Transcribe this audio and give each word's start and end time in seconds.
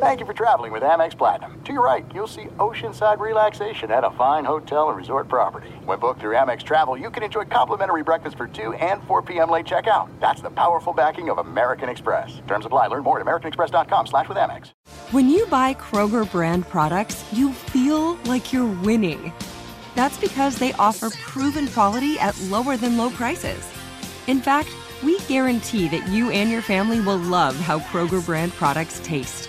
Thank 0.00 0.20
you 0.20 0.26
for 0.26 0.32
traveling 0.32 0.70
with 0.70 0.84
Amex 0.84 1.18
Platinum. 1.18 1.60
To 1.64 1.72
your 1.72 1.84
right, 1.84 2.06
you'll 2.14 2.28
see 2.28 2.44
oceanside 2.58 3.18
relaxation 3.18 3.90
at 3.90 4.04
a 4.04 4.12
fine 4.12 4.44
hotel 4.44 4.90
and 4.90 4.96
resort 4.96 5.26
property. 5.26 5.70
When 5.86 5.98
booked 5.98 6.20
through 6.20 6.36
Amex 6.36 6.62
Travel, 6.62 6.96
you 6.96 7.10
can 7.10 7.24
enjoy 7.24 7.46
complimentary 7.46 8.04
breakfast 8.04 8.36
for 8.36 8.46
2 8.46 8.74
and 8.74 9.02
4 9.08 9.22
p.m. 9.22 9.50
late 9.50 9.66
checkout. 9.66 10.08
That's 10.20 10.40
the 10.40 10.50
powerful 10.50 10.92
backing 10.92 11.30
of 11.30 11.38
American 11.38 11.88
Express. 11.88 12.40
Terms 12.46 12.64
apply. 12.64 12.86
Learn 12.86 13.02
more 13.02 13.18
at 13.18 13.26
americanexpress.com 13.26 14.06
slash 14.06 14.28
with 14.28 14.38
Amex. 14.38 14.70
When 15.10 15.28
you 15.28 15.46
buy 15.46 15.74
Kroger 15.74 16.30
brand 16.30 16.68
products, 16.68 17.24
you 17.32 17.52
feel 17.52 18.14
like 18.26 18.52
you're 18.52 18.72
winning. 18.82 19.32
That's 19.96 20.16
because 20.16 20.60
they 20.60 20.74
offer 20.74 21.10
proven 21.10 21.66
quality 21.66 22.20
at 22.20 22.40
lower 22.42 22.76
than 22.76 22.96
low 22.96 23.10
prices. 23.10 23.68
In 24.28 24.40
fact, 24.40 24.68
we 25.02 25.18
guarantee 25.22 25.88
that 25.88 26.06
you 26.08 26.30
and 26.30 26.50
your 26.52 26.62
family 26.62 27.00
will 27.00 27.18
love 27.18 27.56
how 27.56 27.80
Kroger 27.80 28.24
brand 28.24 28.52
products 28.52 29.00
taste, 29.02 29.48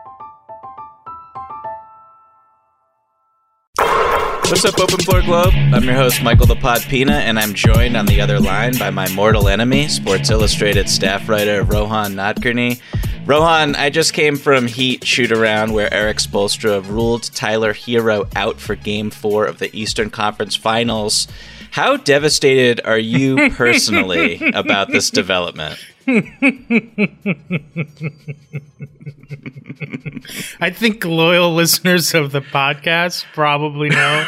What's 4.51 4.65
up, 4.65 4.81
Open 4.81 4.97
Floor 4.97 5.21
Globe? 5.21 5.53
I'm 5.53 5.85
your 5.85 5.93
host, 5.93 6.21
Michael 6.21 6.45
the 6.45 6.57
Pod 6.57 6.81
Pina, 6.81 7.13
and 7.13 7.39
I'm 7.39 7.53
joined 7.53 7.95
on 7.95 8.05
the 8.05 8.19
other 8.19 8.37
line 8.37 8.77
by 8.77 8.89
my 8.89 9.07
mortal 9.13 9.47
enemy, 9.47 9.87
Sports 9.87 10.29
Illustrated 10.29 10.89
staff 10.89 11.29
writer 11.29 11.63
Rohan 11.63 12.15
Nadkarni. 12.15 12.81
Rohan, 13.25 13.75
I 13.77 13.89
just 13.89 14.11
came 14.11 14.35
from 14.35 14.67
Heat 14.67 15.07
shoot 15.07 15.31
around 15.31 15.71
where 15.71 15.91
Erik 15.93 16.17
Spoelstra 16.17 16.85
ruled 16.85 17.33
Tyler 17.33 17.73
Herro 17.73 18.29
out 18.35 18.59
for 18.59 18.75
Game 18.75 19.09
Four 19.09 19.45
of 19.45 19.59
the 19.59 19.73
Eastern 19.73 20.09
Conference 20.09 20.57
Finals. 20.57 21.29
How 21.71 21.95
devastated 21.95 22.81
are 22.83 22.99
you 22.99 23.49
personally 23.55 24.51
about 24.53 24.89
this 24.89 25.11
development? 25.11 25.79
I 30.59 30.71
think 30.71 31.05
loyal 31.05 31.53
listeners 31.53 32.13
of 32.13 32.31
the 32.31 32.41
podcast 32.41 33.25
probably 33.33 33.89
know 33.89 34.23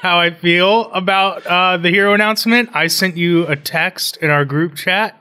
how 0.00 0.20
I 0.20 0.30
feel 0.30 0.92
about 0.92 1.46
uh, 1.46 1.76
the 1.78 1.90
Herro 1.90 2.14
announcement. 2.14 2.70
I 2.74 2.88
sent 2.88 3.16
you 3.16 3.46
a 3.46 3.56
text 3.56 4.18
in 4.18 4.30
our 4.30 4.44
group 4.44 4.76
chat 4.76 5.18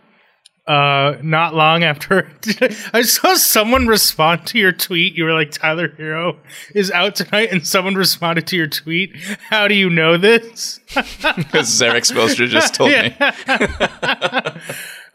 uh, 0.67 1.17
not 1.23 1.55
long 1.55 1.83
after 1.83 2.29
I 2.93 3.01
saw 3.03 3.35
someone 3.35 3.87
respond 3.87 4.45
to 4.47 4.59
your 4.59 4.73
tweet. 4.73 5.15
You 5.15 5.23
were 5.23 5.33
like, 5.33 5.51
Tyler 5.51 5.87
Herro 5.87 6.37
is 6.75 6.91
out 6.91 7.15
tonight, 7.15 7.49
and 7.51 7.65
someone 7.65 7.95
responded 7.95 8.47
to 8.47 8.57
your 8.57 8.67
tweet. 8.67 9.15
How 9.49 9.69
do 9.69 9.75
you 9.75 9.89
know 9.89 10.17
this? 10.17 10.79
Because 11.37 11.81
Erik 11.81 12.03
Spoelstra 12.03 12.47
just 12.47 12.73
told 12.73 12.91
me. 12.91 13.15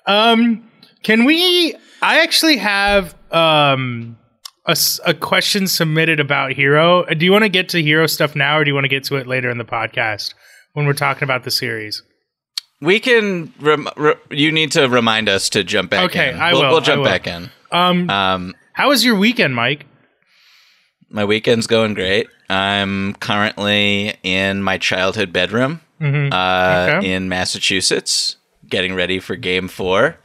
Um, 0.07 0.69
can 1.03 1.25
we? 1.25 1.75
I 2.01 2.21
actually 2.23 2.57
have 2.59 3.15
um 3.31 4.17
a 5.05 5.13
question 5.15 5.67
submitted 5.67 6.21
about 6.21 6.53
Herro. 6.53 7.05
Do 7.19 7.25
you 7.25 7.33
want 7.33 7.43
to 7.45 7.49
get 7.49 7.69
to 7.71 7.83
Herro 7.83 8.09
stuff 8.09 8.37
now, 8.37 8.59
or 8.59 8.65
do 8.65 8.71
you 8.71 8.75
want 8.75 8.85
to 8.85 8.89
get 8.89 9.05
to 9.05 9.17
it 9.17 9.27
later 9.27 9.51
in 9.51 9.59
the 9.59 9.65
podcast 9.65 10.35
when 10.75 10.87
we're 10.87 10.93
talking 10.93 11.25
about 11.25 11.45
the 11.45 11.51
series? 11.51 12.03
We 12.81 12.99
can. 13.01 13.53
Rem- 13.61 13.89
re- 13.97 14.15
you 14.31 14.51
need 14.53 14.73
to 14.73 14.89
remind 14.89 15.29
us 15.29 15.49
to 15.51 15.63
jump 15.65 15.91
back 15.91 16.05
Okay, 16.11 16.31
in. 16.31 16.41
I 16.41 16.53
we'll, 16.53 16.63
will, 16.63 16.71
We'll 16.73 16.81
jump 16.81 16.99
will. 17.03 17.05
back 17.11 17.27
in. 17.27 17.51
Um, 17.71 18.11
Um, 18.11 18.55
how 18.73 18.89
was 18.89 19.05
your 19.05 19.15
weekend, 19.17 19.55
Mike? 19.55 19.87
my 21.09 21.25
weekend's 21.25 21.67
going 21.67 21.93
great. 21.95 22.27
I'm 22.49 23.15
currently 23.15 24.15
in 24.23 24.63
my 24.63 24.79
childhood 24.79 25.33
bedroom 25.33 25.81
uh, 26.01 26.97
Okay. 26.99 27.13
in 27.13 27.29
Massachusetts, 27.29 28.37
getting 28.73 28.95
ready 28.95 29.21
for 29.21 29.37
Game 29.37 29.69
Four 29.69 30.17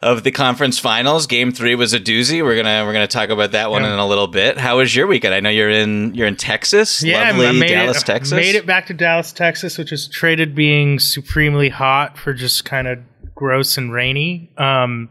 of 0.00 0.24
the 0.24 0.30
conference 0.30 0.78
finals. 0.78 1.26
Game 1.26 1.52
Three 1.52 1.74
was 1.74 1.92
a 1.92 2.00
doozy. 2.00 2.42
We're 2.42 2.56
gonna 2.56 2.84
we're 2.86 2.94
gonna 2.94 3.06
talk 3.06 3.28
about 3.28 3.52
that 3.52 3.70
one 3.70 3.82
Yeah. 3.82 3.92
in 3.92 3.98
a 3.98 4.06
little 4.06 4.26
bit. 4.28 4.56
How 4.56 4.78
was 4.78 4.96
your 4.96 5.06
weekend? 5.06 5.34
I 5.34 5.40
know 5.40 5.50
you're 5.50 5.68
in 5.70 6.14
you're 6.14 6.26
in 6.26 6.36
Texas, 6.36 7.02
Yeah, 7.02 7.30
lovely 7.36 7.68
Dallas, 7.68 8.00
it, 8.00 8.06
Texas. 8.06 8.32
Made 8.32 8.54
it 8.54 8.64
back 8.64 8.86
to 8.86 8.94
Dallas, 8.94 9.32
Texas, 9.32 9.76
which 9.76 9.92
is 9.92 10.08
traded 10.08 10.54
being 10.54 10.98
supremely 10.98 11.68
hot 11.68 12.16
for 12.16 12.32
just 12.32 12.64
kind 12.64 12.88
of 12.88 12.98
gross 13.34 13.76
and 13.76 13.92
rainy. 13.92 14.50
Um, 14.56 15.10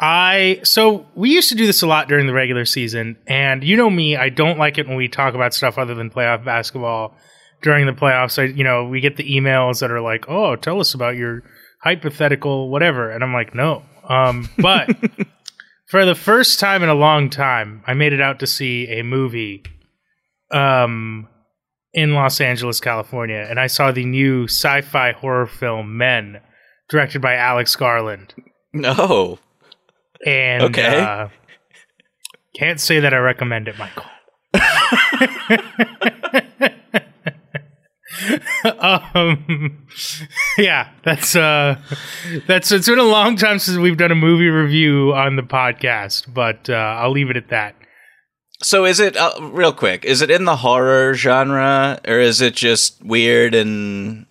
I 0.00 0.60
so 0.64 1.06
we 1.14 1.30
used 1.30 1.48
to 1.50 1.54
do 1.54 1.66
this 1.66 1.80
a 1.82 1.86
lot 1.86 2.08
during 2.08 2.26
the 2.26 2.32
regular 2.34 2.64
season, 2.64 3.16
and 3.26 3.62
you 3.62 3.76
know 3.76 3.88
me, 3.88 4.16
I 4.16 4.28
don't 4.28 4.58
like 4.58 4.76
it 4.76 4.88
when 4.88 4.96
we 4.96 5.08
talk 5.08 5.34
about 5.34 5.54
stuff 5.54 5.78
other 5.78 5.94
than 5.94 6.10
playoff 6.10 6.44
basketball 6.44 7.16
during 7.64 7.86
the 7.86 7.92
playoffs. 7.92 8.38
I, 8.40 8.44
you 8.54 8.62
know, 8.62 8.84
we 8.86 9.00
get 9.00 9.16
the 9.16 9.28
emails 9.28 9.80
that 9.80 9.90
are 9.90 10.00
like, 10.00 10.26
"Oh, 10.28 10.54
tell 10.54 10.78
us 10.78 10.94
about 10.94 11.16
your 11.16 11.42
hypothetical 11.82 12.70
whatever," 12.70 13.10
and 13.10 13.24
I'm 13.24 13.32
like, 13.32 13.56
"No." 13.56 13.82
Um, 14.08 14.48
but 14.58 14.90
for 15.90 16.04
the 16.04 16.14
first 16.14 16.60
time 16.60 16.84
in 16.84 16.88
a 16.88 16.94
long 16.94 17.30
time, 17.30 17.82
I 17.86 17.94
made 17.94 18.12
it 18.12 18.20
out 18.20 18.38
to 18.40 18.46
see 18.46 18.86
a 18.88 19.02
movie 19.02 19.62
um, 20.52 21.26
in 21.92 22.14
Los 22.14 22.40
Angeles, 22.40 22.80
California, 22.80 23.44
and 23.48 23.58
I 23.58 23.66
saw 23.66 23.90
the 23.92 24.04
new 24.04 24.44
sci-fi 24.44 25.12
horror 25.12 25.46
film 25.46 25.96
Men, 25.96 26.40
directed 26.90 27.22
by 27.22 27.34
Alex 27.34 27.74
Garland. 27.76 28.34
No, 28.74 29.38
And 30.26 30.64
Okay. 30.64 31.00
uh, 31.00 31.28
can't 32.56 32.80
say 32.80 33.00
that 33.00 33.14
I 33.14 33.18
recommend 33.18 33.68
it, 33.68 33.76
Michael. 33.78 34.04
um, 38.78 39.86
yeah, 40.58 40.90
that's 41.04 41.36
uh, 41.36 41.80
that's 42.46 42.72
it's 42.72 42.88
been 42.88 42.98
a 42.98 43.02
long 43.02 43.36
time 43.36 43.58
since 43.58 43.78
we've 43.78 43.96
done 43.96 44.12
a 44.12 44.16
movie 44.16 44.48
review 44.48 45.12
on 45.14 45.36
the 45.36 45.42
podcast, 45.42 46.32
but 46.32 46.68
uh, 46.70 46.74
I'll 46.74 47.12
leave 47.12 47.30
it 47.30 47.36
at 47.36 47.48
that. 47.48 47.74
So 48.62 48.84
is 48.84 49.00
it 49.00 49.16
uh, 49.16 49.32
real 49.40 49.72
quick? 49.72 50.04
Is 50.04 50.22
it 50.22 50.30
in 50.30 50.44
the 50.44 50.56
horror 50.56 51.14
genre, 51.14 52.00
or 52.06 52.18
is 52.18 52.40
it 52.40 52.54
just 52.54 53.04
weird 53.04 53.54
and 53.54 54.26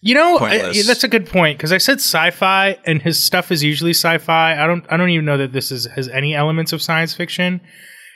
You 0.00 0.14
know, 0.14 0.38
I, 0.38 0.72
that's 0.86 1.04
a 1.04 1.08
good 1.08 1.26
point 1.26 1.58
because 1.58 1.72
I 1.72 1.78
said 1.78 1.98
sci-fi, 1.98 2.76
and 2.84 3.00
his 3.00 3.22
stuff 3.22 3.52
is 3.52 3.62
usually 3.62 3.92
sci-fi. 3.92 4.60
I 4.62 4.66
don't, 4.66 4.84
I 4.90 4.96
don't 4.96 5.10
even 5.10 5.24
know 5.24 5.38
that 5.38 5.52
this 5.52 5.70
is 5.70 5.86
has 5.86 6.08
any 6.08 6.34
elements 6.34 6.72
of 6.72 6.82
science 6.82 7.14
fiction. 7.14 7.60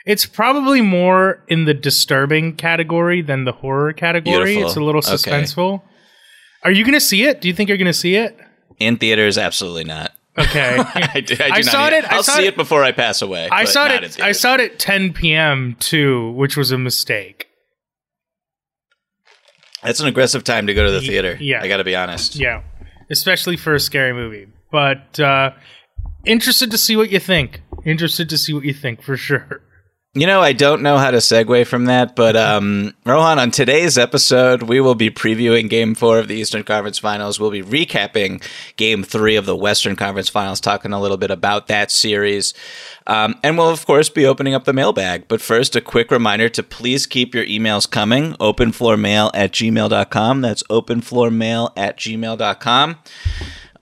It's 0.07 0.25
probably 0.25 0.79
more 0.81 1.43
in 1.49 1.65
the 1.65 1.73
disturbing 1.73 2.55
category 2.55 3.21
than 3.21 3.43
the 3.43 3.51
horror 3.51 3.91
category. 3.93 4.45
Beautiful. 4.55 4.67
It's 4.69 4.75
a 4.77 4.81
little 4.81 4.99
Okay. 4.99 5.11
suspenseful. 5.15 5.81
Are 6.63 6.71
you 6.71 6.83
going 6.83 6.93
to 6.93 7.01
see 7.01 7.23
it? 7.25 7.41
Do 7.41 7.47
you 7.49 7.53
think 7.53 7.67
you're 7.69 7.77
going 7.77 7.85
to 7.87 7.93
see 7.93 8.15
it? 8.15 8.37
in 8.79 8.95
theaters? 8.97 9.37
Absolutely 9.37 9.83
not. 9.83 10.11
Okay. 10.37 10.77
I, 10.93 11.19
do, 11.21 11.33
I, 11.33 11.47
do 11.47 11.53
I 11.53 11.61
saw 11.61 11.87
it- 11.87 12.05
I 12.05 12.15
I'll 12.15 12.23
saw 12.23 12.33
see 12.37 12.43
it- 12.45 12.49
it 12.49 12.55
before 12.55 12.83
I 12.83 12.91
pass 12.91 13.21
away. 13.21 13.49
I 13.51 13.65
saw 13.65 13.87
it. 13.87 14.19
I 14.21 14.31
saw 14.33 14.53
it 14.53 14.61
at 14.61 14.79
10 14.79 15.13
p.m. 15.13 15.75
too, 15.79 16.31
which 16.33 16.55
was 16.55 16.71
a 16.71 16.77
mistake. 16.77 17.47
That's 19.83 19.99
an 19.99 20.07
aggressive 20.07 20.43
time 20.43 20.67
to 20.67 20.73
go 20.73 20.85
to 20.85 20.91
the 20.91 21.01
theater. 21.01 21.37
yeah. 21.39 21.61
I 21.61 21.67
got 21.67 21.77
to 21.77 21.83
be 21.83 21.95
honest. 21.95 22.35
Yeah, 22.35 22.63
especially 23.09 23.57
for 23.57 23.73
a 23.75 23.79
scary 23.79 24.13
movie. 24.13 24.47
But 24.71 25.19
uh, 25.19 25.51
interested 26.25 26.71
to 26.71 26.77
see 26.77 26.95
what 26.95 27.11
you 27.11 27.19
think. 27.19 27.61
Interested 27.85 28.29
to 28.29 28.37
see 28.37 28.53
what 28.53 28.63
you 28.63 28.73
think 28.73 29.01
for 29.01 29.15
sure. 29.17 29.61
You 30.17 30.25
know, 30.25 30.41
I 30.41 30.51
don't 30.51 30.81
know 30.81 30.97
how 30.97 31.11
to 31.11 31.17
segue 31.17 31.67
from 31.67 31.85
that, 31.85 32.15
but 32.15 32.35
um, 32.35 32.95
Rohan, 33.05 33.37
on 33.37 33.51
today's 33.51 33.99
episode, 33.99 34.63
we 34.63 34.81
will 34.81 34.95
be 34.95 35.11
previewing 35.11 35.69
Game 35.69 35.93
Four 35.93 36.17
of 36.17 36.27
the 36.27 36.33
Eastern 36.33 36.63
Conference 36.63 36.97
Finals. 36.97 37.39
We'll 37.39 37.51
be 37.51 37.61
recapping 37.61 38.43
Game 38.77 39.03
Three 39.03 39.35
of 39.35 39.45
the 39.45 39.55
Western 39.55 39.95
Conference 39.95 40.27
Finals, 40.27 40.59
talking 40.59 40.91
a 40.91 40.99
little 40.99 41.17
bit 41.17 41.29
about 41.29 41.67
that 41.67 41.91
series, 41.91 42.55
um, 43.05 43.35
and 43.43 43.59
we'll 43.59 43.69
of 43.69 43.85
course 43.85 44.09
be 44.09 44.25
opening 44.25 44.55
up 44.55 44.63
the 44.63 44.73
mailbag. 44.73 45.27
But 45.27 45.39
first, 45.39 45.75
a 45.75 45.81
quick 45.81 46.09
reminder 46.09 46.49
to 46.49 46.63
please 46.63 47.05
keep 47.05 47.35
your 47.35 47.45
emails 47.45 47.87
coming. 47.87 48.33
Openfloormail 48.39 49.29
at 49.35 49.51
gmail.com. 49.51 50.41
That's 50.41 50.63
openfloormail 50.63 51.73
at 51.77 51.97
gmail.com. 51.97 52.97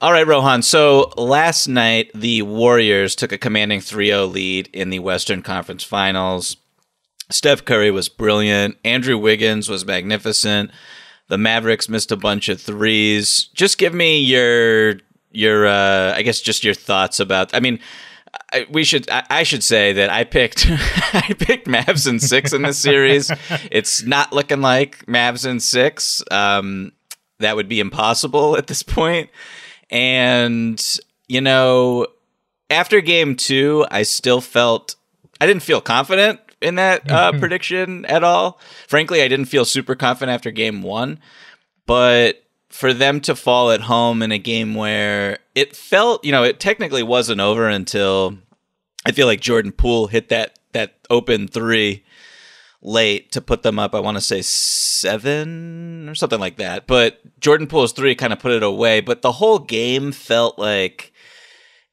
All 0.02 0.12
right, 0.12 0.28
Rohan. 0.28 0.62
So 0.62 1.14
last 1.16 1.68
night, 1.68 2.12
the 2.14 2.42
Warriors 2.42 3.16
took 3.16 3.32
a 3.32 3.38
commanding 3.38 3.80
3 3.80 4.08
0 4.08 4.26
lead 4.26 4.70
in 4.74 4.90
the 4.90 5.00
Western 5.00 5.42
Conference 5.42 5.84
Finals. 5.84 6.58
Steph 7.30 7.64
Curry 7.64 7.92
was 7.92 8.10
brilliant. 8.10 8.78
Andrew 8.84 9.18
Wiggins 9.18 9.70
was 9.70 9.86
magnificent. 9.86 10.72
The 11.28 11.38
Mavericks 11.38 11.90
missed 11.90 12.12
a 12.12 12.18
bunch 12.18 12.50
of 12.50 12.62
threes. 12.62 13.46
Just 13.54 13.78
give 13.78 13.94
me 13.94 14.20
your 14.20 14.96
your 15.32 15.66
uh, 15.66 16.14
I 16.14 16.22
guess 16.24 16.42
just 16.42 16.64
your 16.64 16.74
thoughts 16.74 17.22
about. 17.22 17.54
I 17.54 17.62
mean, 17.62 17.80
I, 18.54 18.68
we 18.70 18.84
should 18.84 19.10
I, 19.10 19.24
I, 19.30 19.44
should 19.44 19.64
say 19.64 19.94
that 19.94 20.10
I 20.10 20.26
picked 20.26 20.68
I 20.70 21.34
picked 21.40 21.68
Mavs 21.68 22.08
in 22.08 22.20
six 22.20 22.52
in 22.52 22.64
this 22.64 22.78
series. 22.78 23.32
It's 23.72 24.04
not 24.04 24.34
looking 24.34 24.62
like 24.62 25.06
Mavs 25.06 25.50
and 25.50 25.64
six. 25.64 26.22
Um, 26.30 26.92
that 27.40 27.56
would 27.56 27.70
be 27.70 27.80
impossible 27.80 28.58
at 28.58 28.68
this 28.68 28.84
point. 28.84 29.30
And, 29.90 30.84
you 31.28 31.42
know, 31.42 32.08
after 32.70 33.02
game 33.02 33.36
two, 33.36 33.86
I 33.92 34.04
still 34.04 34.42
felt, 34.42 34.96
I 35.40 35.46
didn't 35.46 35.64
feel 35.64 35.82
confident 35.82 36.40
in 36.62 36.76
that 36.76 37.10
uh, 37.10 37.32
prediction 37.40 38.06
at 38.06 38.24
all. 38.24 38.60
Frankly, 38.88 39.22
I 39.22 39.28
didn't 39.28 39.46
feel 39.46 39.66
super 39.66 39.96
confident 39.96 40.34
after 40.34 40.52
game 40.52 40.82
one. 40.82 41.20
But 41.86 42.44
for 42.70 42.94
them 42.94 43.22
to 43.22 43.36
fall 43.36 43.72
at 43.72 43.82
home 43.82 44.22
in 44.22 44.32
a 44.32 44.38
game 44.38 44.76
where 44.76 45.40
it 45.54 45.76
felt, 45.76 46.26
you 46.26 46.32
know, 46.32 46.44
it 46.44 46.60
technically 46.60 47.04
wasn't 47.04 47.42
over 47.42 47.70
until 47.70 48.38
I 49.06 49.12
feel 49.12 49.28
like 49.28 49.40
Jordan 49.40 49.72
Poole 49.72 50.08
hit 50.08 50.30
that 50.30 50.60
that 50.74 50.96
open 51.10 51.48
three 51.48 52.04
late 52.82 53.32
to 53.32 53.42
put 53.42 53.64
them 53.64 53.80
up. 53.80 53.96
I 53.96 54.00
want 54.00 54.18
to 54.18 54.22
say 54.22 54.42
seven 54.42 56.08
or 56.08 56.16
something 56.16 56.40
like 56.40 56.58
that. 56.58 56.88
But 56.88 57.20
Jordan 57.40 57.68
Poole's 57.68 57.94
three 57.94 58.16
kind 58.16 58.34
of 58.34 58.40
put 58.40 58.52
it 58.52 58.64
away. 58.64 59.02
But 59.02 59.22
the 59.22 59.34
whole 59.34 59.60
game 59.60 60.12
felt 60.12 60.60
like, 60.60 61.12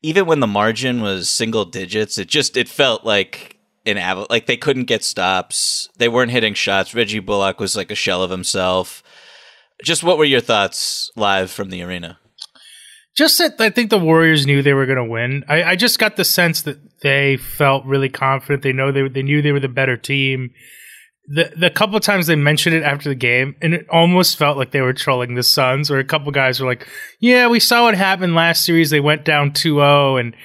even 0.03 0.27
when 0.27 0.41
the 0.41 0.47
margin 0.47 1.01
was 1.01 1.31
single 1.31 1.65
digits, 1.65 2.19
it 2.19 2.29
just 2.29 2.57
it 2.57 2.69
felt 2.69 3.05
like 3.05 3.59
an 3.87 3.99
av- 3.99 4.27
like 4.31 4.47
they 4.47 4.57
couldn't 4.57 4.85
get 4.85 5.05
stops. 5.05 5.89
They 5.97 6.09
weren't 6.09 6.31
hitting 6.31 6.55
shots. 6.55 6.95
Reggie 6.95 7.21
Bullock 7.21 7.61
was 7.61 7.77
like 7.77 7.91
a 7.91 7.97
shell 7.97 8.23
of 8.23 8.31
himself. 8.31 9.03
Just 9.83 10.05
what 10.05 10.19
were 10.19 10.25
your 10.25 10.41
thoughts 10.41 11.11
live 11.17 11.51
from 11.51 11.71
the 11.71 11.83
arena? 11.83 12.19
Just 13.15 13.39
that 13.39 13.61
I 13.61 13.71
think 13.71 13.91
the 13.91 13.99
Warriors 13.99 14.47
knew 14.47 14.63
they 14.63 14.73
were 14.73 14.87
going 14.87 14.97
to 14.97 15.05
win. 15.05 15.45
I, 15.47 15.63
I, 15.63 15.77
just 15.77 15.99
got 15.99 16.17
the 16.17 16.25
sense 16.25 16.63
that 16.63 16.79
they 17.03 17.37
felt 17.37 17.85
really 17.85 18.09
confident. 18.09 18.63
They 18.63 18.73
know 18.73 18.93
they 18.93 19.09
they 19.09 19.23
knew 19.23 19.43
they 19.43 19.53
were 19.53 19.61
the 19.61 19.69
better 19.69 19.97
team 19.97 20.51
the 21.29 21.53
the 21.57 21.71
couple 21.71 21.99
times 22.01 22.27
they 22.27 22.37
mentioned 22.37 22.75
it 22.75 22.83
after 22.83 23.09
the 23.09 23.15
game, 23.15 23.55
and 23.63 23.75
it 23.75 23.87
almost 23.91 24.37
felt 24.37 24.57
like 24.57 24.73
they 24.73 24.81
were 24.81 24.93
trolling 24.93 25.35
the 25.35 25.43
Suns. 25.43 25.91
Or 25.91 25.99
a 25.99 26.05
couple 26.05 26.33
guys 26.33 26.61
were 26.61 26.67
like, 26.67 26.87
"Yeah, 27.21 27.47
we 27.49 27.61
saw 27.61 27.85
what 27.85 27.95
happened 27.95 28.35
last 28.35 28.65
series. 28.65 28.91
They 28.91 29.01
went 29.01 29.25
down 29.25 29.53
2-0 29.53 30.21
and 30.21 30.37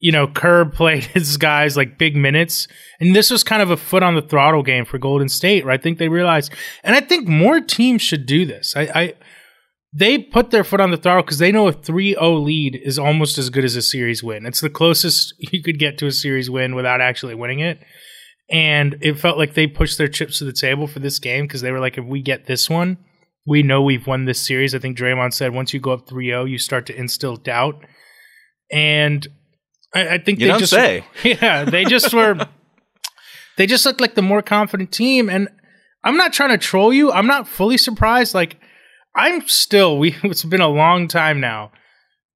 you 0.00 0.10
know 0.10 0.26
Kerr 0.26 0.64
played 0.72 1.04
his 1.04 1.36
guys 1.36 1.76
like 1.76 1.98
big 1.98 2.16
minutes, 2.16 2.66
and 2.98 3.14
this 3.14 3.30
was 3.30 3.44
kind 3.44 3.62
of 3.62 3.70
a 3.70 3.76
foot 3.76 4.02
on 4.02 4.14
the 4.14 4.22
throttle 4.22 4.62
game 4.62 4.84
for 4.84 4.98
Golden 4.98 5.28
State. 5.28 5.64
Where 5.64 5.74
I 5.74 5.78
think 5.78 5.98
they 5.98 6.08
realized, 6.08 6.52
and 6.82 6.96
I 6.96 7.00
think 7.00 7.28
more 7.28 7.60
teams 7.60 8.00
should 8.00 8.24
do 8.24 8.46
this. 8.46 8.74
I, 8.74 8.82
I 8.94 9.14
they 9.92 10.18
put 10.18 10.50
their 10.50 10.64
foot 10.64 10.80
on 10.80 10.90
the 10.90 10.96
throttle 10.96 11.22
because 11.22 11.38
they 11.38 11.52
know 11.52 11.68
a 11.68 11.72
3-0 11.72 12.44
lead 12.44 12.80
is 12.82 12.98
almost 12.98 13.36
as 13.36 13.50
good 13.50 13.64
as 13.64 13.76
a 13.76 13.82
series 13.82 14.22
win. 14.22 14.46
It's 14.46 14.60
the 14.60 14.70
closest 14.70 15.34
you 15.52 15.62
could 15.62 15.78
get 15.78 15.98
to 15.98 16.06
a 16.06 16.12
series 16.12 16.48
win 16.50 16.74
without 16.74 17.00
actually 17.00 17.34
winning 17.34 17.60
it. 17.60 17.82
And 18.50 18.96
it 19.00 19.18
felt 19.18 19.38
like 19.38 19.54
they 19.54 19.66
pushed 19.66 19.98
their 19.98 20.08
chips 20.08 20.38
to 20.38 20.44
the 20.44 20.52
table 20.52 20.86
for 20.86 20.98
this 20.98 21.18
game 21.18 21.44
because 21.44 21.60
they 21.60 21.70
were 21.70 21.80
like, 21.80 21.98
if 21.98 22.04
we 22.04 22.22
get 22.22 22.46
this 22.46 22.68
one, 22.68 22.98
we 23.46 23.62
know 23.62 23.82
we've 23.82 24.06
won 24.06 24.24
this 24.24 24.40
series. 24.40 24.74
I 24.74 24.78
think 24.78 24.96
Draymond 24.96 25.32
said 25.32 25.54
once 25.54 25.72
you 25.72 25.80
go 25.80 25.92
up 25.92 26.08
3 26.08 26.26
0, 26.26 26.44
you 26.44 26.58
start 26.58 26.86
to 26.86 26.98
instill 26.98 27.36
doubt. 27.36 27.84
And 28.70 29.26
I, 29.94 30.08
I 30.08 30.18
think 30.18 30.38
you 30.38 30.46
they 30.46 30.52
don't 30.52 30.60
just 30.60 30.72
say. 30.72 31.04
Yeah, 31.22 31.64
they 31.64 31.84
just 31.84 32.12
were 32.12 32.46
they 33.56 33.66
just 33.66 33.84
looked 33.84 34.00
like 34.00 34.14
the 34.14 34.22
more 34.22 34.42
confident 34.42 34.92
team. 34.92 35.28
And 35.28 35.48
I'm 36.04 36.16
not 36.16 36.32
trying 36.32 36.50
to 36.50 36.58
troll 36.58 36.92
you. 36.92 37.12
I'm 37.12 37.26
not 37.26 37.48
fully 37.48 37.78
surprised. 37.78 38.34
Like 38.34 38.56
I'm 39.14 39.46
still 39.48 39.98
we 39.98 40.16
it's 40.22 40.44
been 40.44 40.60
a 40.60 40.68
long 40.68 41.08
time 41.08 41.40
now. 41.40 41.72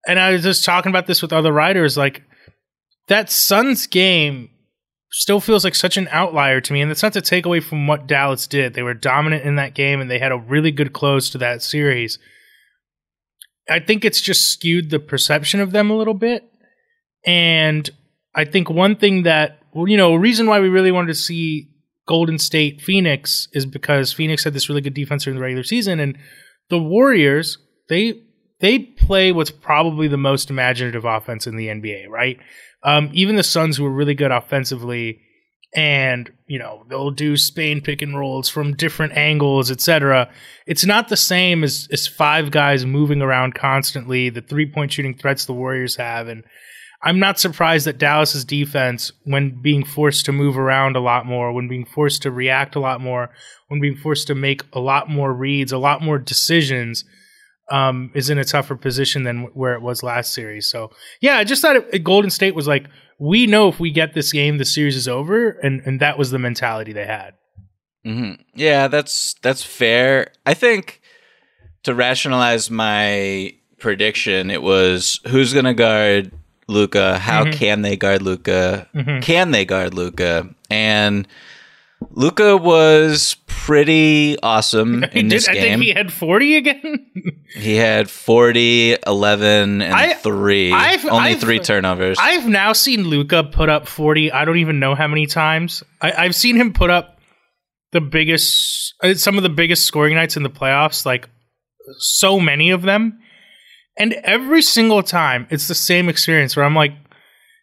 And 0.06 0.20
I 0.20 0.30
was 0.30 0.42
just 0.42 0.64
talking 0.64 0.90
about 0.90 1.06
this 1.06 1.20
with 1.20 1.32
other 1.32 1.52
writers, 1.52 1.96
like 1.96 2.22
that 3.08 3.30
Suns 3.30 3.86
game 3.86 4.50
still 5.10 5.40
feels 5.40 5.64
like 5.64 5.74
such 5.74 5.96
an 5.96 6.08
outlier 6.10 6.60
to 6.60 6.72
me. 6.72 6.80
And 6.80 6.90
that's 6.90 7.02
not 7.02 7.12
to 7.14 7.20
take 7.20 7.46
away 7.46 7.60
from 7.60 7.86
what 7.86 8.06
Dallas 8.06 8.46
did. 8.46 8.74
They 8.74 8.82
were 8.82 8.94
dominant 8.94 9.44
in 9.44 9.56
that 9.56 9.74
game 9.74 10.00
and 10.00 10.10
they 10.10 10.18
had 10.18 10.32
a 10.32 10.36
really 10.36 10.70
good 10.70 10.92
close 10.92 11.30
to 11.30 11.38
that 11.38 11.62
series. 11.62 12.18
I 13.68 13.80
think 13.80 14.04
it's 14.04 14.20
just 14.20 14.50
skewed 14.52 14.90
the 14.90 15.00
perception 15.00 15.60
of 15.60 15.72
them 15.72 15.90
a 15.90 15.96
little 15.96 16.14
bit. 16.14 16.44
And 17.24 17.88
I 18.34 18.44
think 18.44 18.70
one 18.70 18.94
thing 18.96 19.24
that, 19.24 19.58
you 19.74 19.96
know, 19.96 20.14
reason 20.14 20.46
why 20.46 20.60
we 20.60 20.68
really 20.68 20.92
wanted 20.92 21.08
to 21.08 21.14
see 21.14 21.68
Golden 22.06 22.38
State 22.38 22.80
Phoenix 22.80 23.48
is 23.52 23.66
because 23.66 24.12
Phoenix 24.12 24.44
had 24.44 24.54
this 24.54 24.68
really 24.68 24.80
good 24.80 24.94
defense 24.94 25.24
during 25.24 25.36
the 25.36 25.42
regular 25.42 25.64
season. 25.64 25.98
And 25.98 26.16
the 26.68 26.78
Warriors, 26.78 27.58
they 27.88 28.22
they 28.60 28.78
play 28.78 29.32
what's 29.32 29.50
probably 29.50 30.08
the 30.08 30.16
most 30.16 30.50
imaginative 30.50 31.04
offense 31.04 31.46
in 31.46 31.56
the 31.56 31.68
NBA, 31.68 32.08
right? 32.08 32.38
Um, 32.82 33.10
even 33.12 33.36
the 33.36 33.42
Suns, 33.42 33.76
who 33.76 33.84
are 33.84 33.90
really 33.90 34.14
good 34.14 34.30
offensively, 34.30 35.20
and 35.74 36.30
you 36.46 36.58
know 36.58 36.84
they'll 36.88 37.10
do 37.10 37.36
Spain 37.36 37.80
pick 37.80 38.02
and 38.02 38.18
rolls 38.18 38.48
from 38.48 38.74
different 38.74 39.12
angles, 39.14 39.70
etc. 39.70 40.30
It's 40.66 40.84
not 40.84 41.08
the 41.08 41.16
same 41.16 41.62
as 41.64 41.88
as 41.92 42.06
five 42.06 42.50
guys 42.50 42.86
moving 42.86 43.22
around 43.22 43.54
constantly. 43.54 44.30
The 44.30 44.40
three 44.40 44.70
point 44.70 44.92
shooting 44.92 45.14
threats 45.14 45.44
the 45.44 45.52
Warriors 45.52 45.96
have, 45.96 46.28
and 46.28 46.44
I'm 47.06 47.20
not 47.20 47.38
surprised 47.38 47.86
that 47.86 47.98
Dallas's 47.98 48.44
defense, 48.44 49.12
when 49.22 49.62
being 49.62 49.84
forced 49.84 50.24
to 50.24 50.32
move 50.32 50.58
around 50.58 50.96
a 50.96 51.00
lot 51.00 51.24
more, 51.24 51.52
when 51.52 51.68
being 51.68 51.84
forced 51.84 52.22
to 52.22 52.32
react 52.32 52.74
a 52.74 52.80
lot 52.80 53.00
more, 53.00 53.30
when 53.68 53.80
being 53.80 53.94
forced 53.94 54.26
to 54.26 54.34
make 54.34 54.64
a 54.72 54.80
lot 54.80 55.08
more 55.08 55.32
reads, 55.32 55.70
a 55.70 55.78
lot 55.78 56.02
more 56.02 56.18
decisions 56.18 57.04
um, 57.70 58.10
is 58.14 58.28
in 58.28 58.38
a 58.38 58.44
tougher 58.44 58.74
position 58.74 59.22
than 59.22 59.44
where 59.54 59.74
it 59.74 59.82
was 59.82 60.02
last 60.02 60.34
series. 60.34 60.68
So 60.68 60.90
yeah, 61.20 61.36
I 61.36 61.44
just 61.44 61.62
thought 61.62 61.76
it, 61.76 62.02
Golden 62.02 62.28
State 62.28 62.56
was 62.56 62.66
like, 62.66 62.88
we 63.20 63.46
know 63.46 63.68
if 63.68 63.78
we 63.78 63.92
get 63.92 64.12
this 64.12 64.32
game, 64.32 64.58
the 64.58 64.64
series 64.64 64.96
is 64.96 65.06
over, 65.06 65.50
and 65.50 65.82
and 65.86 66.00
that 66.00 66.18
was 66.18 66.32
the 66.32 66.40
mentality 66.40 66.92
they 66.92 67.06
had. 67.06 67.34
Mm-hmm. 68.04 68.42
Yeah, 68.56 68.88
that's 68.88 69.34
that's 69.42 69.62
fair. 69.62 70.32
I 70.44 70.54
think 70.54 71.00
to 71.84 71.94
rationalize 71.94 72.68
my 72.68 73.54
prediction, 73.78 74.50
it 74.50 74.60
was 74.60 75.20
who's 75.28 75.52
going 75.52 75.66
to 75.66 75.74
guard 75.74 76.32
Luka? 76.68 77.18
How 77.18 77.44
mm-hmm. 77.44 77.58
can 77.58 77.82
they 77.82 77.96
guard 77.96 78.22
Luka? 78.22 78.88
Mm-hmm. 78.94 79.20
Can 79.20 79.50
they 79.50 79.64
guard 79.64 79.94
Luka? 79.94 80.48
And 80.70 81.28
Luka 82.10 82.56
was 82.56 83.36
pretty 83.46 84.38
awesome 84.42 85.04
in 85.12 85.28
this 85.28 85.46
did, 85.46 85.54
game. 85.54 85.62
I 85.62 85.68
think 85.68 85.82
he 85.82 85.92
had 85.92 86.12
40 86.12 86.56
again. 86.56 87.06
he 87.54 87.76
had 87.76 88.10
40, 88.10 88.96
11, 89.06 89.82
and 89.82 89.94
I, 89.94 90.14
3. 90.14 90.72
I've, 90.72 91.04
Only 91.04 91.30
I've, 91.30 91.40
3 91.40 91.58
turnovers. 91.60 92.18
I've 92.20 92.48
now 92.48 92.72
seen 92.72 93.04
Luka 93.04 93.44
put 93.44 93.68
up 93.68 93.86
40. 93.86 94.32
I 94.32 94.44
don't 94.44 94.58
even 94.58 94.78
know 94.78 94.94
how 94.94 95.08
many 95.08 95.26
times. 95.26 95.82
I, 96.00 96.12
I've 96.12 96.34
seen 96.34 96.56
him 96.56 96.72
put 96.72 96.90
up 96.90 97.18
the 97.92 98.00
biggest, 98.00 98.94
uh, 99.02 99.14
some 99.14 99.36
of 99.36 99.42
the 99.42 99.48
biggest 99.48 99.84
scoring 99.84 100.14
nights 100.14 100.36
in 100.36 100.42
the 100.42 100.50
playoffs, 100.50 101.06
like 101.06 101.28
so 101.98 102.38
many 102.38 102.70
of 102.70 102.82
them. 102.82 103.20
And 103.98 104.12
every 104.24 104.62
single 104.62 105.02
time, 105.02 105.46
it's 105.50 105.68
the 105.68 105.74
same 105.74 106.08
experience 106.08 106.54
where 106.54 106.64
I'm 106.64 106.74
like, 106.74 106.92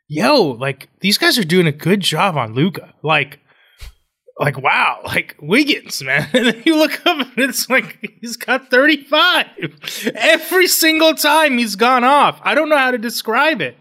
yo, 0.07 0.41
like 0.43 0.89
these 1.01 1.17
guys 1.17 1.37
are 1.37 1.43
doing 1.43 1.67
a 1.67 1.71
good 1.71 2.01
job 2.01 2.37
on 2.37 2.53
Luka. 2.53 2.93
Like, 3.03 3.39
like 4.39 4.57
wow, 4.61 5.01
like 5.05 5.35
Wiggins, 5.41 6.01
man. 6.03 6.27
And 6.33 6.47
then 6.47 6.63
you 6.65 6.77
look 6.77 7.05
up 7.05 7.27
and 7.27 7.49
it's 7.49 7.69
like 7.69 8.17
he's 8.21 8.37
got 8.37 8.69
35 8.69 9.45
every 10.15 10.67
single 10.67 11.13
time 11.13 11.57
he's 11.57 11.75
gone 11.75 12.03
off. 12.03 12.39
I 12.43 12.55
don't 12.55 12.69
know 12.69 12.77
how 12.77 12.91
to 12.91 12.97
describe 12.97 13.61
it. 13.61 13.77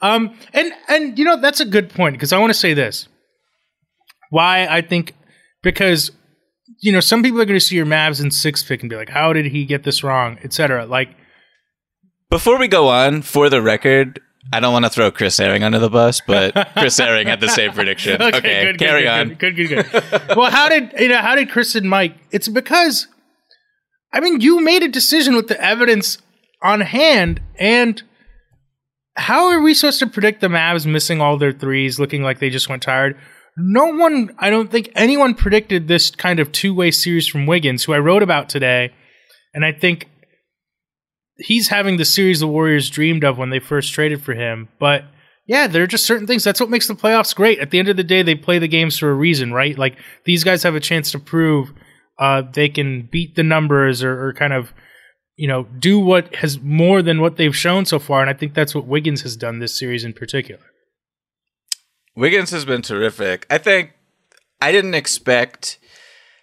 Um, 0.00 0.36
and 0.52 0.72
and 0.88 1.18
you 1.18 1.24
know 1.24 1.40
that's 1.40 1.60
a 1.60 1.64
good 1.64 1.90
point 1.90 2.14
because 2.14 2.32
I 2.32 2.38
want 2.38 2.50
to 2.50 2.58
say 2.58 2.74
this. 2.74 3.08
Why 4.30 4.66
I 4.66 4.80
think 4.80 5.14
because 5.62 6.12
you 6.80 6.92
know 6.92 7.00
some 7.00 7.22
people 7.22 7.40
are 7.40 7.46
going 7.46 7.58
to 7.58 7.64
see 7.64 7.76
your 7.76 7.86
Mavs 7.86 8.22
in 8.22 8.30
six 8.30 8.62
pick 8.62 8.82
and 8.82 8.90
be 8.90 8.94
like, 8.94 9.08
how 9.08 9.32
did 9.32 9.46
he 9.46 9.64
get 9.64 9.82
this 9.82 10.04
wrong, 10.04 10.38
etc. 10.44 10.86
Like 10.86 11.08
before 12.30 12.58
we 12.58 12.68
go 12.68 12.88
on, 12.88 13.22
for 13.22 13.48
the 13.48 13.62
record, 13.62 14.20
I 14.52 14.60
don't 14.60 14.72
want 14.72 14.84
to 14.84 14.90
throw 14.90 15.10
Chris 15.10 15.36
Herring 15.36 15.62
under 15.62 15.78
the 15.78 15.90
bus, 15.90 16.22
but 16.26 16.54
Chris 16.74 16.96
Herring 16.98 17.26
had 17.26 17.40
the 17.40 17.48
same 17.48 17.72
prediction. 17.72 18.20
Okay, 18.20 18.64
good, 18.64 18.78
carry 18.78 19.02
good, 19.02 19.08
on. 19.08 19.28
Good, 19.34 19.56
good, 19.56 19.68
good, 19.68 19.90
good. 19.90 20.36
well, 20.36 20.50
how 20.50 20.68
did 20.68 20.92
you 20.98 21.08
know? 21.08 21.18
How 21.18 21.34
did 21.34 21.50
Chris 21.50 21.74
and 21.74 21.88
Mike? 21.88 22.14
It's 22.30 22.48
because, 22.48 23.08
I 24.12 24.20
mean, 24.20 24.40
you 24.40 24.60
made 24.60 24.82
a 24.82 24.88
decision 24.88 25.34
with 25.34 25.48
the 25.48 25.60
evidence 25.62 26.18
on 26.62 26.80
hand, 26.80 27.40
and 27.58 28.02
how 29.16 29.48
are 29.48 29.60
we 29.60 29.74
supposed 29.74 29.98
to 29.98 30.06
predict 30.06 30.40
the 30.40 30.48
Mavs 30.48 30.86
missing 30.86 31.20
all 31.20 31.36
their 31.36 31.52
threes, 31.52 31.98
looking 31.98 32.22
like 32.22 32.38
they 32.38 32.50
just 32.50 32.68
went 32.68 32.82
tired? 32.82 33.18
No 33.56 33.86
one, 33.86 34.34
I 34.38 34.50
don't 34.50 34.70
think 34.70 34.88
anyone 34.94 35.34
predicted 35.34 35.88
this 35.88 36.12
kind 36.12 36.38
of 36.38 36.52
two 36.52 36.72
way 36.72 36.92
series 36.92 37.26
from 37.26 37.44
Wiggins, 37.44 37.84
who 37.84 37.92
I 37.92 37.98
wrote 37.98 38.22
about 38.22 38.48
today, 38.48 38.92
and 39.52 39.64
I 39.64 39.72
think 39.72 40.08
he's 41.38 41.68
having 41.68 41.96
the 41.96 42.04
series 42.04 42.40
the 42.40 42.46
Warriors 42.46 42.90
dreamed 42.90 43.24
of 43.24 43.38
when 43.38 43.50
they 43.50 43.60
first 43.60 43.92
traded 43.92 44.22
for 44.22 44.34
him, 44.34 44.68
but 44.78 45.04
yeah, 45.46 45.66
there 45.66 45.82
are 45.82 45.88
just 45.88 46.04
certain 46.04 46.26
things. 46.26 46.44
That's 46.44 46.60
what 46.60 46.68
makes 46.68 46.86
the 46.88 46.94
playoffs 46.94 47.34
great. 47.34 47.58
At 47.58 47.70
the 47.70 47.78
end 47.78 47.88
of 47.88 47.96
the 47.96 48.04
day, 48.04 48.22
they 48.22 48.34
play 48.34 48.58
the 48.58 48.68
games 48.68 48.98
for 48.98 49.10
a 49.10 49.14
reason, 49.14 49.52
right? 49.52 49.78
Like 49.78 49.96
these 50.24 50.44
guys 50.44 50.62
have 50.62 50.74
a 50.74 50.80
chance 50.80 51.10
to 51.12 51.18
prove 51.18 51.72
uh, 52.18 52.42
they 52.52 52.68
can 52.68 53.08
beat 53.10 53.34
the 53.34 53.42
numbers 53.42 54.02
or, 54.02 54.28
or, 54.28 54.32
kind 54.34 54.52
of, 54.52 54.74
you 55.36 55.48
know, 55.48 55.62
do 55.78 55.98
what 55.98 56.34
has 56.36 56.60
more 56.60 57.00
than 57.00 57.20
what 57.20 57.36
they've 57.36 57.56
shown 57.56 57.86
so 57.86 57.98
far. 57.98 58.20
And 58.20 58.28
I 58.28 58.34
think 58.34 58.52
that's 58.52 58.74
what 58.74 58.86
Wiggins 58.86 59.22
has 59.22 59.36
done 59.36 59.60
this 59.60 59.78
series 59.78 60.04
in 60.04 60.12
particular. 60.12 60.60
Wiggins 62.14 62.50
has 62.50 62.64
been 62.64 62.82
terrific. 62.82 63.46
I 63.48 63.58
think 63.58 63.92
I 64.60 64.72
didn't 64.72 64.94
expect 64.94 65.78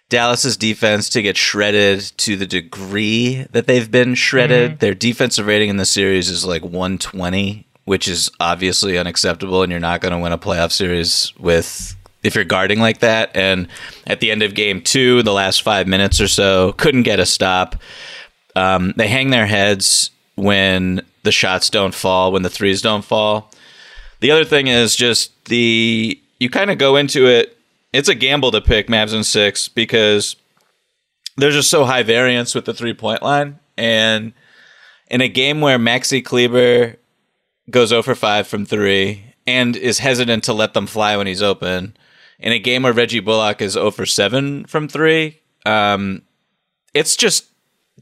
Dallas's 0.08 0.56
defense 0.56 1.08
to 1.10 1.22
get 1.22 1.36
shredded 1.36 2.00
to 2.18 2.36
the 2.36 2.46
degree 2.46 3.46
that 3.50 3.66
they've 3.66 3.90
been 3.90 4.14
shredded. 4.14 4.72
Mm-hmm. 4.72 4.78
Their 4.78 4.94
defensive 4.94 5.46
rating 5.46 5.68
in 5.68 5.78
the 5.78 5.84
series 5.84 6.28
is 6.28 6.44
like 6.44 6.62
120, 6.62 7.66
which 7.84 8.06
is 8.06 8.30
obviously 8.38 8.96
unacceptable, 8.98 9.62
and 9.62 9.70
you're 9.70 9.80
not 9.80 10.00
going 10.00 10.12
to 10.12 10.18
win 10.18 10.32
a 10.32 10.38
playoff 10.38 10.70
series 10.70 11.32
with 11.38 11.96
if 12.22 12.34
you're 12.34 12.44
guarding 12.44 12.80
like 12.80 12.98
that. 12.98 13.30
And 13.34 13.68
at 14.06 14.20
the 14.20 14.30
end 14.30 14.42
of 14.42 14.54
game 14.54 14.80
two, 14.80 15.22
the 15.22 15.32
last 15.32 15.62
five 15.62 15.88
minutes 15.88 16.20
or 16.20 16.28
so, 16.28 16.72
couldn't 16.72 17.02
get 17.02 17.18
a 17.18 17.26
stop. 17.26 17.76
Um, 18.54 18.94
they 18.96 19.08
hang 19.08 19.30
their 19.30 19.46
heads 19.46 20.10
when 20.36 21.02
the 21.24 21.32
shots 21.32 21.68
don't 21.68 21.94
fall, 21.94 22.30
when 22.30 22.42
the 22.42 22.50
threes 22.50 22.80
don't 22.80 23.04
fall. 23.04 23.50
The 24.20 24.30
other 24.30 24.44
thing 24.44 24.68
is 24.68 24.94
just 24.94 25.44
the 25.46 26.20
you 26.38 26.50
kind 26.50 26.70
of 26.70 26.78
go 26.78 26.96
into 26.96 27.26
it 27.26 27.55
it's 27.96 28.10
a 28.10 28.14
gamble 28.14 28.50
to 28.50 28.60
pick 28.60 28.88
Mavs 28.88 29.14
in 29.14 29.24
six 29.24 29.68
because 29.68 30.36
there's 31.38 31.54
just 31.54 31.70
so 31.70 31.86
high 31.86 32.02
variance 32.02 32.54
with 32.54 32.66
the 32.66 32.74
three 32.74 32.92
point 32.92 33.22
line. 33.22 33.58
And 33.78 34.34
in 35.08 35.22
a 35.22 35.28
game 35.28 35.62
where 35.62 35.78
Maxi 35.78 36.22
Kleber 36.22 36.96
goes 37.70 37.94
over 37.94 38.14
5 38.14 38.46
from 38.46 38.66
three 38.66 39.34
and 39.46 39.74
is 39.76 40.00
hesitant 40.00 40.44
to 40.44 40.52
let 40.52 40.74
them 40.74 40.86
fly 40.86 41.16
when 41.16 41.26
he's 41.26 41.42
open, 41.42 41.96
in 42.38 42.52
a 42.52 42.58
game 42.58 42.82
where 42.82 42.92
Reggie 42.92 43.20
Bullock 43.20 43.62
is 43.62 43.78
over 43.78 44.04
7 44.04 44.66
from 44.66 44.88
three, 44.88 45.40
um, 45.64 46.20
it's 46.92 47.16
just 47.16 47.46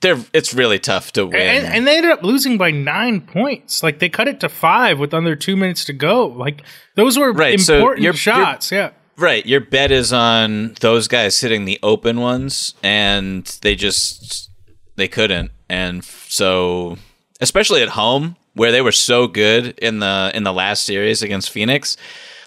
they're 0.00 0.18
it's 0.32 0.52
really 0.52 0.80
tough 0.80 1.12
to 1.12 1.24
win. 1.24 1.36
And, 1.36 1.66
and, 1.66 1.86
they 1.86 1.98
ended 1.98 2.10
up 2.10 2.24
losing 2.24 2.58
by 2.58 2.72
nine 2.72 3.20
points. 3.20 3.82
Like 3.84 4.00
they 4.00 4.08
cut 4.08 4.26
it 4.26 4.40
to 4.40 4.48
five 4.48 4.98
with 4.98 5.14
under 5.14 5.36
two 5.36 5.56
minutes 5.56 5.84
to 5.84 5.92
go. 5.92 6.26
Like 6.26 6.62
those 6.96 7.16
were 7.16 7.32
right, 7.32 7.58
important 7.58 8.00
so 8.00 8.02
you're, 8.02 8.12
shots. 8.12 8.72
You're, 8.72 8.80
yeah. 8.80 8.90
Right. 9.16 9.46
Your 9.46 9.60
bet 9.60 9.90
is 9.90 10.12
on 10.12 10.74
those 10.80 11.06
guys 11.06 11.40
hitting 11.40 11.64
the 11.64 11.78
open 11.82 12.20
ones, 12.20 12.74
and 12.82 13.44
they 13.62 13.76
just 13.76 14.50
they 14.96 15.08
couldn't. 15.08 15.52
And 15.68 16.04
so, 16.04 16.98
especially 17.40 17.82
at 17.82 17.90
home, 17.90 18.36
where 18.54 18.72
they 18.72 18.82
were 18.82 18.92
so 18.92 19.26
good 19.26 19.78
in 19.78 20.00
the 20.00 20.32
in 20.34 20.42
the 20.42 20.52
last 20.52 20.84
series 20.84 21.22
against 21.22 21.50
Phoenix, 21.50 21.96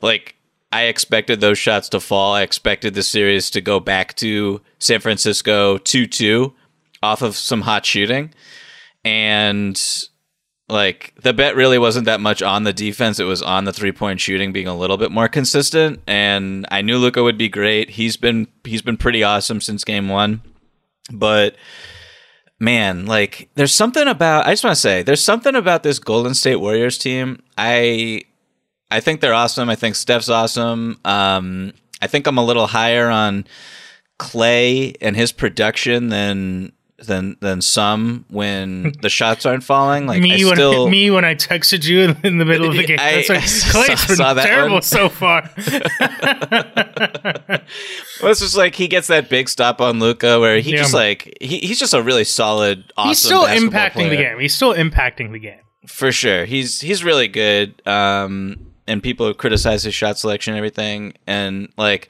like 0.02 0.36
I 0.72 0.84
expected 0.84 1.40
those 1.40 1.58
shots 1.58 1.88
to 1.90 2.00
fall. 2.00 2.34
I 2.34 2.42
expected 2.42 2.94
the 2.94 3.04
series 3.04 3.50
to 3.52 3.62
go 3.62 3.80
back 3.80 4.16
to 4.16 4.62
San 4.80 5.00
Francisco 5.00 5.78
two 5.78 6.06
two 6.06 6.54
off 7.02 7.22
of 7.22 7.36
some 7.36 7.62
hot 7.62 7.86
shooting, 7.86 8.34
and 9.06 9.82
like 10.70 11.14
the 11.22 11.34
bet 11.34 11.56
really 11.56 11.78
wasn't 11.78 12.06
that 12.06 12.20
much 12.20 12.42
on 12.42 12.64
the 12.64 12.74
defense. 12.74 13.20
It 13.20 13.26
was 13.26 13.42
on 13.42 13.64
the 13.64 13.74
three 13.74 13.92
point 13.92 14.20
shooting 14.20 14.52
being 14.52 14.68
a 14.68 14.76
little 14.76 14.98
bit 14.98 15.12
more 15.12 15.28
consistent. 15.30 16.02
And 16.08 16.66
I 16.70 16.82
knew 16.82 16.98
Luka 16.98 17.24
would 17.24 17.38
be 17.38 17.50
great. 17.50 17.92
He's 17.92 18.18
been 18.18 18.48
he's 18.64 18.82
been 18.82 18.98
pretty 18.98 19.24
awesome 19.24 19.62
since 19.62 19.84
game 19.84 20.10
one. 20.10 20.42
But 21.12 21.56
man, 22.60 23.06
like 23.06 23.50
there's 23.56 23.74
something 23.74 24.08
about 24.08 24.46
I 24.46 24.52
just 24.52 24.64
want 24.64 24.76
to 24.76 24.82
say 24.82 25.04
there's 25.04 25.24
something 25.24 25.56
about 25.56 25.84
this 25.84 26.00
Golden 26.00 26.34
State 26.34 26.58
Warriors 26.58 26.98
team. 26.98 27.42
I 27.58 28.24
I 28.92 29.00
think 29.00 29.22
they're 29.22 29.34
awesome. 29.34 29.70
I 29.70 29.76
think 29.76 29.96
Steph's 29.96 30.30
awesome. 30.30 31.00
Um, 31.06 31.74
I 32.02 32.08
think 32.08 32.28
I'm 32.28 32.38
a 32.38 32.46
little 32.46 32.68
higher 32.68 33.10
on 33.10 33.46
Clay 34.18 34.94
and 35.02 35.16
his 35.16 35.32
production 35.32 36.10
than 36.10 36.74
than 37.00 37.38
than 37.42 37.62
some 37.62 38.26
when 38.30 38.94
the 39.02 39.10
shots 39.10 39.46
aren't 39.46 39.64
falling. 39.64 40.08
Like 40.08 40.22
me 40.22 40.34
I 40.34 40.54
still, 40.54 40.84
when 40.84 40.92
me 40.92 41.12
when 41.12 41.26
I 41.26 41.36
texted 41.36 41.86
you 41.86 42.16
in 42.24 42.38
the 42.38 42.46
middle 42.46 42.70
of 42.70 42.76
the 42.76 42.84
game. 42.86 42.98
I, 43.00 43.26
like, 43.30 43.44
Clay's 43.44 44.08
been 44.08 44.38
terrible 44.38 44.82
so 44.82 45.10
far. 45.10 45.50
well, 45.58 45.82
it's 48.32 48.40
just 48.40 48.58
like 48.58 48.76
he 48.76 48.88
gets 48.88 49.08
that 49.08 49.30
big 49.30 49.50
stop 49.50 49.80
on 49.80 50.00
Luka 50.00 50.40
where 50.40 50.60
he 50.60 50.72
yeah, 50.72 50.78
just 50.78 50.94
like 50.94 51.38
he, 51.40 51.60
he's 51.60 51.80
just 51.80 51.94
a 51.94 52.02
really 52.02 52.24
solid. 52.24 52.92
Awesome 52.98 53.10
he's 53.10 53.20
still 53.20 53.46
impacting 53.46 53.94
player. 53.94 54.10
the 54.10 54.18
game. 54.18 54.40
He's 54.40 54.56
still 54.56 54.74
impacting 54.74 55.32
the 55.32 55.40
game 55.40 55.62
for 55.86 56.12
sure. 56.12 56.46
He's 56.46 56.82
he's 56.82 57.04
really 57.04 57.28
good. 57.28 57.88
Um, 57.88 58.72
and 58.88 59.04
people 59.04 59.34
criticize 59.34 59.84
his 59.84 59.94
shot 59.94 60.18
selection 60.18 60.54
and 60.54 60.58
everything, 60.58 61.14
and 61.28 61.72
like. 61.78 62.10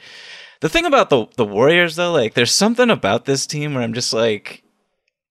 The 0.59 0.69
thing 0.69 0.87
about 0.87 1.11
the 1.11 1.27
the 1.35 1.45
Warriors 1.45 1.97
though, 1.97 2.11
like 2.11 2.33
there's 2.33 2.51
something 2.51 2.89
about 2.89 3.25
this 3.25 3.45
team 3.45 3.75
where 3.75 3.83
I'm 3.83 3.93
just 3.93 4.11
like 4.11 4.63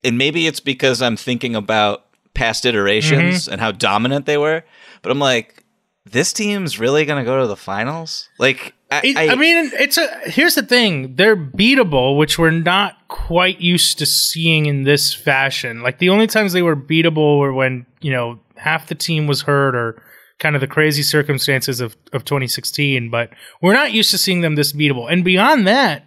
and 0.04 0.18
maybe 0.18 0.46
it's 0.46 0.60
because 0.60 1.02
I'm 1.02 1.16
thinking 1.16 1.54
about 1.54 2.04
past 2.34 2.66
iterations 2.66 3.44
mm-hmm. 3.44 3.52
and 3.52 3.60
how 3.60 3.72
dominant 3.72 4.26
they 4.26 4.38
were, 4.38 4.62
but 5.02 5.10
I'm 5.10 5.18
like, 5.18 5.64
this 6.04 6.32
team's 6.32 6.78
really 6.78 7.04
gonna 7.04 7.24
go 7.24 7.40
to 7.40 7.46
the 7.46 7.56
finals. 7.56 8.28
Like, 8.38 8.74
I, 8.90 9.00
it, 9.02 9.16
I, 9.16 9.28
I, 9.30 9.34
mean, 9.34 9.70
it's 9.74 9.98
a. 9.98 10.06
Here's 10.26 10.54
the 10.54 10.62
thing: 10.62 11.16
they're 11.16 11.36
beatable, 11.36 12.16
which 12.16 12.38
we're 12.38 12.52
not 12.52 12.96
quite 13.08 13.60
used 13.60 13.98
to 13.98 14.06
seeing 14.06 14.66
in 14.66 14.84
this 14.84 15.12
fashion. 15.12 15.82
Like 15.82 15.98
the 15.98 16.10
only 16.10 16.28
times 16.28 16.52
they 16.52 16.62
were 16.62 16.76
beatable 16.76 17.40
were 17.40 17.52
when 17.52 17.86
you 18.00 18.12
know 18.12 18.38
half 18.56 18.86
the 18.86 18.94
team 18.94 19.26
was 19.26 19.42
hurt 19.42 19.74
or 19.74 20.00
kind 20.38 20.54
of 20.54 20.60
the 20.60 20.68
crazy 20.68 21.02
circumstances 21.02 21.80
of 21.80 21.96
of 22.12 22.24
2016. 22.24 23.10
But 23.10 23.30
we're 23.60 23.72
not 23.72 23.92
used 23.92 24.12
to 24.12 24.18
seeing 24.18 24.42
them 24.42 24.54
this 24.54 24.72
beatable. 24.72 25.10
And 25.10 25.24
beyond 25.24 25.66
that, 25.66 26.06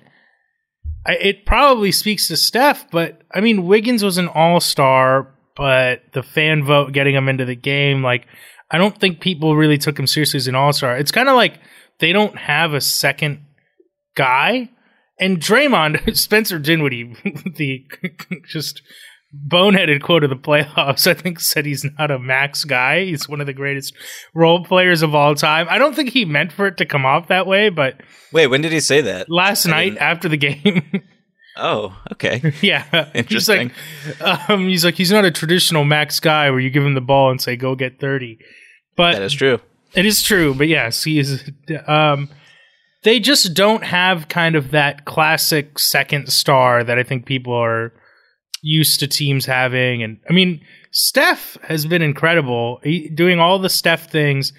I, 1.06 1.14
it 1.14 1.46
probably 1.46 1.92
speaks 1.92 2.28
to 2.28 2.38
Steph, 2.38 2.90
but 2.92 3.22
I 3.34 3.42
mean, 3.42 3.66
Wiggins 3.66 4.04
was 4.04 4.18
an 4.18 4.28
all 4.28 4.60
star, 4.60 5.34
but 5.56 6.02
the 6.14 6.24
fan 6.24 6.64
vote 6.64 6.94
getting 6.94 7.16
him 7.16 7.30
into 7.30 7.46
the 7.46 7.56
game, 7.56 8.04
like, 8.04 8.28
I 8.72 8.78
don't 8.78 9.00
think 9.00 9.20
people 9.20 9.56
really 9.56 9.78
took 9.78 9.98
him 9.98 10.08
seriously 10.08 10.38
as 10.38 10.48
an 10.48 10.56
all 10.56 10.74
star. 10.74 10.98
It's 10.98 11.12
kind 11.12 11.30
of 11.30 11.36
like 11.36 11.60
they 12.00 12.14
don't 12.14 12.38
have 12.38 12.74
a 12.74 12.82
second 12.82 13.46
guy. 14.16 14.70
And 15.20 15.40
Draymond, 15.40 16.16
Spencer 16.18 16.60
Dinwiddie, 16.60 17.16
the 17.56 17.86
just 18.48 18.82
boneheaded 19.34 20.02
quote 20.02 20.24
of 20.24 20.30
the 20.30 20.36
playoffs, 20.36 21.08
I 21.08 21.14
think 21.14 21.40
said 21.40 21.66
he's 21.66 21.86
not 21.98 22.12
a 22.12 22.20
max 22.20 22.64
guy. 22.64 23.06
He's 23.06 23.30
one 23.30 23.42
of 23.42 23.48
the 23.48 23.54
greatest 23.54 23.94
role 24.34 24.64
players 24.64 25.02
of 25.02 25.14
all 25.14 25.36
time. 25.36 25.68
I 25.70 25.78
don't 25.78 25.96
think 25.96 26.10
he 26.10 26.26
meant 26.26 26.52
for 26.52 26.68
it 26.68 26.78
to 26.78 26.86
come 26.86 27.06
off 27.06 27.28
that 27.28 27.48
way, 27.48 27.70
but 27.70 28.02
wait, 28.34 28.48
when 28.48 28.62
did 28.62 28.72
he 28.72 28.80
say 28.80 29.02
that? 29.02 29.30
Last 29.30 29.68
I 29.68 29.72
night 29.72 29.90
didn't... 29.90 30.02
after 30.02 30.30
the 30.30 30.38
game. 30.38 31.04
oh, 31.58 31.96
okay. 32.14 32.54
yeah, 32.62 33.10
interesting. 33.14 33.72
He's 34.04 34.20
like, 34.22 34.50
um, 34.50 34.68
he's 34.68 34.86
like, 34.86 34.96
he's 34.96 35.12
not 35.12 35.26
a 35.26 35.32
traditional 35.32 35.86
max 35.86 36.20
guy 36.20 36.50
where 36.50 36.60
you 36.60 36.70
give 36.70 36.84
him 36.84 36.96
the 36.96 37.02
ball 37.02 37.30
and 37.32 37.40
say 37.40 37.56
go 37.56 37.76
get 37.76 38.00
thirty. 38.00 38.40
But 38.96 39.14
that 39.14 39.22
is 39.22 39.34
true. 39.34 39.60
It 39.96 40.06
is 40.06 40.22
true, 40.22 40.54
but 40.54 40.68
yes, 40.68 41.04
he 41.04 41.20
is. 41.20 41.50
Um, 41.88 42.30
they 43.04 43.20
just 43.20 43.54
don't 43.54 43.84
have 43.84 44.28
kind 44.28 44.56
of 44.56 44.72
that 44.72 45.06
classic 45.06 45.80
second 45.80 46.32
star 46.32 46.84
that 46.84 47.00
I 47.00 47.04
think 47.04 47.26
people 47.26 47.54
are 47.54 47.94
used 48.62 49.00
to 49.00 49.08
teams 49.08 49.46
having. 49.46 50.04
And 50.04 50.20
I 50.30 50.34
mean, 50.34 50.62
Steph 50.92 51.58
has 51.64 51.86
been 51.86 52.02
incredible 52.02 52.80
he, 52.84 53.10
doing 53.10 53.40
all 53.40 53.60
the 53.60 53.70
Steph 53.70 54.12
things. 54.12 54.54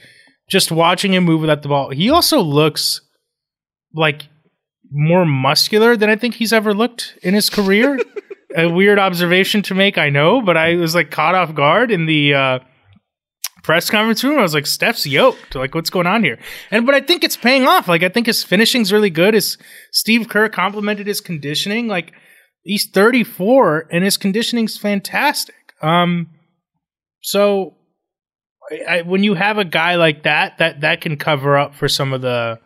Just 0.49 0.73
watching 0.73 1.14
him 1.14 1.25
move 1.25 1.42
without 1.42 1.62
the 1.62 1.69
ball. 1.69 1.90
He 1.90 2.11
also 2.11 2.40
looks 2.40 3.00
like 3.95 4.28
more 4.90 5.25
muscular 5.25 5.97
than 5.97 6.11
I 6.11 6.16
think 6.16 6.35
he's 6.35 6.52
ever 6.52 6.75
looked 6.75 7.16
in 7.23 7.35
his 7.35 7.49
career. 7.49 8.00
a 8.57 8.69
weird 8.69 8.99
observation 8.99 9.62
to 9.62 9.75
make, 9.75 9.99
I 9.99 10.11
know, 10.11 10.42
but 10.42 10.57
I 10.57 10.75
was 10.75 10.95
like 10.95 11.11
caught 11.11 11.35
off 11.35 11.54
guard 11.54 11.90
in 11.90 12.07
the 12.07 12.35
uh, 12.35 12.59
press 13.62 13.90
conference 13.90 14.25
room. 14.25 14.38
I 14.38 14.42
was 14.42 14.54
like, 14.54 14.66
Steph's 14.66 15.07
yoked. 15.07 15.54
Like, 15.54 15.75
what's 15.75 15.90
going 15.90 16.07
on 16.07 16.25
here? 16.25 16.38
And 16.71 16.87
but 16.87 16.95
I 16.95 17.00
think 17.00 17.25
it's 17.25 17.37
paying 17.37 17.66
off. 17.66 17.88
Like, 17.88 18.02
I 18.02 18.09
think 18.09 18.26
his 18.26 18.42
finishing's 18.42 18.92
really 18.92 19.11
good. 19.11 19.35
His 19.35 19.59
Steve 19.92 20.28
Kerr 20.28 20.49
complimented 20.49 21.07
his 21.07 21.21
conditioning. 21.21 21.87
Like, 21.87 22.12
he's 22.62 22.86
34 22.86 23.88
and 23.90 24.04
his 24.04 24.16
conditioning's 24.16 24.76
fantastic. 24.76 25.54
Um, 25.82 26.28
so 27.22 27.74
I, 28.88 29.02
when 29.02 29.22
you 29.22 29.34
have 29.34 29.58
a 29.58 29.64
guy 29.64 29.96
like 29.96 30.22
that, 30.24 30.58
that 30.58 30.80
that 30.82 31.00
can 31.00 31.16
cover 31.16 31.58
up 31.58 31.74
for 31.74 31.88
some 31.88 32.12
of 32.12 32.20
the 32.20 32.58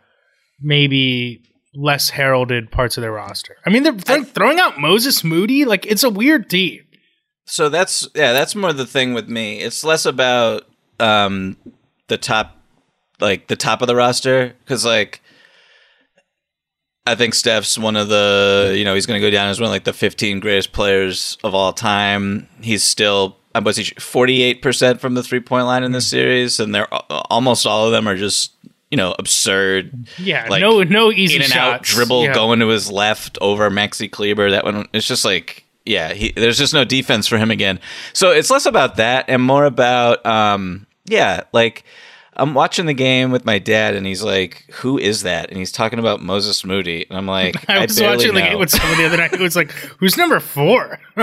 maybe 0.61 1.41
less 1.73 2.09
heralded 2.09 2.71
parts 2.71 2.97
of 2.97 3.01
their 3.01 3.11
roster. 3.11 3.57
I 3.65 3.69
mean, 3.69 3.83
they're 3.83 3.93
th- 3.93 4.27
throwing 4.27 4.59
out 4.59 4.79
Moses 4.79 5.23
Moody. 5.23 5.65
Like 5.65 5.85
it's 5.85 6.03
a 6.03 6.09
weird 6.09 6.49
team. 6.49 6.81
So 7.45 7.69
that's 7.69 8.07
yeah, 8.15 8.33
that's 8.33 8.55
more 8.55 8.73
the 8.73 8.85
thing 8.85 9.13
with 9.13 9.29
me. 9.29 9.59
It's 9.59 9.83
less 9.83 10.05
about 10.05 10.63
um 10.99 11.57
the 12.07 12.17
top 12.17 12.57
like 13.19 13.47
the 13.47 13.55
top 13.55 13.81
of 13.81 13.87
the 13.87 13.95
roster 13.95 14.55
cuz 14.65 14.85
like 14.85 15.21
I 17.07 17.15
think 17.15 17.35
Steph's 17.35 17.77
one 17.77 17.95
of 17.95 18.09
the, 18.09 18.73
you 18.75 18.83
know, 18.83 18.95
he's 18.95 19.05
going 19.05 19.21
to 19.21 19.25
go 19.25 19.31
down 19.31 19.47
as 19.49 19.59
one 19.59 19.67
of 19.67 19.71
like 19.71 19.83
the 19.83 19.93
15 19.93 20.39
greatest 20.39 20.71
players 20.71 21.37
of 21.43 21.53
all 21.53 21.71
time. 21.71 22.47
He's 22.61 22.83
still 22.83 23.37
uh, 23.53 23.61
was 23.63 23.77
he 23.77 23.83
48% 23.83 24.99
from 24.99 25.13
the 25.13 25.23
three-point 25.23 25.65
line 25.65 25.83
in 25.83 25.91
this 25.91 26.07
series 26.07 26.59
and 26.59 26.73
they're 26.73 26.91
almost 26.91 27.67
all 27.67 27.85
of 27.85 27.91
them 27.91 28.07
are 28.07 28.17
just 28.17 28.51
you 28.91 28.97
know, 28.97 29.15
absurd. 29.17 30.07
Yeah, 30.17 30.47
like, 30.49 30.61
no, 30.61 30.83
no 30.83 31.11
easy 31.11 31.35
in 31.35 31.41
and 31.41 31.51
shots. 31.51 31.57
out 31.57 31.81
dribble 31.81 32.25
yeah. 32.25 32.33
going 32.33 32.59
to 32.59 32.67
his 32.67 32.89
left 32.89 33.37
over 33.41 33.69
Maxi 33.69 34.09
Kleber. 34.09 34.51
That 34.51 34.63
one, 34.63 34.87
it's 34.93 35.07
just 35.07 35.25
like, 35.25 35.65
yeah, 35.85 36.13
he, 36.13 36.31
there's 36.31 36.57
just 36.57 36.73
no 36.73 36.85
defense 36.85 37.27
for 37.27 37.37
him 37.37 37.51
again. 37.51 37.79
So 38.13 38.31
it's 38.31 38.49
less 38.49 38.65
about 38.65 38.97
that 38.97 39.25
and 39.27 39.41
more 39.41 39.65
about, 39.65 40.25
um, 40.25 40.87
yeah, 41.05 41.41
like 41.51 41.83
I'm 42.37 42.53
watching 42.53 42.85
the 42.85 42.93
game 42.93 43.31
with 43.31 43.45
my 43.45 43.59
dad, 43.59 43.95
and 43.95 44.05
he's 44.05 44.23
like, 44.23 44.65
"Who 44.75 44.97
is 44.97 45.23
that?" 45.23 45.49
And 45.49 45.57
he's 45.57 45.71
talking 45.71 45.99
about 45.99 46.21
Moses 46.21 46.63
Moody, 46.65 47.05
and 47.09 47.17
I'm 47.17 47.27
like, 47.27 47.55
"I, 47.69 47.77
I 47.77 47.85
was 47.85 48.01
watching 48.01 48.33
the 48.33 48.41
game 48.41 48.59
with 48.59 48.69
someone 48.71 48.97
the 48.97 49.05
other 49.05 49.17
night. 49.17 49.33
It 49.33 49.39
was 49.39 49.55
like, 49.55 49.71
"Who's 49.71 50.17
number 50.17 50.39
four? 50.39 50.99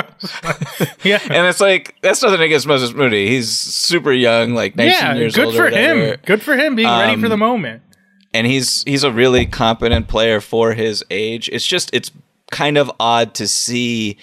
yeah, 1.02 1.20
and 1.30 1.46
it's 1.46 1.60
like 1.60 1.94
that's 2.00 2.22
nothing 2.22 2.40
against 2.40 2.66
Moses 2.66 2.92
Moody. 2.94 3.28
He's 3.28 3.50
super 3.50 4.12
young, 4.12 4.54
like 4.54 4.76
19 4.76 4.92
yeah. 4.92 5.14
years 5.14 5.34
Good 5.34 5.44
old. 5.46 5.54
Good 5.54 5.58
for 5.60 5.66
or 5.66 5.70
him. 5.70 6.16
Good 6.24 6.42
for 6.42 6.56
him 6.56 6.74
being 6.76 6.88
ready 6.88 7.20
for 7.20 7.26
Um, 7.26 7.30
the 7.30 7.36
moment. 7.36 7.82
and 8.34 8.46
he's 8.46 8.82
he's 8.84 9.04
a 9.04 9.12
really 9.12 9.44
competent 9.46 10.08
player 10.08 10.40
for 10.40 10.72
his 10.74 11.04
age. 11.10 11.48
It's 11.52 11.66
just 11.66 11.90
it's 11.92 12.10
kind 12.50 12.78
of 12.78 12.90
odd 13.00 13.34
to 13.34 13.46
see 13.48 14.16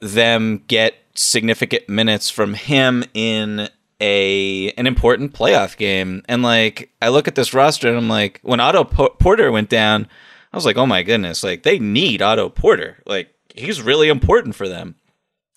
them 0.00 0.62
get 0.68 0.94
significant 1.14 1.88
minutes 1.88 2.30
from 2.30 2.54
him 2.54 3.04
in 3.14 3.68
a 4.00 4.70
an 4.72 4.86
important 4.86 5.32
playoff 5.32 5.76
game. 5.76 6.22
And 6.28 6.42
like 6.42 6.90
I 7.02 7.08
look 7.08 7.28
at 7.28 7.34
this 7.34 7.54
roster 7.54 7.88
and 7.88 7.96
I'm 7.96 8.08
like 8.08 8.40
when 8.42 8.60
Otto 8.60 8.84
Po- 8.84 9.16
Porter 9.18 9.50
went 9.50 9.68
down, 9.68 10.06
I 10.52 10.56
was 10.56 10.64
like, 10.64 10.76
"Oh 10.76 10.86
my 10.86 11.02
goodness, 11.02 11.42
like 11.42 11.62
they 11.62 11.78
need 11.78 12.22
Otto 12.22 12.48
Porter. 12.48 12.98
Like 13.06 13.34
he's 13.54 13.82
really 13.82 14.08
important 14.08 14.54
for 14.54 14.68
them." 14.68 14.94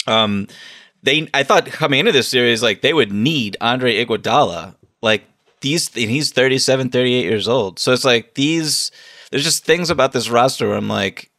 Um 0.08 0.48
they 1.04 1.30
I 1.34 1.44
thought 1.44 1.66
coming 1.68 2.00
into 2.00 2.12
this 2.12 2.28
series 2.28 2.64
like 2.64 2.82
they 2.82 2.94
would 2.94 3.12
need 3.12 3.58
Andre 3.62 4.04
Iguodala. 4.04 4.76
Like 5.02 5.24
these 5.62 5.96
and 5.96 6.10
he's 6.10 6.32
37 6.32 6.90
38 6.90 7.24
years 7.24 7.48
old. 7.48 7.80
So 7.80 7.94
it's 7.94 8.06
like 8.06 8.34
these 8.34 8.92
there's 9.30 9.44
just 9.44 9.66
things 9.66 9.90
about 9.90 10.12
this 10.12 10.30
roster 10.30 10.68
where 10.68 10.78
I'm 10.78 10.90
like 10.90 11.30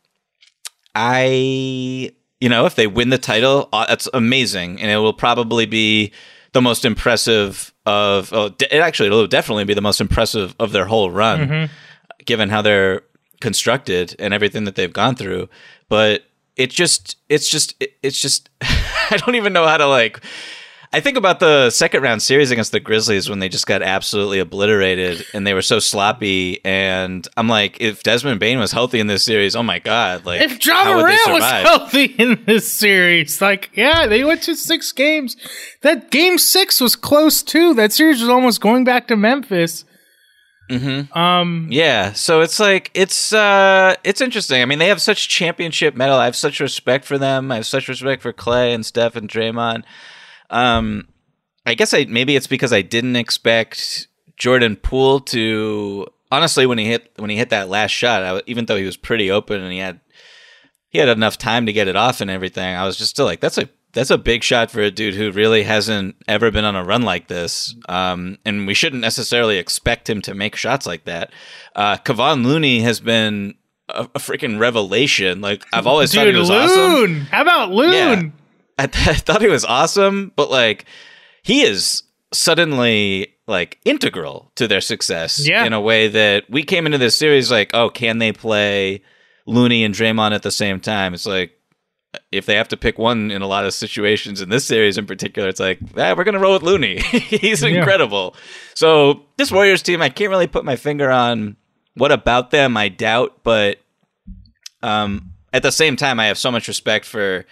I 0.95 2.13
you 2.41 2.49
know, 2.49 2.67
if 2.67 2.75
they 2.75 2.89
win 2.89 3.11
the 3.11 3.19
title, 3.19 3.69
uh, 3.73 3.87
that's 3.87 4.09
amazing 4.13 4.81
and 4.81 4.91
it 4.91 4.97
will 4.97 5.13
probably 5.13 5.65
be 5.67 6.13
the 6.53 6.63
most 6.63 6.85
impressive 6.85 7.73
of 7.87 8.33
oh, 8.33 8.51
de- 8.51 8.75
actually 8.75 9.07
it'll 9.07 9.27
definitely 9.27 9.65
be 9.65 9.75
the 9.75 9.81
most 9.81 10.01
impressive 10.01 10.55
of 10.59 10.73
their 10.73 10.87
whole 10.87 11.11
run 11.11 11.49
mm-hmm. 11.49 11.73
given 12.25 12.49
how 12.49 12.63
they're 12.63 13.03
constructed 13.41 14.15
and 14.19 14.33
everything 14.33 14.65
that 14.65 14.77
they've 14.77 14.93
gone 14.93 15.15
through. 15.17 15.49
But 15.89 16.25
it 16.57 16.71
just 16.71 17.17
it's 17.29 17.49
just 17.49 17.75
it, 17.81 17.95
it's 18.03 18.21
just 18.21 18.51
i 18.63 19.17
don't 19.19 19.35
even 19.35 19.53
know 19.53 19.67
how 19.67 19.77
to 19.77 19.87
like 19.87 20.21
i 20.93 21.01
think 21.01 21.17
about 21.17 21.41
the 21.41 21.71
second 21.71 22.03
round 22.03 22.23
series 22.23 22.51
against 22.51 22.73
the 22.73 22.81
grizzlies 22.81 23.29
when 23.29 23.39
they 23.39 23.49
just 23.49 23.67
got 23.67 23.83
absolutely 23.83 24.39
obliterated 24.39 25.25
and 25.35 25.47
they 25.47 25.55
were 25.55 25.63
so 25.63 25.79
sloppy 25.79 26.65
and 26.65 27.29
i'm 27.37 27.49
like 27.49 27.81
if 27.81 28.03
desmond 28.03 28.39
bane 28.41 28.59
was 28.59 28.73
healthy 28.73 29.01
in 29.01 29.07
this 29.07 29.25
series 29.25 29.57
oh 29.57 29.63
my 29.63 29.79
god 29.79 30.25
like 30.25 30.41
If 30.41 30.65
Ja 30.65 30.85
how 30.85 30.97
would 30.97 31.07
they 31.07 31.17
Morant 31.27 31.33
was 31.33 31.45
healthy 31.45 32.05
in 32.05 32.45
this 32.47 32.71
series, 32.71 33.41
like 33.41 33.71
yeah, 33.75 34.07
they 34.07 34.25
went 34.25 34.43
to 34.43 34.57
six 34.57 34.93
games. 34.93 35.37
That 35.83 36.11
game 36.11 36.39
six 36.39 36.81
was 36.81 36.97
close 36.97 37.43
too. 37.43 37.75
That 37.75 37.93
series 37.93 38.21
was 38.21 38.29
almost 38.29 38.61
going 38.61 38.85
back 38.85 39.09
to 39.09 39.17
Memphis. 39.17 39.85
Mm-hmm. 40.71 41.17
Um, 41.17 41.69
Yeah, 41.71 42.13
so 42.13 42.41
it's 42.41 42.59
like 42.59 42.91
it's 42.95 43.33
uh 43.33 43.95
it's 44.05 44.21
interesting. 44.21 44.63
I 44.63 44.65
mean, 44.65 44.79
they 44.79 44.89
have 44.89 45.03
such 45.03 45.29
championship 45.29 45.95
mettle. 45.95 46.17
I 46.17 46.25
have 46.25 46.37
such 46.37 46.61
respect 46.61 47.05
for 47.05 47.19
them. 47.19 47.53
I 47.53 47.57
have 47.57 47.67
such 47.67 47.89
respect 47.89 48.23
for 48.23 48.33
Clay 48.33 48.73
and 48.73 48.85
Steph 48.87 49.17
and 49.17 49.29
Draymond. 49.29 49.85
Um 50.53 51.09
I 51.67 51.75
guess 51.75 51.95
I 51.95 52.05
maybe 52.05 52.37
it's 52.37 52.47
because 52.47 52.73
I 52.73 52.83
didn't 52.83 53.17
expect 53.17 54.09
Jordan 54.37 54.77
Poole 54.77 55.21
to 55.21 56.07
honestly 56.31 56.67
when 56.67 56.79
he 56.79 56.87
hit 56.87 57.13
when 57.17 57.31
he 57.31 57.37
hit 57.37 57.51
that 57.51 57.69
last 57.69 57.93
shot, 57.93 58.23
I, 58.23 58.43
even 58.47 58.67
though 58.67 58.77
he 58.77 58.85
was 58.85 58.97
pretty 58.97 59.31
open 59.31 59.63
and 59.63 59.73
he 59.73 59.79
had 59.79 60.01
he 60.89 60.99
had 60.99 61.09
enough 61.09 61.39
time 61.39 61.67
to 61.67 61.73
get 61.73 61.89
it 61.89 61.97
off 61.97 62.21
and 62.21 62.31
everything. 62.31 62.75
I 62.75 62.85
was 62.85 62.97
just 62.97 63.11
still 63.11 63.25
like 63.25 63.41
that's 63.41 63.59
a 63.59 63.69
that's 63.93 64.11
a 64.11 64.19
big 64.19 64.43
shot 64.43 64.71
for 64.71 64.81
a 64.81 64.91
dude 64.91 65.15
who 65.15 65.31
really 65.31 65.63
hasn't 65.63 66.17
ever 66.27 66.51
been 66.51 66.65
on 66.65 66.75
a 66.77 66.85
run 66.85 67.03
like 67.03 67.29
this. 67.29 67.75
Um, 67.89 68.39
and 68.45 68.67
we 68.67 68.75
shouldn't 68.75 69.03
necessarily 69.03 69.59
expect 69.59 70.09
him 70.09 70.23
to 70.23 70.35
make 70.35 70.57
shots 70.57 70.87
like 70.87 71.05
that. 71.05 71.31
Uh, 71.77 71.97
Kevon 71.99 72.45
Looney 72.45 72.81
has 72.81 73.01
been 73.01 73.55
a, 73.89 74.05
a 74.15 74.19
freaking 74.19 74.59
revelation. 74.59 75.41
Like 75.41 75.65
I've 75.73 75.87
always 75.87 76.13
thought 76.15 76.25
dude, 76.25 76.35
he 76.35 76.41
was 76.41 76.51
Loon. 76.51 76.59
awesome. 76.61 77.21
How 77.27 77.43
about 77.43 77.71
Loon? 77.71 77.93
Yeah. 77.93 78.23
I, 78.83 78.87
th- 78.87 79.09
I 79.09 79.15
thought 79.15 79.41
he 79.43 79.49
was 79.49 79.65
awesome, 79.65 80.33
but 80.37 80.51
like 80.51 80.85
he 81.43 81.63
is 81.63 82.03
suddenly 82.33 83.35
like 83.47 83.79
integral 83.85 84.51
to 84.55 84.67
their 84.69 84.81
success 84.81 85.47
Yeah. 85.47 85.65
in 85.65 85.73
a 85.73 85.81
way 85.81 86.09
that 86.09 86.45
we 86.49 86.63
came 86.63 86.87
into 86.87 86.99
this 86.99 87.17
series 87.19 87.51
like, 87.51 87.71
oh, 87.75 87.91
can 87.91 88.19
they 88.19 88.33
play 88.33 89.03
Looney 89.47 89.85
and 89.85 89.95
Draymond 89.95 90.33
at 90.33 90.43
the 90.43 90.51
same 90.51 90.81
time? 90.81 91.13
It's 91.15 91.27
like 91.27 91.53
if 92.31 92.47
they 92.47 92.55
have 92.57 92.69
to 92.69 92.77
pick 92.77 92.99
one 92.99 93.31
in 93.31 93.43
a 93.43 93.47
lot 93.47 93.65
of 93.65 93.73
situations 93.75 94.41
in 94.41 94.49
this 94.51 94.65
series 94.67 94.99
in 94.99 95.07
particular, 95.07 95.49
it's 95.49 95.61
like, 95.61 95.79
ah, 95.97 96.15
we're 96.17 96.25
gonna 96.25 96.39
roll 96.39 96.53
with 96.55 96.63
Looney. 96.63 97.01
He's 97.11 97.63
incredible. 97.63 98.37
So 98.75 99.23
this 99.39 99.51
Warriors 99.51 99.83
team, 99.83 100.01
I 100.03 100.09
can't 100.11 100.31
really 100.31 100.47
put 100.47 100.65
my 100.65 100.77
finger 100.77 101.11
on 101.11 101.57
what 101.95 102.13
about 102.13 102.51
them 102.51 102.77
I 102.77 102.89
doubt, 102.89 103.41
but 103.43 103.79
um, 104.83 105.33
at 105.53 105.63
the 105.63 105.73
same 105.73 105.97
time, 105.97 106.19
I 106.21 106.27
have 106.27 106.39
so 106.39 106.51
much 106.51 106.69
respect 106.69 107.05
for 107.05 107.45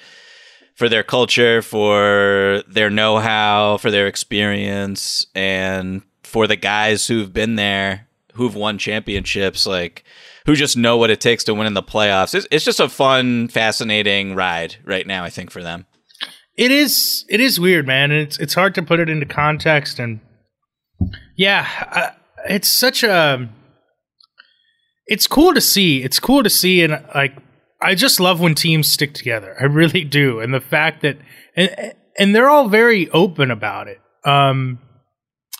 for 0.81 0.89
their 0.89 1.03
culture, 1.03 1.61
for 1.61 2.63
their 2.67 2.89
know-how, 2.89 3.77
for 3.77 3.91
their 3.91 4.07
experience, 4.07 5.27
and 5.35 6.01
for 6.23 6.47
the 6.47 6.57
guys 6.57 7.07
who've 7.07 7.35
been 7.35 7.57
there, 7.57 8.09
who've 8.33 8.55
won 8.55 8.79
championships, 8.79 9.67
like 9.67 10.05
who 10.47 10.57
just 10.57 10.79
know 10.79 10.97
what 10.97 11.11
it 11.11 11.21
takes 11.21 11.45
to 11.45 11.53
win 11.53 11.67
in 11.67 11.75
the 11.75 11.83
playoffs. 11.83 12.35
It's, 12.35 12.47
it's 12.51 12.65
just 12.65 12.81
a 12.81 12.89
fun, 12.89 13.49
fascinating 13.49 14.35
ride 14.35 14.77
right 14.87 15.07
now. 15.07 15.23
I 15.23 15.29
think 15.29 15.51
for 15.51 15.63
them. 15.63 15.85
It 16.57 16.71
is. 16.71 17.27
It 17.29 17.41
is 17.41 17.61
weird, 17.61 17.87
man. 17.87 18.11
It's 18.11 18.39
it's 18.39 18.55
hard 18.55 18.75
to 18.77 18.83
put 18.83 19.01
it 19.01 19.11
into 19.11 19.27
context. 19.27 19.99
And 19.99 20.21
yeah, 21.37 22.15
it's 22.49 22.69
such 22.69 23.03
a. 23.03 23.51
It's 25.07 25.27
cool 25.27 25.53
to 25.53 25.61
see. 25.61 26.03
It's 26.03 26.19
cool 26.19 26.43
to 26.43 26.49
see, 26.49 26.83
and 26.83 27.05
like 27.15 27.37
I 27.83 27.95
just 27.95 28.21
love 28.21 28.41
when 28.41 28.55
teams 28.55 28.91
stick 28.91 29.15
together. 29.15 29.57
I 29.59 29.65
really 29.65 30.05
do, 30.05 30.41
and 30.41 30.53
the 30.53 30.61
fact 30.61 31.03
that 31.03 31.19
and 31.57 31.95
and 32.19 32.35
they're 32.35 32.49
all 32.49 32.69
very 32.69 33.09
open 33.11 33.51
about 33.51 33.89
it. 33.89 34.01
Um, 34.25 34.79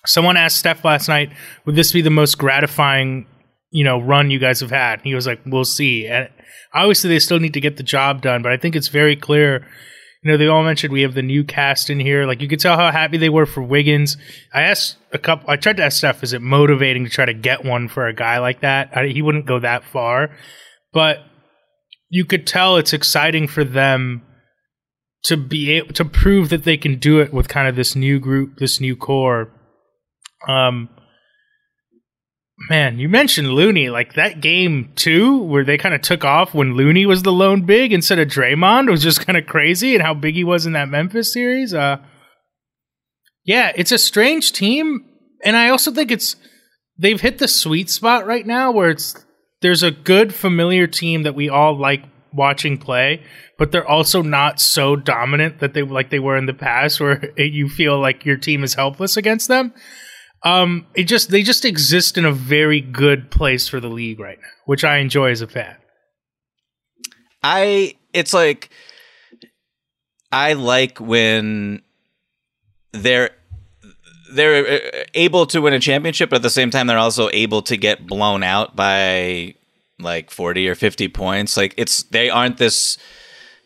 someone 0.05 0.37
asked 0.37 0.59
Steph 0.59 0.85
last 0.85 1.09
night, 1.09 1.31
"Would 1.65 1.77
this 1.77 1.93
be 1.93 2.03
the 2.03 2.11
most 2.11 2.37
gratifying, 2.37 3.27
you 3.71 3.85
know, 3.85 3.99
run 4.01 4.31
you 4.31 4.39
guys 4.39 4.61
have 4.61 4.71
had?" 4.71 4.99
And 4.99 5.07
he 5.07 5.15
was 5.15 5.27
like, 5.27 5.41
"We'll 5.47 5.65
see." 5.65 6.07
And 6.07 6.29
obviously, 6.75 7.09
they 7.09 7.19
still 7.19 7.41
need 7.41 7.55
to 7.55 7.61
get 7.61 7.79
the 7.79 7.83
job 7.83 8.21
done, 8.21 8.43
but 8.43 8.53
I 8.53 8.57
think 8.57 8.77
it's 8.77 8.89
very 8.89 9.17
clear. 9.17 9.67
You 10.23 10.31
know, 10.31 10.37
they 10.37 10.49
all 10.49 10.63
mentioned 10.63 10.93
we 10.93 11.01
have 11.01 11.15
the 11.15 11.23
new 11.23 11.45
cast 11.45 11.89
in 11.89 11.99
here. 11.99 12.27
Like 12.27 12.43
you 12.43 12.49
could 12.49 12.61
tell 12.61 12.77
how 12.77 12.91
happy 12.91 13.17
they 13.17 13.31
were 13.31 13.47
for 13.47 13.63
Wiggins. 13.63 14.19
I 14.53 14.63
asked 14.63 14.99
a 15.13 15.19
couple. 15.19 15.49
I 15.49 15.57
tried 15.57 15.79
to 15.79 15.85
ask 15.85 15.97
Steph, 15.97 16.23
"Is 16.23 16.35
it 16.35 16.43
motivating 16.43 17.05
to 17.05 17.11
try 17.11 17.25
to 17.25 17.33
get 17.33 17.65
one 17.65 17.89
for 17.89 18.07
a 18.07 18.13
guy 18.15 18.39
like 18.39 18.61
that?" 18.61 18.91
I, 18.95 19.07
he 19.07 19.23
wouldn't 19.23 19.47
go 19.47 19.61
that 19.61 19.85
far, 19.85 20.37
but 20.93 21.25
you 22.11 22.25
could 22.25 22.47
tell 22.47 22.77
it's 22.77 22.93
exciting 22.93 23.47
for 23.47 23.65
them 23.65 24.23
to 25.23 25.37
be 25.37 25.71
able 25.73 25.95
to 25.95 26.05
prove 26.05 26.49
that 26.49 26.65
they 26.65 26.77
can 26.77 26.99
do 26.99 27.21
it 27.21 27.33
with 27.33 27.49
kind 27.49 27.69
of 27.69 27.77
this 27.77 27.95
new 27.95 28.19
group, 28.19 28.59
this 28.59 28.81
new 28.81 28.97
core. 28.97 29.53
Um, 30.49 30.89
man, 32.69 32.99
you 32.99 33.09
mentioned 33.09 33.53
Looney, 33.53 33.91
like 33.91 34.15
that 34.15 34.41
game 34.41 34.93
too, 34.97 35.43
where 35.43 35.65
they 35.65 35.79
kind 35.79 35.95
of 35.95 36.03
took 36.03 36.25
off 36.25 36.53
when 36.53 36.75
Looney 36.75 37.07
was 37.07 37.23
the 37.23 37.33
lone 37.33 37.65
big 37.65 37.93
instead 37.93 38.19
of 38.19 38.29
Draymond 38.29 38.91
was 38.91 39.03
just 39.03 39.25
kind 39.25 39.39
of 39.39 39.47
crazy, 39.47 39.95
and 39.95 40.03
how 40.03 40.15
big 40.15 40.35
he 40.35 40.45
was 40.45 40.67
in 40.67 40.73
that 40.73 40.89
Memphis 40.89 41.33
series. 41.33 41.73
Uh, 41.73 41.99
yeah, 43.45 43.73
it's 43.77 43.93
a 43.93 43.99
strange 43.99 44.53
team, 44.53 45.05
and 45.45 45.57
I 45.57 45.69
also 45.69 45.93
think 45.93 46.11
it's 46.11 46.37
they've 46.99 47.21
hit 47.21 47.39
the 47.39 47.49
sweet 47.49 47.89
spot 47.91 48.27
right 48.27 48.47
now 48.47 48.73
where 48.73 48.91
it's 48.91 49.25
there's 49.61 49.83
a 49.83 49.91
good 49.91 50.35
familiar 50.35 50.87
team 50.87 51.23
that 51.23 51.35
we 51.35 51.49
all 51.49 51.77
like 51.77 52.05
watching 52.33 52.79
play, 52.79 53.23
but 53.59 53.73
they're 53.73 53.87
also 53.87 54.23
not 54.23 54.61
so 54.61 54.97
dominant 54.97 55.59
that 55.59 55.75
they 55.75 55.83
like 55.83 56.11
they 56.11 56.19
were 56.19 56.37
in 56.37 56.47
the 56.47 56.55
past, 56.55 57.01
where 57.01 57.33
you 57.39 57.69
feel 57.69 58.01
like 58.01 58.25
your 58.25 58.37
team 58.37 58.65
is 58.65 58.75
helpless 58.75 59.17
against 59.17 59.49
them. 59.49 59.73
Um, 60.43 60.87
it 60.95 61.05
just 61.05 61.31
they 61.31 61.43
just 61.43 61.65
exist 61.65 62.17
in 62.17 62.25
a 62.25 62.33
very 62.33 62.81
good 62.81 63.31
place 63.31 63.69
for 63.69 63.81
the 63.81 63.89
league 63.89 64.21
right 64.21 64.39
now, 64.41 64.49
which 64.65 64.85
I 64.85 64.99
enjoy 64.99 65.31
as 65.31 65.43
a 65.43 65.47
fan. 65.47 65.77
I 67.43 67.97
it's 68.13 68.33
like 68.33 68.71
I 70.33 70.55
like 70.55 70.99
when 70.99 71.83
they're 72.93 73.31
they're 74.33 74.67
uh, 74.67 75.05
able 75.15 75.47
to 75.47 75.61
win 75.61 75.73
a 75.75 75.81
championship, 75.81 76.31
but 76.31 76.37
at 76.37 76.43
the 76.43 76.51
same 76.51 76.71
time 76.71 76.87
they're 76.87 76.99
also 76.99 77.29
able 77.33 77.63
to 77.63 77.77
get 77.77 78.07
blown 78.07 78.43
out 78.43 78.75
by 78.77 79.55
like 79.99 80.31
40 80.31 80.69
or 80.69 80.75
50 80.75 81.09
points. 81.09 81.57
Like 81.57 81.75
it's 81.77 82.05
they 82.05 82.31
aren't 82.31 82.57
this 82.59 82.97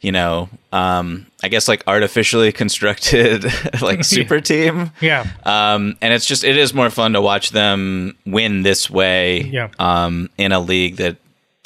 you 0.01 0.13
know, 0.13 0.51
um, 0.71 1.27
I 1.43 1.49
guess 1.49 1.67
like 1.67 1.83
artificially 1.87 2.53
constructed 2.63 3.47
like 3.81 4.05
super 4.05 4.39
team. 4.41 4.91
Yeah. 5.01 5.27
Um, 5.45 5.97
and 6.03 6.13
it's 6.13 6.27
just 6.27 6.45
it 6.45 6.59
is 6.59 6.75
more 6.75 6.91
fun 6.91 7.15
to 7.15 7.23
watch 7.23 7.51
them 7.51 8.15
win 8.27 8.63
this 8.65 8.91
way. 8.91 9.41
Yeah. 9.43 9.71
Um, 9.79 10.29
in 10.37 10.53
a 10.53 10.61
league 10.61 10.97
that, 10.97 11.17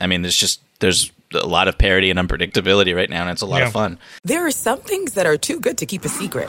I 0.00 0.06
mean, 0.06 0.22
there's 0.22 0.36
just 0.36 0.60
there's 0.78 1.10
a 1.34 1.46
lot 1.46 1.66
of 1.66 1.76
parity 1.78 2.10
and 2.10 2.18
unpredictability 2.18 2.94
right 2.94 3.10
now, 3.10 3.22
and 3.22 3.30
it's 3.30 3.42
a 3.42 3.46
lot 3.46 3.58
Yeah. 3.58 3.66
of 3.66 3.72
fun. 3.72 3.98
There 4.22 4.46
are 4.46 4.52
some 4.52 4.78
things 4.82 5.14
that 5.14 5.26
are 5.26 5.36
too 5.36 5.58
good 5.58 5.76
to 5.78 5.86
keep 5.86 6.04
a 6.04 6.08
secret. 6.08 6.48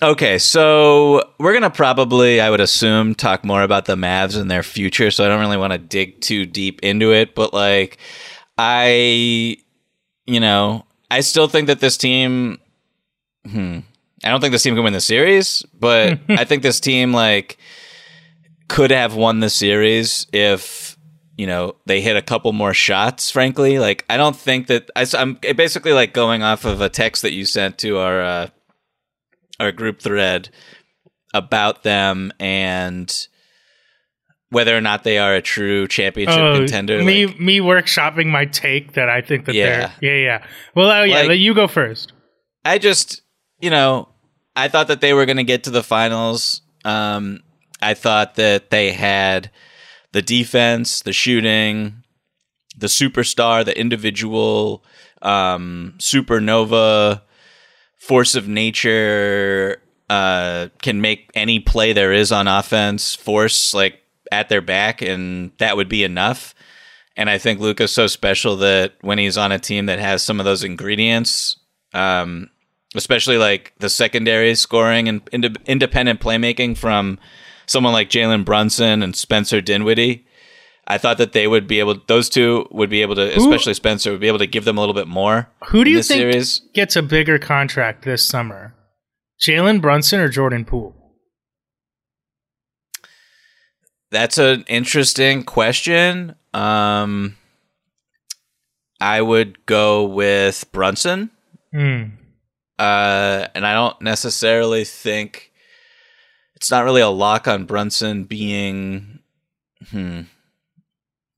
Okay, 0.00 0.38
so 0.38 1.28
we're 1.38 1.52
gonna 1.52 1.70
probably, 1.70 2.40
I 2.40 2.50
would 2.50 2.60
assume, 2.60 3.16
talk 3.16 3.44
more 3.44 3.62
about 3.62 3.86
the 3.86 3.96
Mavs 3.96 4.40
and 4.40 4.48
their 4.48 4.62
future. 4.62 5.10
So 5.10 5.24
I 5.24 5.28
don't 5.28 5.40
really 5.40 5.56
want 5.56 5.72
to 5.72 5.78
dig 5.78 6.20
too 6.20 6.46
deep 6.46 6.80
into 6.84 7.12
it, 7.12 7.34
but 7.34 7.52
like, 7.52 7.98
I, 8.56 9.56
you 10.26 10.38
know, 10.38 10.84
I 11.10 11.20
still 11.20 11.48
think 11.48 11.66
that 11.66 11.80
this 11.80 11.96
team. 11.96 12.58
Hmm, 13.44 13.80
I 14.22 14.30
don't 14.30 14.40
think 14.40 14.52
this 14.52 14.62
team 14.62 14.74
can 14.74 14.84
win 14.84 14.92
the 14.92 15.00
series, 15.00 15.64
but 15.74 16.20
I 16.28 16.44
think 16.44 16.62
this 16.62 16.78
team 16.78 17.12
like 17.12 17.58
could 18.68 18.90
have 18.92 19.14
won 19.14 19.40
the 19.40 19.50
series 19.50 20.26
if 20.32 20.96
you 21.36 21.46
know 21.46 21.74
they 21.86 22.00
hit 22.00 22.16
a 22.16 22.22
couple 22.22 22.52
more 22.52 22.74
shots. 22.74 23.32
Frankly, 23.32 23.80
like 23.80 24.04
I 24.08 24.16
don't 24.16 24.36
think 24.36 24.68
that 24.68 24.90
I, 24.94 25.06
am 25.14 25.38
basically 25.56 25.92
like 25.92 26.12
going 26.12 26.44
off 26.44 26.64
of 26.64 26.80
a 26.80 26.88
text 26.88 27.22
that 27.22 27.32
you 27.32 27.44
sent 27.44 27.78
to 27.78 27.98
our. 27.98 28.22
Uh, 28.22 28.48
our 29.60 29.72
group 29.72 30.00
thread 30.00 30.48
about 31.34 31.82
them 31.82 32.32
and 32.40 33.28
whether 34.50 34.74
or 34.76 34.80
not 34.80 35.04
they 35.04 35.18
are 35.18 35.34
a 35.34 35.42
true 35.42 35.86
championship 35.86 36.38
Oh, 36.38 36.56
contender. 36.58 37.02
me 37.02 37.26
like- 37.26 37.38
me 37.40 37.58
workshopping 37.60 38.26
my 38.26 38.46
take 38.46 38.92
that 38.94 39.08
I 39.10 39.20
think 39.20 39.44
that 39.44 39.54
Yeah. 39.54 39.92
they're 40.00 40.14
yeah 40.16 40.24
yeah. 40.24 40.46
Well, 40.74 40.90
oh, 40.90 41.02
yeah, 41.04 41.22
Like- 41.22 41.38
you 41.38 41.52
go 41.54 41.66
first. 41.66 42.12
I 42.64 42.78
just, 42.78 43.22
you 43.60 43.70
know, 43.70 44.08
I 44.56 44.68
thought 44.68 44.88
that 44.88 45.00
they 45.00 45.12
were 45.12 45.26
going 45.26 45.36
to 45.36 45.44
get 45.44 45.64
to 45.64 45.70
the 45.70 45.82
finals. 45.82 46.62
Um, 46.84 47.40
I 47.80 47.94
thought 47.94 48.34
that 48.36 48.70
they 48.70 48.92
had 48.92 49.50
the 50.12 50.22
defense, 50.22 51.00
the 51.02 51.12
shooting, 51.12 52.02
the 52.76 52.86
superstar, 52.88 53.64
the 53.64 53.78
individual 53.78 54.84
um, 55.22 55.94
supernova 55.98 57.22
force 58.08 58.34
of 58.34 58.48
nature 58.48 59.82
uh, 60.08 60.68
can 60.80 61.02
make 61.02 61.30
any 61.34 61.60
play 61.60 61.92
there 61.92 62.14
is 62.14 62.32
on 62.32 62.48
offense 62.48 63.14
force 63.14 63.74
like 63.74 64.02
at 64.32 64.48
their 64.48 64.62
back, 64.62 65.02
and 65.02 65.52
that 65.58 65.76
would 65.76 65.88
be 65.88 66.04
enough. 66.04 66.54
And 67.16 67.28
I 67.28 67.36
think 67.36 67.60
Luka's 67.60 67.92
so 67.92 68.06
special 68.06 68.56
that 68.56 68.94
when 69.02 69.18
he's 69.18 69.36
on 69.36 69.52
a 69.52 69.58
team 69.58 69.86
that 69.86 69.98
has 69.98 70.22
some 70.22 70.40
of 70.40 70.46
those 70.46 70.64
ingredients, 70.64 71.58
um, 71.92 72.48
especially 72.94 73.36
like 73.36 73.74
the 73.78 73.90
secondary 73.90 74.54
scoring 74.54 75.08
and 75.08 75.20
ind- 75.30 75.58
independent 75.66 76.20
playmaking 76.20 76.78
from 76.78 77.18
someone 77.66 77.92
like 77.92 78.08
Jalen 78.08 78.44
Brunson 78.44 79.02
and 79.02 79.14
Spencer 79.14 79.60
Dinwiddie. 79.60 80.24
I 80.90 80.96
thought 80.96 81.18
that 81.18 81.32
they 81.32 81.46
would 81.46 81.68
be 81.68 81.80
able; 81.80 82.00
those 82.06 82.28
two 82.28 82.66
would 82.70 82.88
be 82.88 83.02
able 83.02 83.14
to, 83.16 83.36
especially 83.36 83.74
Spencer, 83.74 84.10
would 84.10 84.20
be 84.20 84.26
able 84.26 84.38
to 84.38 84.46
give 84.46 84.64
them 84.64 84.78
a 84.78 84.80
little 84.80 84.94
bit 84.94 85.06
more. 85.06 85.48
Who 85.66 85.84
do 85.84 85.90
you 85.90 86.02
think 86.02 86.20
Series. 86.20 86.62
gets 86.74 86.96
a 86.96 87.02
bigger 87.02 87.38
contract 87.38 88.04
this 88.04 88.24
summer? 88.24 88.74
Jalen 89.40 89.80
Brunson 89.80 90.18
or 90.18 90.28
Jordan 90.28 90.64
Poole? 90.64 90.94
That's 94.10 94.38
an 94.38 94.64
interesting 94.68 95.42
question. 95.42 96.34
Um, 96.54 97.36
I 99.00 99.20
would 99.20 99.64
go 99.66 100.06
with 100.06 100.64
Brunson. 100.72 101.30
Hmm. 101.72 102.04
Uh, 102.78 103.48
and 103.54 103.66
I 103.66 103.74
don't 103.74 104.00
necessarily 104.00 104.84
think 104.84 105.52
it's 106.54 106.70
not 106.70 106.84
really 106.84 107.00
a 107.00 107.08
lock 107.08 107.46
on 107.48 107.64
Brunson 107.64 108.24
being 108.24 109.18
hmm, 109.90 110.22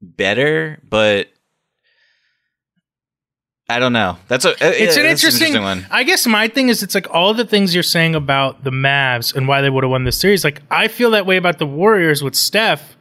better, 0.01 0.81
but 0.89 1.29
I 3.71 3.79
don't 3.79 3.93
know. 3.93 4.19
That's 4.27 4.45
a 4.45 4.51
It's 4.51 4.61
yeah, 4.61 5.03
an 5.03 5.09
that's 5.09 5.23
interesting, 5.23 5.63
one. 5.63 5.87
I 5.93 6.03
guess 6.03 6.27
my 6.27 6.49
thing 6.49 6.71
is 6.71 6.83
it's 6.83 6.95
like 6.95 7.09
all 7.15 7.35
the 7.35 7.45
things 7.45 7.73
you're 7.73 7.85
saying 7.85 8.17
about 8.17 8.65
the 8.65 8.71
Mavs 8.71 9.33
and 9.35 9.47
why 9.47 9.61
they 9.61 9.71
would 9.71 9.85
have 9.85 9.91
won 9.93 10.03
the 10.03 10.13
series. 10.13 10.43
Like 10.43 10.61
I 10.71 10.89
feel 10.89 11.13
that 11.13 11.25
way 11.25 11.37
about 11.37 11.59
the 11.59 11.67
Warriors 11.67 12.21
with 12.21 12.35
Steph, 12.35 12.97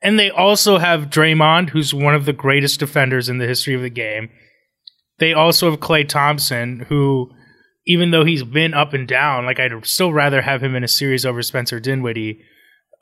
and 0.00 0.18
they 0.18 0.30
also 0.30 0.78
have 0.78 1.10
Draymond, 1.10 1.70
who's 1.70 1.92
one 1.92 2.14
of 2.14 2.24
the 2.24 2.32
greatest 2.32 2.78
defenders 2.78 3.28
in 3.28 3.38
the 3.38 3.48
history 3.48 3.74
of 3.74 3.82
the 3.82 3.90
game. 3.90 4.30
They 5.18 5.32
also 5.32 5.70
have 5.70 5.80
Clay 5.80 6.04
Thomson, 6.04 6.86
who, 6.88 7.30
even 7.86 8.12
though 8.12 8.24
he's 8.24 8.44
been 8.44 8.74
up 8.74 8.92
and 8.92 9.08
down, 9.08 9.44
like 9.44 9.58
I'd 9.58 9.84
still 9.84 10.12
rather 10.12 10.42
have 10.42 10.62
him 10.62 10.76
in 10.76 10.84
a 10.84 10.88
series 10.88 11.26
over 11.26 11.42
Spencer 11.42 11.80
Dinwiddie. 11.80 12.40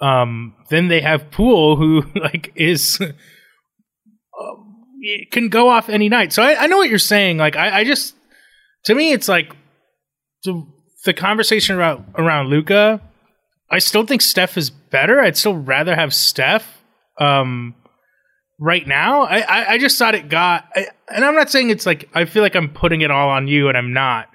Um, 0.01 0.55
then 0.71 0.89
they 0.89 1.03
have 1.03 1.31
Poole, 1.31 1.77
who 1.77 2.03
like 2.15 2.51
is 2.57 2.99
it 5.01 5.31
can 5.31 5.49
go 5.49 5.69
off 5.69 5.89
any 5.89 6.09
night. 6.09 6.33
So 6.33 6.43
I, 6.43 6.65
I 6.65 6.67
know 6.67 6.77
what 6.77 6.91
you're 6.91 6.99
saying. 6.99 7.39
Like 7.39 7.57
I, 7.57 7.81
I 7.81 7.85
just 7.85 8.15
to 8.85 8.95
me 8.95 9.13
it's 9.13 9.29
like 9.29 9.55
the, 10.45 10.67
the 11.05 11.15
conversation 11.15 11.77
around 11.77 12.05
around 12.17 12.49
Luka. 12.49 13.01
I 13.71 13.79
still 13.79 14.05
think 14.05 14.21
Steph 14.21 14.57
is 14.57 14.71
better. 14.71 15.21
I'd 15.21 15.37
still 15.37 15.57
rather 15.57 15.95
have 15.95 16.13
Steph. 16.13 16.83
Um, 17.19 17.75
right 18.59 18.87
now, 18.87 19.23
I, 19.23 19.39
I, 19.41 19.73
I 19.73 19.79
just 19.79 19.97
thought 19.97 20.15
it 20.15 20.29
got, 20.29 20.69
I, 20.75 20.89
and 21.09 21.25
I'm 21.25 21.37
not 21.37 21.51
saying 21.51 21.71
it's 21.71 21.87
like 21.87 22.09
I 22.15 22.25
feel 22.25 22.43
like 22.43 22.57
I'm 22.57 22.71
putting 22.71 23.01
it 23.03 23.11
all 23.11 23.29
on 23.29 23.47
you, 23.47 23.69
and 23.69 23.79
I'm 23.79 23.93
not. 23.93 24.29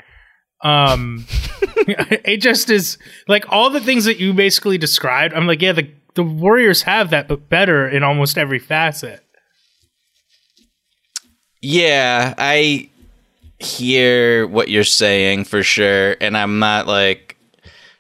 Um, 0.62 1.26
it 1.78 2.38
just 2.38 2.70
is 2.70 2.98
like 3.28 3.46
all 3.50 3.70
the 3.70 3.82
things 3.82 4.06
that 4.06 4.20
you 4.20 4.34
basically 4.34 4.78
described. 4.78 5.34
I'm 5.34 5.48
like, 5.48 5.62
yeah, 5.62 5.74
the 5.74 5.92
the 6.16 6.24
Warriors 6.24 6.84
have 6.84 7.10
that, 7.10 7.28
but 7.28 7.50
better 7.50 7.88
in 7.88 8.04
almost 8.04 8.38
every 8.38 8.60
facet. 8.60 9.25
Yeah, 11.68 12.34
I 12.38 12.90
hear 13.60 14.46
what 14.48 14.68
you're 14.70 14.84
saying 14.84 15.46
for 15.46 15.64
sure, 15.64 16.16
and 16.22 16.38
I'm 16.38 16.60
not 16.60 16.86
like 16.86 17.38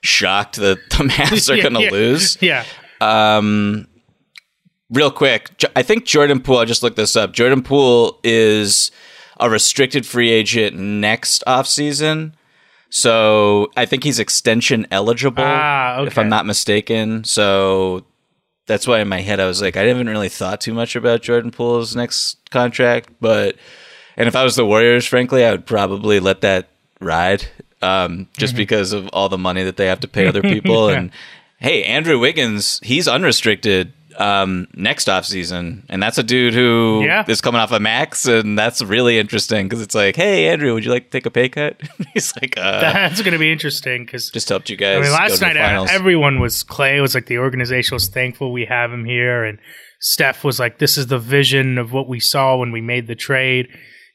shocked 0.02 0.58
that 0.58 0.78
the 0.92 0.96
Mavs 1.10 1.50
are 1.52 1.56
Yeah, 1.56 1.70
to 1.70 1.82
yeah. 1.82 1.90
lose. 1.90 2.38
Yeah. 2.42 2.64
Um, 3.02 3.88
real 4.92 5.10
quick, 5.10 5.50
I 5.76 5.82
think 5.82 6.06
Jordan 6.06 6.42
Poole. 6.42 6.60
I 6.60 6.66
just 6.66 6.84
looked 6.84 6.96
this 6.98 7.16
up. 7.16 7.34
Jordan 7.34 7.64
Poole 7.64 8.20
is 8.24 8.92
a 9.40 9.50
restricted 9.50 10.06
free 10.06 10.30
agent 10.30 10.78
next 10.78 11.44
offseason. 11.48 12.34
So 12.92 13.72
I 13.76 13.86
think 13.86 14.04
he's 14.04 14.20
extension 14.20 14.86
eligible, 14.92 15.44
Ah, 15.44 16.04
if 16.04 16.18
I'm 16.18 16.30
not 16.30 16.46
mistaken. 16.46 17.24
So 17.24 18.06
that's 18.68 18.88
why 18.88 19.00
in 19.00 19.08
my 19.08 19.22
head 19.22 19.40
I 19.40 19.46
was 19.46 19.62
like, 19.62 19.78
I 19.78 19.84
haven't 19.84 20.08
really 20.10 20.30
thought 20.30 20.62
too 20.62 20.74
much 20.74 20.96
about 20.96 21.22
Jordan 21.22 21.52
Poole's 21.52 21.96
next 21.96 22.38
contract, 22.50 23.10
but 23.22 23.56
and 24.18 24.28
if 24.28 24.36
I 24.36 24.44
was 24.44 24.56
the 24.56 24.66
Warriors, 24.66 25.06
frankly, 25.06 25.44
I 25.46 25.52
would 25.52 25.66
probably 25.66 26.20
let 26.20 26.42
that 26.42 26.70
ride, 27.02 27.46
um, 27.82 28.28
just 28.38 28.54
Mm-hmm. 28.54 28.58
because 28.58 28.94
of 28.94 29.08
all 29.10 29.30
the 29.30 29.38
money 29.38 29.64
that 29.64 29.78
they 29.78 29.88
have 29.88 30.00
to 30.02 30.08
pay 30.08 30.26
other 30.28 30.42
people. 30.42 30.90
And 30.96 31.12
hey, 31.60 31.84
Andrew 31.84 32.18
Wiggins, 32.20 32.80
he's 32.84 33.08
unrestricted 33.08 33.92
um, 34.18 34.68
next 34.76 35.10
off 35.10 35.26
season, 35.26 35.86
and 35.90 36.02
that's 36.02 36.18
a 36.18 36.24
dude 36.24 36.54
who 36.54 37.02
is 37.02 37.08
Yeah. 37.08 37.36
coming 37.42 37.60
off 37.60 37.72
a 37.72 37.80
max, 37.80 38.26
and 38.26 38.58
that's 38.58 38.82
really 38.82 39.20
interesting 39.20 39.68
because 39.68 39.82
it's 39.82 39.96
like, 39.96 40.16
hey, 40.16 40.48
Andrew, 40.48 40.74
would 40.74 40.86
you 40.86 40.92
like 40.92 41.06
to 41.06 41.10
take 41.10 41.26
a 41.26 41.32
pay 41.32 41.50
cut? 41.50 41.80
he's 42.14 42.34
like, 42.42 42.58
uh, 42.58 42.80
That's 42.82 43.22
going 43.22 43.34
to 43.34 43.40
be 43.40 43.52
interesting 43.52 44.06
because 44.06 44.30
just 44.30 44.50
helped 44.50 44.70
you 44.70 44.78
guys. 44.78 44.98
I 44.98 45.02
mean, 45.02 45.12
last 45.12 45.42
night 45.42 45.58
everyone 45.58 46.40
was 46.40 46.64
Clay 46.64 47.00
was 47.02 47.14
like 47.16 47.26
the 47.28 47.38
organization 47.40 47.96
was 47.96 48.08
thankful 48.08 48.52
we 48.52 48.66
have 48.66 48.92
him 48.92 49.06
here, 49.06 49.44
and 49.44 49.60
Steph 50.00 50.44
was 50.44 50.60
like, 50.60 50.80
"This 50.80 50.98
is 50.98 51.08
the 51.08 51.20
vision 51.20 51.78
of 51.78 51.92
what 51.92 52.08
we 52.08 52.20
saw 52.20 52.58
when 52.58 52.72
we 52.72 52.82
made 52.82 53.08
the 53.08 53.16
trade." 53.16 53.68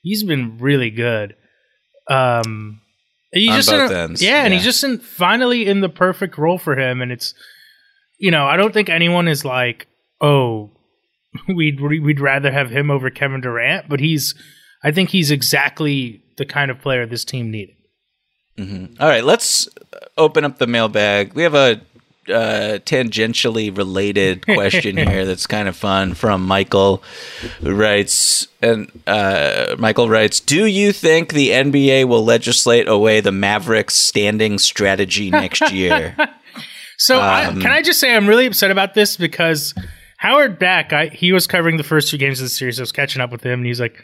He's 0.02 0.22
been 0.24 0.56
really 0.58 0.90
good. 0.90 1.34
Um, 2.08 2.80
he's 3.32 3.54
just 3.54 3.68
both 3.70 3.90
in 3.90 3.96
a- 3.96 4.00
ends, 4.00 4.22
yeah, 4.22 4.44
and 4.44 4.52
he's 4.52 4.64
just 4.64 4.82
in, 4.82 4.98
finally 4.98 5.66
in 5.66 5.80
the 5.80 5.88
perfect 5.88 6.38
role 6.38 6.58
for 6.58 6.76
him, 6.78 7.00
and 7.02 7.12
it's 7.12 7.34
you 8.20 8.30
know 8.30 8.46
I 8.46 8.56
don't 8.56 8.72
think 8.72 8.88
anyone 8.88 9.26
is 9.26 9.44
like, 9.44 9.88
"Oh, 10.20 10.70
we'd 11.48 11.80
we'd 11.80 12.20
rather 12.20 12.52
have 12.52 12.70
him 12.70 12.90
over 12.90 13.10
Kevin 13.10 13.40
Durant," 13.40 13.88
but 13.88 13.98
he's 13.98 14.34
I 14.84 14.92
think 14.92 15.10
he's 15.10 15.30
exactly 15.30 16.22
the 16.36 16.46
kind 16.46 16.70
of 16.70 16.80
player 16.80 17.06
this 17.06 17.24
team 17.24 17.50
needed. 17.50 17.74
All 19.00 19.08
right, 19.08 19.24
let's 19.24 19.68
open 20.18 20.44
up 20.44 20.58
the 20.58 20.66
mailbag. 20.66 21.32
We 21.32 21.42
have 21.44 21.54
a 21.54 21.80
uh, 22.28 22.78
tangentially 22.84 23.76
related 23.76 24.44
question 24.54 24.96
here 24.96 25.24
that's 25.24 25.46
kind 25.46 25.66
of 25.66 25.76
fun 25.76 26.14
from 26.14 26.46
Michael, 26.46 27.02
who 27.60 27.74
writes, 27.74 28.46
and 28.60 28.90
uh, 29.06 29.76
Michael 29.78 30.08
writes, 30.08 30.40
"Do 30.40 30.66
you 30.66 30.92
think 30.92 31.32
the 31.32 31.50
NBA 31.50 32.06
will 32.06 32.24
legislate 32.24 32.86
away 32.86 33.20
the 33.20 33.32
Mavericks' 33.32 33.96
standing 33.96 34.58
strategy 34.58 35.30
next 35.30 35.72
year?" 35.72 36.14
So 37.00 37.18
I, 37.18 37.46
Um, 37.46 37.60
can 37.62 37.72
I 37.72 37.80
just 37.80 37.98
say 37.98 38.14
I'm 38.14 38.28
really 38.28 38.44
upset 38.44 38.70
about 38.70 38.92
this 38.92 39.16
because 39.16 39.74
Howard 40.18 40.58
Beck, 40.58 40.92
I, 40.92 41.06
he 41.06 41.32
was 41.32 41.46
covering 41.46 41.78
the 41.78 41.82
first 41.82 42.10
two 42.10 42.18
games 42.18 42.40
of 42.40 42.44
the 42.44 42.50
series. 42.50 42.78
I 42.78 42.82
was 42.82 42.92
catching 42.92 43.22
up 43.22 43.32
with 43.32 43.42
him, 43.42 43.60
and 43.60 43.66
he's 43.66 43.80
like, 43.80 43.96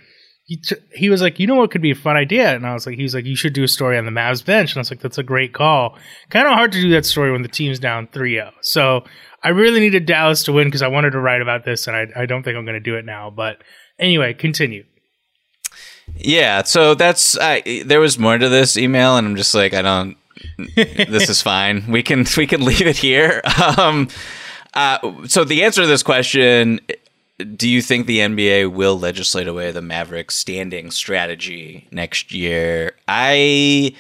he, 0.45 0.57
t- 0.57 0.77
he 0.95 1.11
was 1.11 1.21
like, 1.21 1.39
you 1.39 1.47
know 1.47 1.57
what 1.57 1.71
could 1.71 1.83
be 1.83 1.91
a 1.91 1.95
fun 1.95 2.17
idea, 2.17 2.55
and 2.55 2.67
I 2.67 2.73
was 2.73 2.87
like, 2.87 2.97
he's 2.97 3.15
like, 3.15 3.27
you 3.27 3.37
should 3.37 3.53
do 3.53 3.63
a 3.65 3.69
story 3.69 3.99
on 3.99 4.07
the 4.07 4.11
Mavs 4.11 4.43
bench, 4.43 4.73
and 4.73 4.79
I 4.79 4.81
was 4.81 4.91
like, 4.91 5.01
that's 5.01 5.19
a 5.19 5.23
great 5.23 5.53
call. 5.53 5.99
Kind 6.31 6.47
of 6.49 6.55
hard 6.55 6.73
to 6.73 6.81
do 6.81 6.89
that 6.93 7.05
story 7.05 7.33
when 7.33 7.43
the 7.43 7.49
team's 7.49 7.79
down 7.79 8.07
3-0. 8.07 8.51
So 8.63 9.05
I 9.43 9.51
really 9.51 9.81
needed 9.81 10.07
Dallas 10.07 10.43
to 10.45 10.53
win 10.53 10.69
because 10.69 10.81
I 10.81 10.89
wanted 10.89 11.11
to 11.11 11.21
write 11.21 11.43
about 11.43 11.67
this, 11.67 11.87
and 11.87 11.95
I, 11.95 12.07
I 12.23 12.25
don't 12.25 12.43
think 12.45 12.57
I'm 12.57 12.65
going 12.65 12.81
to 12.83 12.91
do 12.91 12.97
it 12.97 13.05
now. 13.05 13.29
But 13.29 13.63
anyway, 13.99 14.33
continue. 14.33 14.85
Yeah, 16.15 16.63
so 16.63 16.95
that's 16.95 17.37
I 17.39 17.83
there 17.85 18.01
was 18.01 18.19
more 18.19 18.39
to 18.39 18.49
this 18.49 18.77
email 18.77 19.17
and 19.17 19.27
I'm 19.27 19.37
just 19.37 19.55
like 19.55 19.75
I 19.75 19.83
don't 19.83 20.17
this 20.59 21.29
is 21.29 21.43
fine. 21.43 21.91
We 21.91 22.03
can 22.03 22.25
we 22.37 22.47
can 22.47 22.65
leave 22.65 22.87
it 22.87 22.97
here. 22.97 23.43
Um 23.79 24.09
uh 24.75 25.27
so 25.27 25.45
the 25.45 25.65
answer 25.65 25.83
to 25.83 25.87
this 25.87 26.03
question 26.03 26.81
do 27.57 27.69
you 27.69 27.83
think 27.83 28.07
the 28.07 28.21
NBA 28.21 28.73
will 28.73 28.99
legislate 28.99 29.47
away 29.47 29.71
the 29.71 29.83
Mavericks 29.83 30.35
standing 30.35 30.91
strategy 30.91 31.87
next 31.91 32.33
year? 32.33 32.93
I 33.07 33.95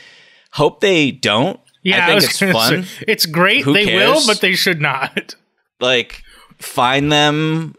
hope 0.52 0.80
they 0.80 1.10
don't. 1.10 1.60
Yeah, 1.82 2.02
I 2.02 2.06
think 2.06 2.14
was 2.16 2.24
it's 2.24 2.38
fun. 2.38 2.84
say, 2.84 3.04
it's 3.06 3.26
great. 3.26 3.64
Who 3.64 3.74
they 3.74 3.84
cares? 3.84 4.10
will, 4.10 4.26
but 4.26 4.40
they 4.40 4.54
should 4.54 4.80
not. 4.80 5.34
like 5.80 6.22
find 6.58 7.12
them 7.12 7.74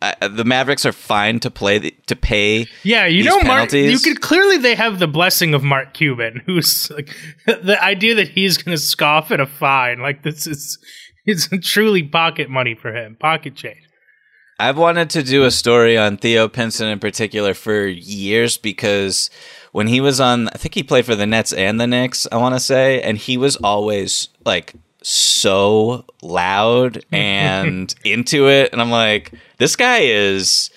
uh, 0.00 0.28
the 0.28 0.44
Mavericks 0.44 0.84
are 0.84 0.92
fine 0.92 1.38
to 1.40 1.50
play 1.50 1.78
the, 1.78 1.94
to 2.06 2.16
pay 2.16 2.66
Yeah, 2.82 3.06
you 3.06 3.22
know, 3.22 3.40
Mark. 3.42 3.72
You 3.72 3.98
could 3.98 4.20
clearly 4.20 4.58
they 4.58 4.74
have 4.74 4.98
the 4.98 5.06
blessing 5.06 5.54
of 5.54 5.62
Mark 5.62 5.94
Cuban, 5.94 6.42
who's 6.46 6.90
like 6.90 7.14
the 7.46 7.78
idea 7.82 8.14
that 8.16 8.28
he's 8.28 8.58
going 8.58 8.76
to 8.76 8.82
scoff 8.82 9.30
at 9.30 9.40
a 9.40 9.46
fine. 9.46 10.00
Like 10.00 10.22
this 10.22 10.46
is 10.46 10.78
it's 11.26 11.48
truly 11.62 12.02
pocket 12.02 12.50
money 12.50 12.74
for 12.74 12.94
him, 12.94 13.16
pocket 13.16 13.54
change. 13.54 13.88
I've 14.58 14.78
wanted 14.78 15.10
to 15.10 15.22
do 15.22 15.44
a 15.44 15.50
story 15.50 15.98
on 15.98 16.18
Theo 16.18 16.48
Pinson 16.48 16.88
in 16.88 17.00
particular 17.00 17.54
for 17.54 17.86
years 17.86 18.58
because 18.58 19.28
when 19.72 19.88
he 19.88 20.00
was 20.00 20.20
on, 20.20 20.48
I 20.48 20.52
think 20.52 20.74
he 20.74 20.82
played 20.82 21.06
for 21.06 21.16
the 21.16 21.26
Nets 21.26 21.52
and 21.52 21.80
the 21.80 21.86
Knicks, 21.86 22.28
I 22.30 22.36
want 22.36 22.54
to 22.54 22.60
say, 22.60 23.02
and 23.02 23.18
he 23.18 23.36
was 23.36 23.56
always 23.56 24.28
like 24.44 24.74
so 25.02 26.04
loud 26.22 27.04
and 27.12 27.94
into 28.04 28.48
it. 28.48 28.72
And 28.72 28.80
I'm 28.80 28.90
like, 28.90 29.32
this 29.58 29.76
guy 29.76 29.98
is 30.00 30.70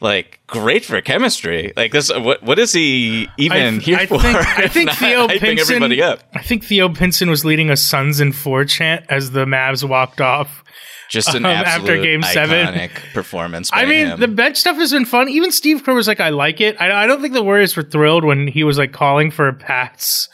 like 0.00 0.40
great 0.46 0.84
for 0.84 1.00
chemistry. 1.00 1.72
Like 1.76 1.92
this, 1.92 2.12
what 2.12 2.42
what 2.42 2.58
is 2.58 2.72
he 2.72 3.28
even 3.38 3.74
th- 3.74 3.84
here 3.84 3.98
I 3.98 4.06
for? 4.06 4.20
think, 4.20 4.36
I 4.36 4.68
think 4.68 4.86
not 4.88 4.96
Theo 4.98 5.28
hyping 5.28 5.40
Pinson. 5.40 5.76
everybody 5.76 6.02
up. 6.02 6.20
I 6.34 6.42
think 6.42 6.64
Theo 6.64 6.88
Pinson 6.88 7.30
was 7.30 7.44
leading 7.44 7.70
a 7.70 7.76
Suns 7.76 8.20
and 8.20 8.34
Four 8.34 8.64
chant 8.64 9.04
as 9.08 9.30
the 9.30 9.44
Mavs 9.44 9.88
walked 9.88 10.20
off. 10.20 10.64
Just 11.08 11.34
an 11.34 11.44
um, 11.44 11.52
after 11.52 12.00
game 12.02 12.22
seven. 12.22 12.66
iconic 12.74 12.90
performance. 13.12 13.70
I 13.72 13.84
mean, 13.84 14.06
him. 14.08 14.20
the 14.20 14.28
bench 14.28 14.56
stuff 14.56 14.76
has 14.76 14.92
been 14.92 15.04
fun. 15.04 15.28
Even 15.28 15.52
Steve 15.52 15.84
Kerr 15.84 15.94
was 15.94 16.08
like, 16.08 16.20
"I 16.20 16.30
like 16.30 16.60
it." 16.60 16.80
I, 16.80 17.04
I 17.04 17.06
don't 17.06 17.20
think 17.20 17.34
the 17.34 17.42
Warriors 17.42 17.76
were 17.76 17.82
thrilled 17.82 18.24
when 18.24 18.46
he 18.48 18.64
was 18.64 18.78
like 18.78 18.92
calling 18.92 19.30
for 19.30 19.46
a 19.46 19.52
pass 19.52 20.28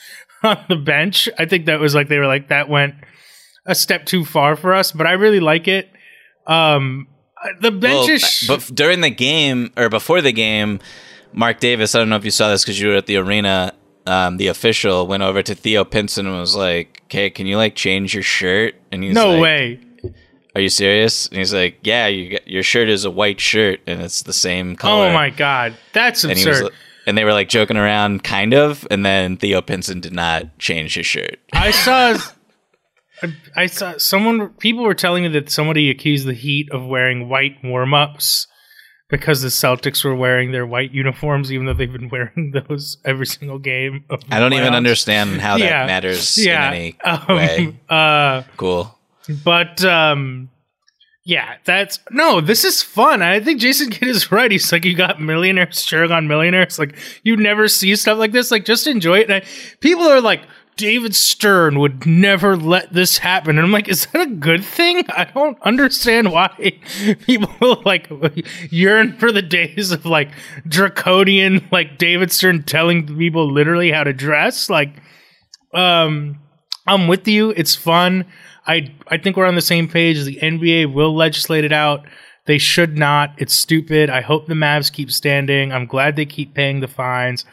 on 0.45 0.57
the 0.69 0.77
bench. 0.77 1.29
I 1.39 1.47
think 1.47 1.67
that 1.67 1.81
was 1.81 1.95
like 1.97 2.09
they 2.09 2.19
were 2.19 2.27
like 2.29 2.49
that 2.49 2.69
went 2.69 2.95
a 3.69 3.75
step 3.77 4.05
too 4.07 4.25
far 4.25 4.57
for 4.57 4.75
us, 4.75 4.91
but 4.91 5.07
I 5.07 5.13
really 5.13 5.39
like 5.41 5.69
it. 5.69 5.89
Um, 6.47 7.07
the 7.61 7.71
bench 7.71 8.07
Well, 8.07 8.09
is 8.11 8.45
but 8.49 8.71
during 8.75 9.01
the 9.03 9.11
game 9.11 9.71
or 9.77 9.89
before 9.89 10.21
the 10.21 10.33
game, 10.33 10.81
Marc 11.33 11.61
Davis. 11.61 11.95
I 11.95 11.99
don't 12.01 12.09
know 12.09 12.17
if 12.17 12.25
you 12.25 12.31
saw 12.33 12.49
this 12.51 12.65
because 12.65 12.81
you 12.81 12.89
were 12.89 12.97
at 12.97 13.07
the 13.07 13.17
arena. 13.19 13.73
Um, 14.07 14.39
the 14.39 14.47
official 14.49 15.07
went 15.07 15.23
over 15.23 15.43
to 15.43 15.55
Theo 15.55 15.85
Pinson 15.85 16.27
and 16.27 16.35
was 16.35 16.57
like, 16.57 17.03
"Okay, 17.05 17.29
can 17.31 17.47
you 17.47 17.57
like 17.59 17.75
change 17.77 18.15
your 18.15 18.23
shirt?" 18.23 18.75
And 18.91 19.05
he's 19.05 19.15
no 19.15 19.33
like, 19.33 19.43
way. 19.43 19.81
Are 20.55 20.61
you 20.63 20.71
serious? 20.71 21.29
And 21.29 21.37
he's 21.39 21.53
like, 21.53 21.79
"Yeah, 21.83 22.07
you 22.07 22.31
got, 22.31 22.49
your 22.49 22.63
shirt 22.63 22.89
is 22.89 23.05
a 23.05 23.11
white 23.11 23.39
shirt 23.39 23.81
and 23.87 24.01
it's 24.01 24.23
the 24.23 24.33
same 24.33 24.75
color." 24.77 25.09
Oh 25.09 25.13
my 25.13 25.29
god, 25.31 25.77
that's 25.93 26.25
And 26.25 26.37
he 26.37 26.49
was, 26.49 26.61
absurd. 26.61 26.73
and 27.07 27.19
they 27.19 27.25
were 27.25 27.35
like 27.35 27.51
joking 27.51 27.77
around, 27.77 28.25
kind 28.25 28.55
of. 28.55 28.87
And 28.91 29.05
then 29.05 29.37
Theo 29.37 29.61
Pinson 29.61 30.01
did 30.01 30.15
not 30.15 30.59
change 30.59 30.95
his 30.95 31.07
shirt. 31.07 31.39
I 31.53 31.71
saw. 31.71 32.17
I- 33.23 33.63
I 33.63 33.67
saw 33.67 33.97
someone. 33.99 34.51
People 34.61 34.85
were 34.85 34.95
telling 34.95 35.25
me 35.25 35.29
that 35.31 35.51
somebody 35.51 35.91
accused 35.91 36.27
the 36.27 36.35
Heat 36.35 36.69
of 36.73 36.87
wearing 36.87 37.29
white 37.29 37.57
warm 37.65 37.95
ups 37.95 38.47
because 39.11 39.41
the 39.43 39.49
Celtics 39.49 40.05
were 40.05 40.15
wearing 40.15 40.53
their 40.53 40.67
white 40.67 40.93
uniforms, 40.93 41.51
even 41.53 41.67
though 41.67 41.73
they've 41.75 41.93
been 41.93 42.09
wearing 42.13 42.53
those 42.69 42.99
every 43.05 43.27
single 43.27 43.59
game. 43.59 44.05
I 44.31 44.39
don't 44.39 44.53
even 44.53 44.75
understand 44.75 45.41
how 45.41 45.59
that 45.59 45.65
Yeah. 45.65 45.87
matters 45.87 46.39
Yeah. 46.39 46.69
in 46.69 46.75
any 46.75 46.97
Um, 47.05 47.25
way. 47.29 47.77
Uh, 47.89 48.43
Cool. 48.57 48.97
but 49.45 49.83
um, 49.85 50.51
yeah, 51.25 51.55
that's 51.65 51.99
no. 52.11 52.41
This 52.41 52.65
is 52.65 52.83
fun. 52.83 53.21
I 53.23 53.41
think 53.41 53.61
Jason 53.61 53.91
Kidd 53.91 54.09
is 54.09 54.31
right. 54.33 54.51
He's 54.51 54.71
like, 54.73 54.85
you 54.87 54.95
got 54.97 55.21
millionaires 55.21 55.85
cheering 55.85 56.11
on 56.13 56.27
millionaires. 56.29 56.79
Like 56.79 56.97
you 57.25 57.37
never 57.37 57.69
see 57.69 57.95
stuff 57.97 58.19
like 58.19 58.33
this. 58.33 58.51
Like 58.51 58.65
just 58.65 58.87
enjoy 58.87 59.19
it. 59.21 59.31
And 59.31 59.43
I, 59.43 59.47
people 59.81 60.05
are 60.05 60.21
like. 60.21 60.43
David 60.79 61.15
Stern 61.15 61.81
would 61.81 62.07
never 62.07 62.57
let 62.57 62.93
this 62.93 63.19
happen. 63.19 63.59
And 63.59 63.67
I'm 63.67 63.73
like, 63.73 63.89
is 63.89 64.07
that 64.07 64.23
a 64.23 64.31
good 64.31 64.65
thing? 64.65 65.05
I 65.09 65.25
don't 65.25 65.61
understand 65.63 66.33
why 66.33 66.49
people 67.27 67.83
like 67.85 68.09
yearn 68.71 69.19
for 69.19 69.33
the 69.33 69.43
days 69.43 69.91
of 69.91 70.07
like 70.07 70.31
draconian, 70.67 71.69
like 71.73 71.99
David 71.99 72.33
Stern 72.33 72.63
telling 72.63 73.19
people 73.19 73.53
literally 73.53 73.91
how 73.91 74.05
to 74.05 74.13
dress. 74.13 74.71
Like, 74.71 75.03
um, 75.75 76.39
I'm 76.87 77.09
with 77.09 77.27
you. 77.27 77.51
It's 77.51 77.75
fun. 77.75 78.25
I 78.67 78.95
I 79.09 79.19
think 79.19 79.37
we're 79.37 79.47
on 79.47 79.57
the 79.57 79.61
same 79.61 79.89
page. 79.89 80.23
The 80.25 80.39
NBA 80.41 80.95
will 80.95 81.15
legislate 81.15 81.65
it 81.65 81.73
out. 81.73 82.07
They 82.47 82.59
should 82.59 82.97
not. 82.97 83.35
It's 83.37 83.53
stupid. 83.53 84.11
I 84.11 84.21
hope 84.21 84.47
the 84.47 84.55
Mavs 84.55 84.93
keep 84.93 85.11
standing. 85.11 85.73
I'm 85.73 85.87
glad 85.87 86.15
they 86.17 86.25
keep 86.25 86.55
paying 86.55 86.81
the 86.81 86.89
fines. 86.89 87.45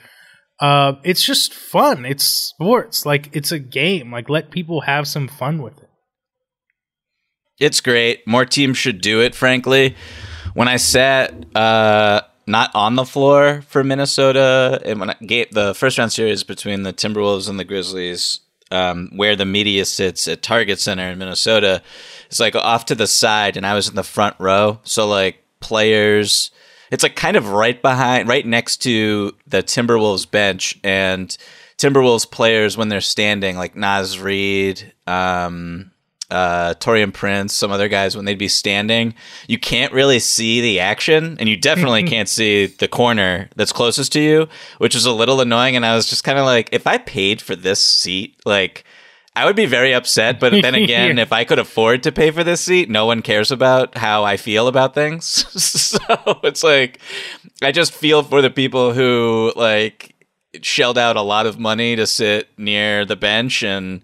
Uh, 0.60 0.94
it's 1.04 1.24
just 1.24 1.54
fun. 1.54 2.06
It's 2.06 2.24
sports. 2.24 3.06
Like 3.06 3.36
it's 3.36 3.52
a 3.52 3.60
game. 3.60 4.12
Like 4.12 4.30
let 4.30 4.52
people 4.52 4.82
have 4.82 5.08
some 5.08 5.28
fun 5.28 5.62
with 5.62 5.78
it. 5.82 5.90
It's 7.60 7.82
great. 7.82 8.28
More 8.28 8.46
teams 8.46 8.78
should 8.78 9.02
do 9.02 9.22
it, 9.22 9.34
frankly. 9.34 9.96
When 10.54 10.68
I 10.68 10.78
sat 10.78 11.34
uh, 11.56 12.22
not 12.48 12.72
on 12.74 12.96
the 12.96 13.06
floor 13.06 13.62
for 13.68 13.84
Minnesota, 13.84 14.82
and 14.86 15.00
when 15.00 15.10
I 15.10 15.16
gave 15.26 15.52
the 15.52 15.74
first 15.74 15.98
round 15.98 16.12
series 16.12 16.44
between 16.44 16.84
the 16.84 16.94
Timberwolves 16.94 17.50
and 17.50 17.60
the 17.60 17.64
Grizzlies, 17.64 18.42
um, 18.72 19.10
where 19.16 19.36
the 19.36 19.46
media 19.46 19.86
sits 19.86 20.28
at 20.28 20.42
Target 20.42 20.80
Center 20.80 21.10
in 21.10 21.18
Minnesota, 21.18 21.82
it's 22.28 22.40
like 22.40 22.56
off 22.56 22.86
to 22.86 22.96
the 22.96 23.08
side, 23.08 23.58
and 23.58 23.66
I 23.66 23.74
was 23.74 23.88
in 23.88 23.96
the 23.96 24.04
front 24.04 24.36
row. 24.40 24.80
So, 24.84 25.08
like, 25.08 25.44
players 25.60 26.52
It's 26.92 27.04
like 27.04 27.16
kind 27.16 27.38
of 27.38 27.50
right 27.50 27.82
behind, 27.82 28.28
right 28.28 28.46
next 28.46 28.78
to 28.84 29.36
the 29.48 29.64
Timberwolves 29.64 30.30
bench, 30.30 30.80
and 30.84 31.36
Timberwolves 31.78 32.30
players 32.30 32.78
when 32.78 32.90
they're 32.90 33.02
standing, 33.02 33.58
like 33.58 33.76
Naz 33.76 34.20
Reid, 34.20 34.94
um, 35.08 35.92
uh, 36.32 36.74
Taurean 36.76 37.14
Prince, 37.14 37.54
some 37.54 37.72
other 37.72 37.88
guys, 37.88 38.16
when 38.16 38.26
they'd 38.26 38.38
be 38.38 38.48
standing, 38.48 39.14
you 39.48 39.60
can't 39.60 39.94
really 39.94 40.20
see 40.20 40.62
the 40.62 40.80
action, 40.80 41.38
and 41.40 41.50
you 41.50 41.58
definitely 41.58 42.04
can't 42.08 42.30
see 42.30 42.68
the 42.68 42.88
corner 42.88 43.50
that's 43.56 43.72
closest 43.72 44.14
to 44.14 44.22
you, 44.22 44.48
which 44.78 44.96
is 44.96 45.06
a 45.06 45.12
little 45.12 45.42
annoying. 45.42 45.76
And 45.76 45.86
I 45.86 45.96
was 45.96 46.08
just 46.08 46.24
kind 46.24 46.40
of 46.40 46.46
like, 46.46 46.70
if 46.72 46.88
I 46.88 46.98
paid 46.98 47.42
for 47.42 47.56
this 47.56 47.84
seat, 47.84 48.40
like. 48.46 48.85
I 49.36 49.46
would 49.46 49.56
be 49.56 49.66
very 49.66 49.94
upset, 49.94 50.40
but 50.40 50.52
then 50.54 50.76
again, 50.84 51.18
Yeah. 51.18 51.24
if 51.24 51.34
I 51.34 51.44
could 51.44 51.60
afford 51.60 52.04
to 52.04 52.12
pay 52.12 52.32
for 52.32 52.44
this 52.44 52.62
seat, 52.62 52.90
no 52.90 53.06
one 53.06 53.22
cares 53.22 53.52
about 53.52 53.98
how 53.98 54.24
I 54.24 54.38
feel 54.38 54.68
about 54.68 54.94
things. 54.94 55.26
so 55.62 55.98
it's 56.44 56.64
like 56.64 57.00
I 57.62 57.72
just 57.72 57.94
feel 57.94 58.24
for 58.24 58.42
the 58.42 58.50
people 58.50 58.94
who 58.94 59.52
like 59.56 60.14
shelled 60.62 60.98
out 60.98 61.18
a 61.18 61.22
lot 61.22 61.46
of 61.46 61.60
money 61.60 61.96
to 61.98 62.08
sit 62.08 62.48
near 62.58 63.04
the 63.06 63.16
bench 63.18 63.62
and 63.64 64.02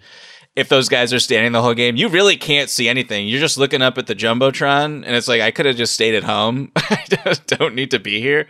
if 0.54 0.68
those 0.68 0.90
guys 0.90 1.14
are 1.14 1.20
standing 1.20 1.54
the 1.54 1.62
whole 1.62 1.74
game, 1.74 1.96
you 1.96 2.10
really 2.10 2.36
can't 2.36 2.70
see 2.70 2.90
anything. 2.90 3.26
You're 3.26 3.40
just 3.40 3.58
looking 3.58 3.82
up 3.82 3.98
at 3.98 4.08
the 4.08 4.14
jumbotron, 4.16 5.04
and 5.06 5.16
it's 5.16 5.30
like 5.30 5.40
I 5.40 5.50
could 5.50 5.66
have 5.66 5.78
just 5.78 5.94
stayed 5.94 6.14
at 6.14 6.24
home. 6.26 6.74
I 6.76 7.06
just 7.24 7.48
don't 7.48 7.74
need 7.74 7.92
to 7.92 8.00
be 8.00 8.20
here. 8.20 8.50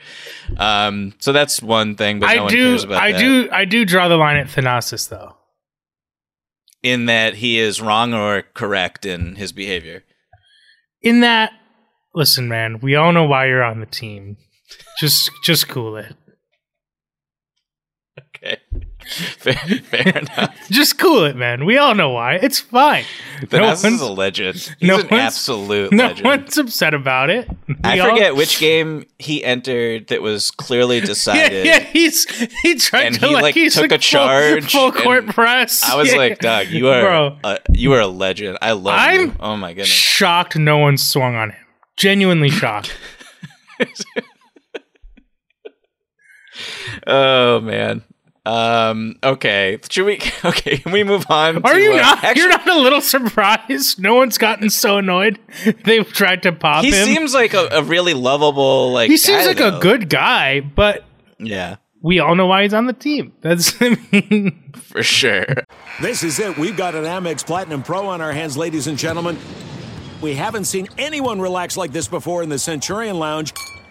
Um, 0.57 1.13
so 1.19 1.31
that's 1.31 1.61
one 1.61 1.95
thing. 1.95 2.19
But 2.19 2.25
no 2.25 2.31
I 2.33 2.41
one 2.41 2.51
do, 2.51 2.69
cares 2.71 2.83
about 2.85 3.03
I 3.03 3.11
that. 3.11 3.19
do, 3.19 3.49
I 3.51 3.65
do 3.65 3.85
draw 3.85 4.07
the 4.07 4.17
line 4.17 4.37
at 4.37 4.47
Thanasis 4.47 5.09
though. 5.09 5.35
In 6.83 7.05
that 7.05 7.35
he 7.35 7.59
is 7.59 7.81
wrong 7.81 8.13
or 8.13 8.43
correct 8.53 9.05
in 9.05 9.35
his 9.35 9.51
behavior. 9.51 10.03
In 11.01 11.21
that, 11.21 11.51
listen, 12.13 12.47
man, 12.47 12.79
we 12.79 12.95
all 12.95 13.11
know 13.11 13.25
why 13.25 13.47
you're 13.47 13.63
on 13.63 13.79
the 13.79 13.85
team. 13.85 14.37
Just, 14.99 15.29
just 15.43 15.67
cool 15.67 15.97
it. 15.97 16.15
Okay, 18.43 18.57
fair, 19.37 19.53
fair 19.55 20.17
enough. 20.17 20.55
Just 20.69 20.97
cool 20.97 21.25
it, 21.25 21.35
man. 21.35 21.65
We 21.65 21.77
all 21.77 21.93
know 21.95 22.09
why. 22.09 22.35
It's 22.35 22.59
fine. 22.59 23.03
Thanasis 23.41 23.83
one's- 23.83 23.95
is 23.95 24.01
a 24.01 24.11
legend. 24.11 24.55
He's 24.79 24.87
no 24.87 24.99
an 24.99 25.13
absolute 25.13 25.91
No 25.91 26.07
legend. 26.07 26.25
one's 26.25 26.57
upset 26.57 26.93
about 26.93 27.29
it. 27.29 27.49
I 27.83 27.99
all- 27.99 28.09
forget 28.11 28.35
which 28.35 28.59
game 28.59 29.05
he 29.19 29.43
entered 29.43 30.07
that 30.07 30.21
was 30.21 30.51
clearly 30.51 30.99
decided. 31.01 31.65
yeah, 31.65 31.79
he's 31.79 32.29
he 32.61 32.75
tried 32.75 33.05
And 33.07 33.15
to 33.19 33.27
he, 33.27 33.33
like, 33.35 33.55
took 33.55 33.75
like 33.77 33.91
a 33.91 33.97
charge 33.97 34.71
full, 34.71 34.91
full 34.91 35.01
court 35.03 35.27
press. 35.27 35.83
I 35.83 35.95
was 35.95 36.11
Yeah. 36.11 36.17
like, 36.17 36.39
Doug, 36.39 36.67
you 36.67 36.87
are 36.89 37.01
Bro. 37.01 37.37
a, 37.43 37.59
you 37.73 37.93
are 37.93 37.99
a 38.01 38.07
legend. 38.07 38.57
I 38.61 38.71
love. 38.73 38.95
I'm 38.97 39.35
Oh 39.39 39.57
my 39.57 39.69
goodness. 39.73 39.87
shocked 39.89 40.55
no 40.55 40.77
one 40.77 40.97
swung 40.97 41.35
on 41.35 41.49
him. 41.51 41.65
Genuinely 41.97 42.49
shocked. 42.49 42.95
Oh 47.07 47.59
man. 47.61 48.03
Um. 48.45 49.17
Okay. 49.23 49.77
Should 49.89 50.05
we? 50.05 50.19
Okay. 50.43 50.77
Can 50.77 50.91
we 50.91 51.03
move 51.03 51.25
on? 51.29 51.57
Are 51.63 51.73
to, 51.73 51.79
you 51.79 51.93
uh, 51.93 51.97
not? 51.97 52.23
Actually, 52.23 52.41
you're 52.41 52.49
not 52.49 52.67
a 52.67 52.79
little 52.79 53.01
surprised? 53.01 54.01
No 54.01 54.15
one's 54.15 54.37
gotten 54.39 54.69
so 54.71 54.97
annoyed 54.97 55.39
they've 55.85 56.11
tried 56.11 56.41
to 56.43 56.51
pop 56.51 56.83
he 56.83 56.89
him. 56.89 57.07
He 57.07 57.13
seems 57.13 57.33
like 57.35 57.53
a, 57.53 57.67
a 57.71 57.83
really 57.83 58.15
lovable 58.15 58.91
like. 58.91 59.09
he 59.09 59.17
seems 59.17 59.43
guy, 59.43 59.47
like 59.47 59.57
though. 59.57 59.77
a 59.77 59.79
good 59.79 60.09
guy, 60.09 60.61
but 60.61 61.03
Yeah, 61.37 61.75
we 62.01 62.19
all 62.19 62.35
know 62.35 62.47
why 62.47 62.63
he's 62.63 62.73
on 62.73 62.87
the 62.87 62.93
team. 62.93 63.33
That's 63.41 63.75
I 63.81 63.95
mean, 64.11 64.73
for 64.73 65.03
sure. 65.03 65.45
This 66.01 66.23
is 66.23 66.39
it. 66.39 66.57
We've 66.57 66.75
got 66.75 66.95
an 66.95 67.03
Amex 67.03 67.45
Platinum 67.45 67.83
Pro 67.83 68.07
on 68.07 68.21
our 68.21 68.31
hands, 68.31 68.57
ladies 68.57 68.87
and 68.87 68.97
gentlemen. 68.97 69.37
We 70.21 70.33
haven't 70.35 70.65
seen 70.65 70.87
anyone 70.97 71.39
relax 71.39 71.77
like 71.77 71.91
this 71.91 72.07
before 72.07 72.41
in 72.41 72.49
the 72.49 72.59
Centurion 72.59 73.19
Lounge. 73.19 73.53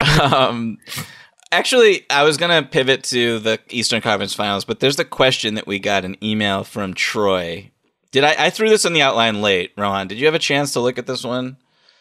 Um, 0.22 0.78
actually, 1.50 2.04
I 2.10 2.22
was 2.22 2.36
gonna 2.36 2.62
pivot 2.62 3.02
to 3.04 3.38
the 3.38 3.58
Eastern 3.70 4.00
Conference 4.00 4.34
Finals, 4.34 4.64
but 4.64 4.80
there's 4.80 4.96
the 4.96 5.04
question 5.04 5.54
that 5.54 5.66
we 5.66 5.78
got 5.78 6.04
an 6.04 6.16
email 6.22 6.64
from 6.64 6.94
Troy. 6.94 7.70
Did 8.12 8.24
I? 8.24 8.34
I 8.46 8.50
threw 8.50 8.68
this 8.68 8.84
in 8.84 8.92
the 8.92 9.02
outline 9.02 9.40
late, 9.42 9.72
Rohan. 9.76 10.06
Did 10.08 10.18
you 10.18 10.26
have 10.26 10.34
a 10.34 10.38
chance 10.38 10.72
to 10.74 10.80
look 10.80 10.98
at 10.98 11.06
this 11.06 11.24
one? 11.24 11.56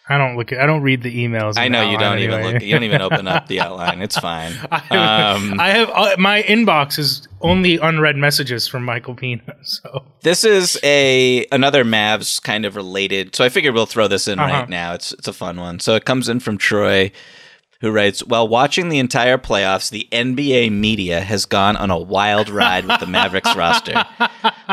I 0.09 0.17
don't 0.17 0.35
look. 0.35 0.51
At, 0.51 0.59
I 0.59 0.65
don't 0.65 0.81
read 0.81 1.03
the 1.03 1.25
emails. 1.25 1.53
I 1.57 1.69
know 1.69 1.83
you 1.83 1.97
don't 1.97 2.03
outline 2.19 2.19
even 2.19 2.43
look. 2.43 2.61
You 2.63 2.71
don't 2.73 2.83
even 2.83 3.01
open 3.01 3.27
up 3.27 3.47
the 3.47 3.59
outline. 3.65 4.01
It's 4.01 4.17
fine. 4.17 4.51
I, 4.71 5.31
Um, 5.31 5.59
I 5.59 5.69
have 5.69 5.89
uh, 5.89 6.15
my 6.19 6.43
inbox 6.43 6.99
is 6.99 7.27
only 7.39 7.77
unread 7.77 8.17
messages 8.17 8.67
from 8.67 8.83
Michael 8.83 9.15
Pina. 9.15 9.55
So 9.63 10.03
This 10.21 10.43
is 10.43 10.77
a 10.83 11.45
another 11.51 11.85
Mavs 11.85 12.41
kind 12.43 12.65
of 12.65 12.75
related. 12.75 13.35
So 13.35 13.45
I 13.45 13.49
figured 13.49 13.73
we'll 13.73 13.85
throw 13.85 14.07
this 14.09 14.27
in 14.27 14.37
Uh-huh. 14.37 14.51
right 14.53 14.69
now. 14.69 14.93
It's 14.93 15.13
it's 15.13 15.29
a 15.29 15.33
fun 15.33 15.59
one. 15.59 15.79
So 15.79 15.95
it 15.95 16.03
comes 16.03 16.27
in 16.27 16.41
from 16.41 16.57
Troy 16.57 17.11
who 17.81 17.91
writes, 17.91 18.23
"While 18.23 18.47
watching 18.47 18.89
the 18.89 18.99
entire 18.99 19.37
playoffs, 19.37 19.89
the 19.89 20.07
NBA 20.11 20.69
media 20.69 21.21
has 21.21 21.45
gone 21.45 21.75
on 21.75 21.91
a 21.91 21.97
wild 21.97 22.49
ride 22.49 22.85
with 22.85 22.99
the 22.99 23.07
Mavericks 23.07 23.55
roster. 23.55 24.05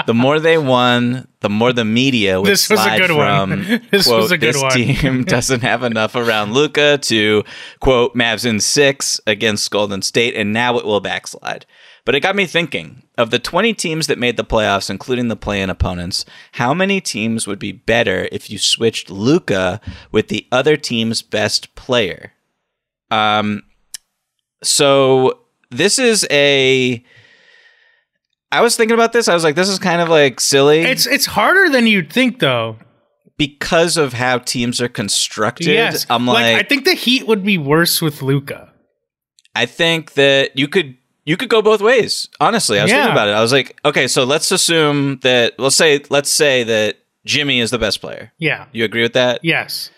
The 0.07 0.15
more 0.15 0.39
they 0.39 0.59
won, 0.59 1.27
the 1.41 1.49
more 1.49 1.73
the 1.73 1.85
media 1.85 2.41
would 2.41 2.49
This 2.49 2.69
was 2.69 2.85
a 2.85 2.99
good 2.99 3.13
one. 3.13 3.83
This 3.91 4.07
quote, 4.07 4.23
was 4.23 4.31
a 4.31 4.39
good 4.39 4.55
this 4.55 4.63
one." 4.63 4.73
team 4.73 5.25
doesn't 5.27 5.63
have 5.63 5.83
enough 5.83 6.15
around 6.15 6.53
Luka 6.53 6.99
to 6.99 7.45
quote 7.81 8.15
Mavs 8.15 8.45
in 8.45 8.61
6 8.61 9.21
against 9.27 9.71
Golden 9.71 10.03
State 10.03 10.35
and 10.35 10.53
now 10.53 10.79
it 10.79 10.85
will 10.85 11.01
backslide." 11.01 11.67
But 12.05 12.15
it 12.15 12.21
got 12.21 12.37
me 12.37 12.47
thinking 12.47 13.03
of 13.19 13.31
the 13.31 13.39
20 13.39 13.75
teams 13.75 14.07
that 14.07 14.19
made 14.19 14.39
the 14.39 14.45
playoffs, 14.45 14.89
including 14.89 15.29
the 15.29 15.37
play 15.37 15.61
in 15.61 15.69
opponents, 15.69 16.25
how 16.53 16.73
many 16.73 17.03
teams 17.03 17.47
would 17.47 17.59
be 17.59 17.73
better 17.73 18.29
if 18.33 18.49
you 18.49 18.57
switched 18.57 19.11
Luka 19.11 19.79
with 20.11 20.29
the 20.29 20.47
other 20.51 20.79
team's 20.79 21.21
best 21.21 21.75
player? 21.75 22.33
Um, 23.11 23.63
so 24.63 25.41
this 25.71 25.99
is 25.99 26.27
a. 26.31 27.03
I 28.51 28.63
was 28.63 28.77
thinking 28.77 28.95
about 28.95 29.13
this. 29.13 29.29
I 29.29 29.35
was 29.35 29.45
like, 29.45 29.57
this 29.57 29.69
is 29.69 29.79
kind 29.79 30.01
of 30.01 30.09
like 30.09 30.41
silly 30.41 30.81
it's 30.81 31.07
it's 31.07 31.27
harder 31.27 31.69
than 31.69 31.87
you'd 31.87 32.11
think, 32.13 32.39
though. 32.39 32.77
because 33.37 33.97
of 33.97 34.15
how 34.15 34.39
teams 34.39 34.81
are 34.81 34.89
constructed. 34.89 35.67
Yes, 35.67 36.07
I'm 36.09 36.27
like, 36.27 36.57
I 36.57 36.63
think 36.63 36.85
the 36.85 36.95
Heat 36.95 37.27
would 37.27 37.45
be 37.45 37.59
worse 37.59 38.01
with 38.01 38.23
Luka. 38.23 38.73
I 39.55 39.67
think 39.67 40.15
that 40.15 40.57
you 40.57 40.67
could 40.67 40.97
you 41.27 41.37
could 41.37 41.51
go 41.51 41.61
both 41.61 41.83
ways. 41.83 42.29
Honestly, 42.41 42.79
I 42.81 42.85
was 42.85 42.91
Yeah. 42.91 42.99
thinking 43.03 43.13
about 43.13 43.29
it. 43.29 43.33
I 43.33 43.43
was 43.43 43.53
like, 43.53 43.79
okay, 43.85 44.09
so 44.09 44.25
let's 44.25 44.51
assume 44.51 45.19
that 45.23 45.59
let's 45.59 45.77
say 45.77 46.01
let's 46.09 46.31
say 46.31 46.65
that 46.65 46.97
Jimmy 47.27 47.61
is 47.61 47.71
the 47.71 47.79
best 47.79 48.01
player. 48.01 48.33
Yeah. 48.39 48.67
You 48.73 48.85
agree 48.85 49.03
with 49.03 49.13
that? 49.13 49.41
Yes. 49.43 49.91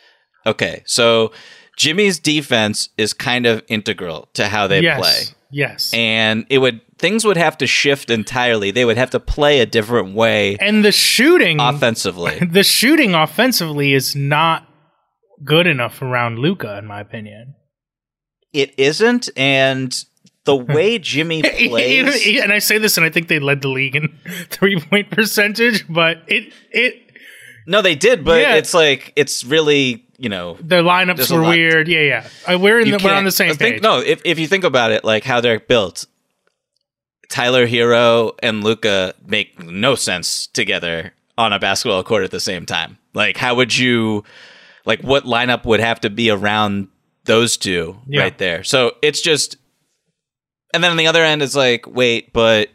Okay, 0.45 0.83
so 0.87 1.31
Jimmy's 1.81 2.19
defense 2.19 2.91
is 2.99 3.13
kind 3.15 3.47
of 3.47 3.63
integral 3.69 4.29
to 4.35 4.49
how 4.49 4.67
they 4.67 4.83
yes. 4.83 4.99
play, 5.01 5.21
Yes. 5.51 5.91
and 5.95 6.45
it 6.51 6.59
would 6.59 6.81
things 6.99 7.25
would 7.25 7.39
have 7.39 7.57
to 7.59 7.67
shift 7.67 8.11
entirely. 8.11 8.71
They 8.71 8.85
would 8.85 8.99
have 8.99 9.09
to 9.11 9.21
play 9.21 9.61
a 9.61 9.67
different 9.67 10.15
way 10.15 10.57
and 10.61 10.85
the 10.85 10.93
shooting 10.93 11.59
offensively. 11.59 12.39
the 12.51 12.63
shooting 12.65 13.15
offensively 13.15 13.95
is 13.95 14.15
not 14.15 14.69
good 15.43 15.67
enough 15.67 16.03
around 16.03 16.39
Luka, 16.39 16.77
in 16.77 16.87
my 16.87 17.01
opinion. 17.01 17.55
it 18.53 18.75
isn't, 18.79 19.31
and 19.37 20.05
the 20.45 20.57
way 20.75 20.99
Jimmy 20.99 21.41
plays. 21.69 22.27
and 22.43 22.53
I 22.53 22.59
say 22.59 22.77
this, 22.77 22.99
and 22.99 23.07
I 23.07 23.11
think 23.11 23.29
they 23.29 23.39
led 23.39 23.63
the 23.63 23.69
league 23.69 23.97
in 23.97 24.19
three 24.51 24.79
point 24.79 25.11
percentage, 25.11 25.87
but 25.89 26.19
it 26.29 26.53
it 26.71 26.95
No, 27.67 27.81
they 27.81 27.95
did, 27.95 28.23
but 28.23 28.43
Yeah. 28.43 28.57
it's 28.57 28.75
like 28.75 29.15
it's 29.17 29.45
really 29.45 30.05
you 30.21 30.29
know 30.29 30.57
their 30.61 30.83
lineups 30.83 31.33
were 31.35 31.41
weird. 31.43 31.89
Yeah, 31.89 32.01
yeah. 32.01 32.29
Uh, 32.47 32.59
we're 32.59 32.81
in 32.81 32.91
the, 32.91 33.01
we're 33.03 33.13
on 33.15 33.25
the 33.25 33.33
same 33.33 33.55
think, 33.55 33.75
page. 33.77 33.83
No, 33.83 33.99
if 34.01 34.21
if 34.25 34.39
you 34.39 34.47
think 34.47 34.63
about 34.65 34.93
it, 34.93 35.03
like 35.05 35.25
how 35.25 35.41
they're 35.41 35.59
built, 35.61 36.07
Tyler 37.31 37.67
Herro 37.67 38.33
and 38.43 38.63
Luka 38.63 39.15
make 39.27 39.59
no 39.63 39.95
sense 39.95 40.47
together 40.49 41.13
on 41.39 41.53
a 41.53 41.59
basketball 41.59 42.03
court 42.05 42.25
at 42.25 42.31
the 42.31 42.41
same 42.41 42.67
time. 42.67 42.99
Like, 43.15 43.37
how 43.39 43.55
would 43.55 43.77
you, 43.77 44.25
like, 44.85 45.01
what 45.01 45.25
lineup 45.25 45.65
would 45.65 45.81
have 45.81 46.01
to 46.01 46.11
be 46.11 46.31
around 46.31 46.89
those 47.25 47.57
two 47.57 47.97
Yeah. 48.07 48.21
right 48.23 48.37
there? 48.37 48.63
So 48.63 48.93
it's 49.01 49.21
just, 49.23 49.57
and 50.75 50.85
then 50.85 50.91
on 50.91 50.97
the 50.97 51.07
other 51.07 51.25
end, 51.25 51.41
it's 51.43 51.57
like, 51.57 51.87
wait, 51.87 52.33
but 52.33 52.69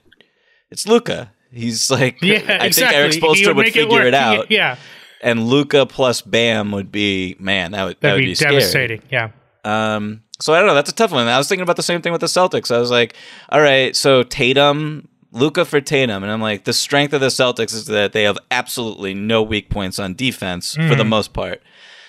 it's 0.71 0.87
Luka. 0.87 1.31
He's 1.51 1.91
like, 1.91 2.21
Yeah, 2.21 2.35
I 2.35 2.65
exactly. 2.65 2.71
think 2.71 2.91
Eric 2.93 3.13
He 3.13 3.19
Spoelstra 3.21 3.55
would 3.55 3.65
figure 3.67 3.87
work. 3.89 4.05
it 4.05 4.13
out. 4.15 4.49
Yeah, 4.51 4.77
And 5.25 5.47
Luka 5.47 5.85
plus 5.87 6.21
Bam 6.21 6.71
would 6.71 6.91
be, 6.91 7.35
man, 7.39 7.71
that 7.71 7.83
would, 7.83 7.95
that 7.95 8.01
that'd 8.01 8.17
would 8.17 8.21
be, 8.21 8.31
be, 8.31 8.35
scary. 8.35 8.53
devastating. 8.53 9.01
Yeah. 9.11 9.31
Um, 9.63 10.21
so 10.39 10.53
I 10.53 10.59
don't 10.59 10.67
know. 10.67 10.75
That's 10.75 10.91
a 10.91 10.95
tough 10.95 11.11
one. 11.11 11.27
I 11.27 11.37
was 11.37 11.49
thinking 11.49 11.63
about 11.63 11.77
the 11.77 11.83
same 11.83 12.01
thing 12.01 12.11
with 12.11 12.21
the 12.21 12.27
Celtics. 12.27 12.73
I 12.73 12.77
was 12.77 12.91
like, 12.91 13.15
all 13.49 13.59
right, 13.59 13.95
so 13.95 14.21
Tatum, 14.21 15.07
Luka 15.31 15.65
for 15.65 15.81
Tatum, 15.81 16.21
and 16.21 16.31
I'm 16.31 16.41
like, 16.41 16.65
the 16.65 16.73
strength 16.73 17.11
of 17.13 17.21
the 17.21 17.27
Celtics 17.27 17.73
is 17.73 17.87
that 17.87 18.13
they 18.13 18.23
have 18.23 18.37
absolutely 18.51 19.15
no 19.15 19.41
weak 19.41 19.71
points 19.71 19.97
on 19.97 20.13
defense 20.13 20.75
for 20.75 20.93
the 20.93 21.03
most 21.03 21.33
part. 21.33 21.63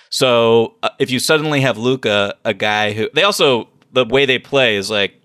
So 0.09 0.75
uh, 0.83 0.89
if 0.99 1.09
you 1.09 1.19
suddenly 1.19 1.61
have 1.61 1.77
Luka, 1.77 2.35
a 2.45 2.53
guy 2.53 2.93
who 2.93 3.09
they 3.13 3.23
also 3.23 3.67
the 3.91 4.05
way 4.05 4.25
they 4.25 4.39
play 4.39 4.75
is 4.75 4.89
like 4.89 5.19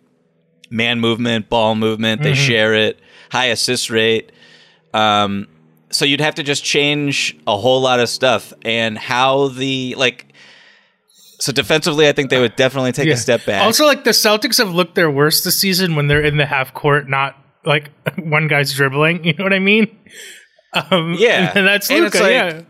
man 0.70 0.99
movement, 0.99 1.49
ball 1.49 1.74
movement. 1.74 2.22
They 2.22 2.34
share 2.34 2.74
it, 2.74 2.99
high 3.30 3.47
assist 3.47 3.90
rate. 3.90 4.32
Um, 4.95 5.47
so 5.93 6.05
you'd 6.05 6.20
have 6.20 6.34
to 6.36 6.43
just 6.43 6.64
change 6.64 7.36
a 7.47 7.57
whole 7.57 7.80
lot 7.80 8.01
of 8.01 8.09
stuff 8.09 8.53
and 8.64 8.99
how 8.99 9.49
the 9.49 9.95
like. 9.97 10.32
So 11.40 11.51
defensively, 11.53 12.09
I 12.09 12.12
think 12.12 12.30
they 12.30 12.40
would 12.40 12.55
definitely 12.55 12.93
take 12.93 13.09
Yeah. 13.09 13.14
a 13.14 13.16
step 13.16 13.45
back. 13.45 13.62
Also, 13.64 13.84
like 13.84 14.05
the 14.05 14.11
Celtics 14.11 14.59
have 14.59 14.72
looked 14.72 14.95
their 14.95 15.11
worst 15.11 15.45
this 15.45 15.59
season 15.59 15.97
when 15.97 16.07
they're 16.07 16.22
in 16.22 16.36
the 16.36 16.47
half 16.47 16.72
court, 16.72 17.09
not 17.09 17.36
like 17.64 17.90
one 18.18 18.47
guy's 18.49 18.72
dribbling. 18.72 19.24
You 19.24 19.32
know 19.34 19.45
what 19.45 19.53
I 19.53 19.59
mean? 19.59 19.88
Um, 20.72 21.16
Yeah. 21.18 21.53
and 21.55 21.66
that's 21.66 21.90
And 21.90 22.05
it's 22.05 22.14
Luka. 22.14 22.24
like- 22.24 22.32
yeah, 22.32 22.61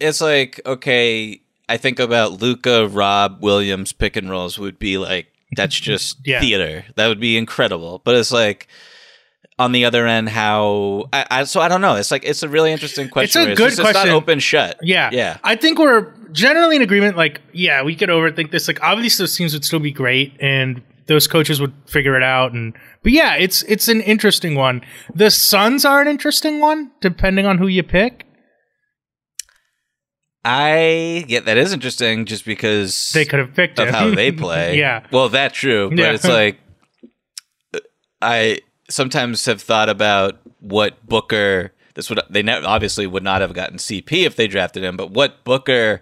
it's 0.00 0.20
like 0.20 0.60
okay, 0.64 1.40
I 1.68 1.76
think 1.76 1.98
about 1.98 2.40
Luka, 2.40 2.86
Rob, 2.88 3.38
Williams 3.42 3.92
pick 3.92 4.16
and 4.16 4.30
rolls 4.30 4.58
would 4.60 4.78
be 4.78 4.96
like 4.96 5.26
that's 5.56 5.74
just 5.80 6.18
Yeah. 6.24 6.40
theater. 6.40 6.84
That 6.94 7.08
would 7.08 7.20
be 7.20 7.36
incredible. 7.36 8.00
But 8.04 8.14
it's 8.14 8.30
like 8.32 8.68
on 9.58 9.70
the 9.72 9.84
other 9.84 10.06
end, 10.06 10.28
how 10.28 11.04
I, 11.12 11.26
I 11.30 11.44
so 11.44 11.60
I 11.60 11.68
don't 11.68 11.80
know. 11.80 11.94
It's 11.94 12.10
like 12.10 12.24
it's 12.24 12.42
a 12.42 12.48
really 12.48 12.72
interesting 12.72 13.08
question. 13.08 13.42
It's 13.42 13.52
a 13.52 13.54
good 13.62 13.72
It's 13.72 13.80
question. 13.80 14.08
not 14.08 14.14
open 14.16 14.38
shut. 14.40 14.78
yeah, 14.82 15.10
yeah. 15.12 15.38
I 15.44 15.54
think 15.56 15.78
we're 15.78 16.12
generally 16.32 16.76
in 16.76 16.82
agreement. 16.82 17.16
Like, 17.16 17.40
yeah, 17.52 17.82
we 17.82 17.94
could 17.94 18.08
overthink 18.08 18.50
this. 18.50 18.66
Like, 18.66 18.82
obviously, 18.82 19.22
those 19.22 19.36
teams 19.36 19.52
would 19.54 19.64
still 19.64 19.78
be 19.80 19.92
great, 19.92 20.36
and 20.40 20.82
those 21.06 21.26
coaches 21.28 21.60
would 21.60 21.72
figure 21.86 22.16
it 22.16 22.22
out. 22.24 22.52
And 22.52 22.74
but 23.04 23.12
yeah, 23.12 23.36
it's 23.36 23.62
it's 23.64 23.86
an 23.88 24.00
interesting 24.00 24.56
one. 24.56 24.82
The 25.14 25.30
Suns 25.30 25.84
are 25.84 26.00
an 26.02 26.08
interesting 26.08 26.60
one, 26.60 26.90
depending 27.00 27.46
on 27.46 27.58
who 27.58 27.68
you 27.68 27.82
pick. 27.84 28.26
I 30.44 31.24
yeah, 31.28 31.40
that 31.40 31.56
is 31.56 31.72
interesting. 31.72 32.26
Just 32.26 32.44
because 32.44 33.12
They 33.12 33.24
could 33.24 33.38
have 33.38 33.54
picked 33.54 33.78
of 33.78 33.88
him. 33.88 33.94
how 33.94 34.10
they 34.14 34.30
play. 34.44 34.78
yeah, 34.78 35.06
Well, 35.10 35.28
that's 35.28 35.56
true, 35.56 35.88
but 35.90 35.98
Yeah. 35.98 36.12
it's 36.12 36.26
like 36.28 36.58
I 38.20 38.58
sometimes 38.94 39.44
have 39.46 39.60
thought 39.60 39.88
about 39.88 40.40
what 40.60 41.04
Booker. 41.06 41.72
This 41.94 42.08
would 42.10 42.20
they 42.30 42.42
obviously 42.48 43.06
would 43.06 43.22
not 43.22 43.40
have 43.40 43.54
gotten 43.54 43.76
CP 43.78 44.24
if 44.24 44.36
they 44.36 44.46
drafted 44.46 44.82
him, 44.82 44.96
but 44.96 45.10
what 45.10 45.44
Booker 45.44 46.00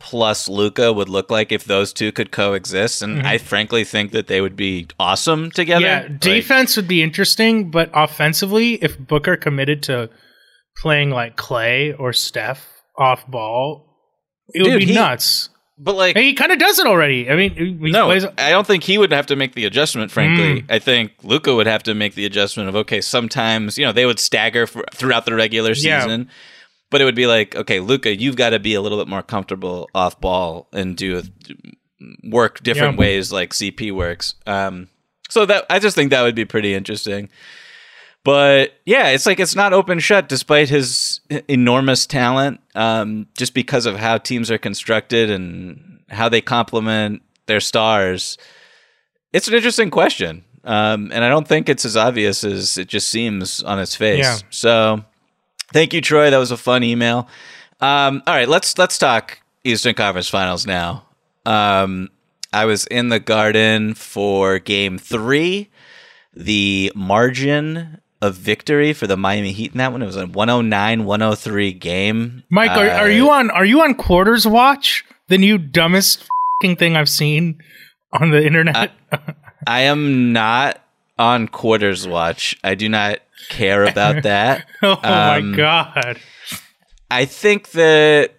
plus 0.00 0.48
Luka 0.48 0.92
would 0.92 1.08
look 1.08 1.30
like 1.30 1.52
if 1.52 1.64
those 1.64 1.92
two 1.92 2.12
could 2.12 2.30
coexist, 2.30 3.00
and 3.00 3.26
I 3.26 3.38
frankly 3.38 3.84
think 3.84 4.12
that 4.12 4.26
they 4.26 4.40
would 4.40 4.56
be 4.56 4.88
awesome 4.98 5.50
together. 5.50 5.86
Mm-hmm. 5.86 6.02
Yeah, 6.04 6.12
Like, 6.12 6.20
defense 6.20 6.76
would 6.76 6.88
be 6.88 7.02
interesting, 7.02 7.70
but 7.70 7.90
offensively, 7.94 8.74
if 8.74 8.98
Booker 8.98 9.36
committed 9.36 9.82
to 9.84 10.10
playing 10.76 11.10
like 11.10 11.36
Clay 11.36 11.92
or 11.92 12.12
Steph 12.12 12.66
off 12.98 13.26
ball, 13.26 13.86
it 14.48 14.68
would 14.68 14.80
be 14.80 14.86
he- 14.86 14.94
nuts. 14.94 15.48
But 15.76 15.96
like 15.96 16.14
And 16.14 16.24
he 16.24 16.34
kind 16.34 16.52
of 16.52 16.58
does 16.58 16.78
it 16.78 16.86
already. 16.86 17.28
I 17.28 17.34
mean, 17.34 17.78
No, 17.80 18.04
plays- 18.06 18.26
I 18.38 18.50
don't 18.50 18.66
think 18.66 18.84
he 18.84 18.96
would 18.96 19.12
have 19.12 19.26
to 19.26 19.36
make 19.36 19.54
the 19.54 19.64
adjustment. 19.64 20.12
Frankly, 20.12 20.62
Mm. 20.62 20.64
I 20.70 20.78
think 20.78 21.12
Luka 21.24 21.52
would 21.54 21.66
have 21.66 21.82
to 21.84 21.94
make 21.94 22.14
the 22.14 22.24
adjustment 22.26 22.68
of 22.68 22.76
okay. 22.76 23.00
Sometimes 23.00 23.76
you 23.76 23.84
know 23.84 23.90
they 23.92 24.06
would 24.06 24.20
stagger 24.20 24.66
for, 24.68 24.84
throughout 24.94 25.24
the 25.26 25.34
regular 25.34 25.72
Yeah. 25.76 26.00
season, 26.02 26.30
but 26.90 27.00
it 27.00 27.04
would 27.04 27.16
be 27.16 27.26
like 27.26 27.56
okay, 27.56 27.80
Luka, 27.80 28.14
you've 28.14 28.36
got 28.36 28.50
to 28.50 28.60
be 28.60 28.74
a 28.74 28.80
little 28.80 28.98
bit 28.98 29.08
more 29.08 29.22
comfortable 29.22 29.90
off 29.94 30.20
ball 30.20 30.68
and 30.72 30.96
do 30.96 31.22
work 32.22 32.62
different 32.62 32.94
Yeah. 32.94 33.00
ways 33.00 33.32
like 33.32 33.52
CP 33.52 33.90
works. 33.90 34.34
Um, 34.46 34.88
so 35.28 35.44
that 35.46 35.64
I 35.70 35.80
just 35.80 35.96
think 35.96 36.10
that 36.10 36.22
would 36.22 36.34
be 36.36 36.44
pretty 36.44 36.72
interesting. 36.74 37.30
But 38.24 38.74
yeah, 38.86 39.08
it's 39.08 39.26
like 39.26 39.40
it's 39.40 39.54
not 39.56 39.72
open 39.72 39.98
shut 39.98 40.28
despite 40.28 40.68
his 40.68 41.13
enormous 41.48 42.06
talent, 42.06 42.60
um, 42.74 43.26
just 43.36 43.54
because 43.54 43.86
of 43.86 43.96
how 43.96 44.18
teams 44.18 44.50
are 44.50 44.58
constructed 44.58 45.30
and 45.30 46.00
how 46.08 46.28
they 46.28 46.40
complement 46.40 47.22
their 47.46 47.60
stars. 47.60 48.38
It's 49.32 49.48
an 49.48 49.54
interesting 49.54 49.90
question. 49.90 50.44
Um, 50.64 51.10
and 51.12 51.24
I 51.24 51.28
don't 51.28 51.46
think 51.46 51.68
it's 51.68 51.84
as 51.84 51.96
obvious 51.96 52.42
as 52.42 52.78
it 52.78 52.88
just 52.88 53.08
seems 53.10 53.62
on 53.62 53.78
its 53.78 53.94
face. 53.94 54.24
Yeah. 54.24 54.38
So 54.50 55.04
thank 55.72 55.92
you, 55.92 56.00
Troy. 56.00 56.30
That 56.30 56.38
was 56.38 56.50
a 56.50 56.56
fun 56.56 56.82
email. 56.82 57.28
Um, 57.80 58.22
all 58.26 58.34
right, 58.34 58.48
let's 58.48 58.78
let's 58.78 58.96
talk 58.96 59.40
Eastern 59.62 59.94
Conference 59.94 60.28
Finals 60.28 60.66
now. 60.66 61.06
Um, 61.44 62.10
I 62.52 62.64
was 62.64 62.86
in 62.86 63.10
the 63.10 63.20
Garden 63.20 63.94
for 63.94 64.58
Game 64.58 64.96
Three. 64.96 65.70
The 66.32 66.92
margin 66.94 68.00
of 68.20 68.34
victory 68.36 68.92
for 68.92 69.06
the 69.06 69.16
Miami 69.16 69.52
Heat 69.52 69.72
in 69.72 69.78
that 69.78 69.92
one 69.92 70.02
it 70.02 70.06
was 70.06 70.16
a 70.16 70.26
109-103 70.26 71.78
game. 71.78 72.42
Mike, 72.50 72.70
are, 72.70 72.88
Uh, 72.88 72.98
are 73.00 73.10
you 73.10 73.30
on? 73.30 73.50
Are 73.50 73.64
you 73.64 73.82
on 73.82 73.94
Quarters 73.94 74.46
Watch? 74.46 75.04
The 75.28 75.38
new 75.38 75.58
dumbest 75.58 76.28
thing 76.62 76.96
I've 76.96 77.08
seen 77.08 77.62
on 78.12 78.30
the 78.30 78.44
internet. 78.44 78.92
I 79.66 79.80
am 79.82 80.32
not 80.32 80.80
on 81.18 81.48
quarters 81.48 82.06
watch. 82.08 82.56
I 82.64 82.74
do 82.74 82.88
not 82.88 83.18
care 83.48 83.84
about 83.84 84.22
that. 84.22 84.66
oh 84.82 84.92
um, 84.92 85.50
my 85.52 85.56
god! 85.56 86.18
I 87.10 87.24
think 87.24 87.70
that 87.72 88.32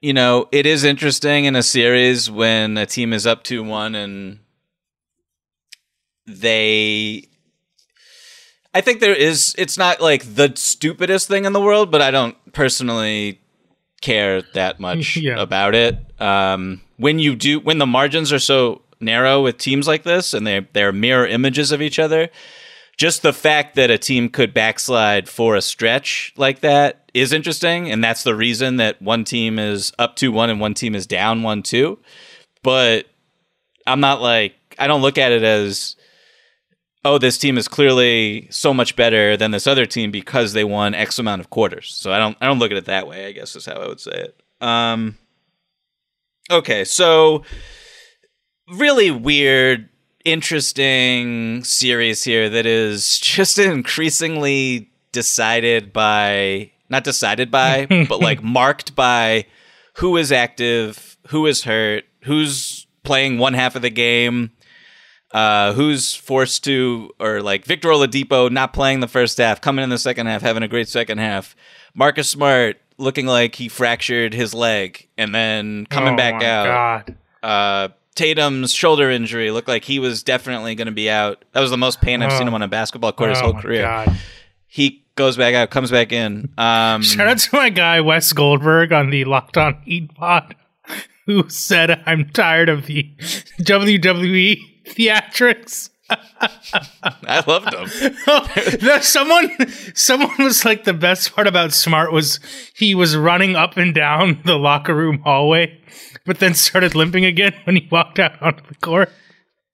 you 0.00 0.12
know 0.12 0.48
it 0.52 0.66
is 0.66 0.84
interesting 0.84 1.44
in 1.46 1.56
a 1.56 1.62
series 1.62 2.30
when 2.30 2.76
a 2.76 2.86
team 2.86 3.12
is 3.12 3.26
up 3.26 3.44
two 3.44 3.62
one 3.62 3.94
and 3.94 4.40
they. 6.26 7.28
I 8.74 8.80
think 8.80 9.00
there 9.00 9.14
is. 9.14 9.54
It's 9.56 9.78
not 9.78 10.00
like 10.00 10.34
the 10.34 10.52
stupidest 10.56 11.28
thing 11.28 11.44
in 11.44 11.52
the 11.52 11.60
world, 11.60 11.90
but 11.90 12.02
I 12.02 12.10
don't 12.10 12.36
personally 12.52 13.40
care 14.00 14.42
that 14.54 14.80
much 14.88 15.16
Yeah. 15.16 15.40
about 15.40 15.74
it. 15.74 15.96
Um, 16.20 16.80
when 16.96 17.18
you 17.18 17.36
do, 17.36 17.60
when 17.60 17.78
the 17.78 17.86
margins 17.86 18.32
are 18.32 18.38
so 18.38 18.82
narrow 19.00 19.42
with 19.42 19.58
teams 19.58 19.86
like 19.86 20.02
this, 20.02 20.34
and 20.34 20.46
they 20.46 20.66
they're 20.72 20.92
mirror 20.92 21.26
images 21.26 21.70
of 21.72 21.80
each 21.80 21.98
other, 21.98 22.30
just 22.96 23.22
the 23.22 23.32
fact 23.32 23.74
that 23.76 23.90
a 23.90 23.98
team 23.98 24.28
could 24.28 24.52
backslide 24.54 25.28
for 25.28 25.56
a 25.56 25.62
stretch 25.62 26.32
like 26.36 26.60
that 26.60 27.10
is 27.14 27.32
interesting, 27.32 27.90
and 27.90 28.02
that's 28.02 28.24
the 28.24 28.34
reason 28.34 28.76
that 28.78 29.00
one 29.00 29.24
team 29.24 29.58
is 29.58 29.92
up 29.98 30.16
two 30.16 30.32
one 30.32 30.50
and 30.50 30.60
one 30.60 30.74
team 30.74 30.94
is 30.94 31.06
down 31.06 31.42
one 31.42 31.62
two. 31.62 31.98
But 32.62 33.06
I'm 33.86 34.00
not 34.00 34.20
like 34.20 34.54
I 34.78 34.86
don't 34.88 35.02
look 35.02 35.18
at 35.18 35.30
it 35.32 35.42
as 35.44 35.96
oh 37.04 37.18
this 37.18 37.38
team 37.38 37.58
is 37.58 37.68
clearly 37.68 38.48
so 38.50 38.72
much 38.72 38.96
better 38.96 39.36
than 39.36 39.50
this 39.50 39.66
other 39.66 39.86
team 39.86 40.10
because 40.10 40.52
they 40.52 40.64
won 40.64 40.94
X 40.94 41.18
amount 41.18 41.40
of 41.40 41.50
quarters. 41.50 41.92
So 41.94 42.12
I 42.12 42.18
don't 42.18 42.36
I 42.40 42.46
don't 42.46 42.58
look 42.58 42.70
at 42.70 42.76
it 42.76 42.86
that 42.86 43.06
way. 43.06 43.26
I 43.26 43.32
guess 43.32 43.54
is 43.54 43.66
how 43.66 43.74
I 43.74 43.86
would 43.86 44.00
say 44.00 44.12
it. 44.12 44.40
Um. 44.60 45.18
Okay, 46.50 46.84
so 46.84 47.42
really 48.68 49.10
weird 49.10 49.88
interesting 50.24 51.62
series 51.64 52.24
here 52.24 52.48
that 52.48 52.66
is 52.66 53.18
just 53.20 53.58
increasingly 53.58 54.90
decided 55.12 55.92
by 55.92 56.70
not 56.88 57.04
decided 57.04 57.50
by 57.50 57.86
but 58.08 58.20
like 58.20 58.42
marked 58.42 58.94
by 58.96 59.46
who 59.94 60.16
is 60.16 60.32
active 60.32 61.16
who 61.28 61.46
is 61.46 61.64
hurt 61.64 62.04
who's 62.22 62.86
playing 63.04 63.38
one 63.38 63.54
half 63.54 63.76
of 63.76 63.82
the 63.82 63.90
game 63.90 64.50
uh, 65.34 65.72
who's 65.74 66.14
forced 66.14 66.64
to 66.64 67.10
or 67.20 67.42
like 67.42 67.66
Victor 67.66 67.88
Oladipo 67.88 68.50
not 68.50 68.72
playing 68.72 69.00
the 69.00 69.08
first 69.08 69.36
half 69.36 69.60
coming 69.60 69.82
in 69.82 69.90
the 69.90 69.98
second 69.98 70.26
half 70.28 70.40
having 70.40 70.62
a 70.62 70.68
great 70.68 70.88
second 70.88 71.18
half 71.18 71.54
Marcus 71.94 72.28
Smart 72.30 72.76
looking 72.96 73.26
like 73.26 73.56
he 73.56 73.68
fractured 73.68 74.32
his 74.32 74.54
leg 74.54 75.08
and 75.18 75.34
then 75.34 75.84
coming 75.86 76.14
Oh 76.14 76.16
back 76.16 76.34
my 76.36 76.46
out 76.46 77.06
God. 77.06 77.16
uh, 77.42 77.88
Tatum's 78.14 78.72
shoulder 78.72 79.10
injury 79.10 79.50
looked 79.50 79.66
like 79.66 79.84
he 79.84 79.98
was 79.98 80.22
definitely 80.22 80.76
going 80.76 80.86
to 80.86 80.92
be 80.92 81.10
out. 81.10 81.44
That 81.50 81.60
was 81.60 81.70
the 81.72 81.76
most 81.76 82.00
pain 82.00 82.22
I've 82.22 82.32
seen 82.38 82.46
him 82.46 82.54
on 82.54 82.62
a 82.62 82.68
basketball 82.68 83.10
court 83.12 83.30
his 83.30 83.40
Oh 83.40 83.50
whole 83.52 83.60
career. 83.60 83.82
God. 83.82 84.16
He 84.68 85.04
goes 85.16 85.36
back 85.36 85.54
out, 85.54 85.70
comes 85.70 85.90
back 85.90 86.12
in. 86.12 86.48
Um, 86.56 87.02
Shout 87.02 87.26
out 87.26 87.38
to 87.38 87.56
my 87.56 87.70
guy 87.70 88.00
Wes 88.00 88.32
Goldberg 88.32 88.92
on 88.92 89.10
the 89.10 89.24
Locked 89.24 89.56
On 89.56 89.74
Heat 89.84 90.14
pod, 90.14 90.54
who 91.26 91.48
said, 91.48 92.02
"I'm 92.06 92.28
tired 92.30 92.68
of 92.68 92.86
the 92.86 93.12
WWE 93.60 94.58
theatrics." 94.86 95.90
I 96.10 97.42
loved 97.46 97.72
him. 97.72 98.12
No, 98.26 98.40
oh, 98.94 98.98
someone 99.00 99.50
someone 99.94 100.34
was 100.38 100.64
like 100.64 100.84
the 100.84 100.92
best 100.92 101.34
part 101.34 101.46
about 101.46 101.72
Smart 101.72 102.12
was 102.12 102.40
he 102.76 102.94
was 102.94 103.16
running 103.16 103.56
up 103.56 103.76
and 103.76 103.94
down 103.94 104.40
the 104.44 104.56
locker 104.58 104.94
room 104.94 105.20
hallway, 105.24 105.80
but 106.26 106.40
then 106.40 106.54
started 106.54 106.94
limping 106.94 107.24
again 107.24 107.54
when 107.64 107.76
he 107.76 107.88
walked 107.90 108.18
out 108.18 108.40
onto 108.42 108.62
the 108.68 108.74
court. 108.76 109.10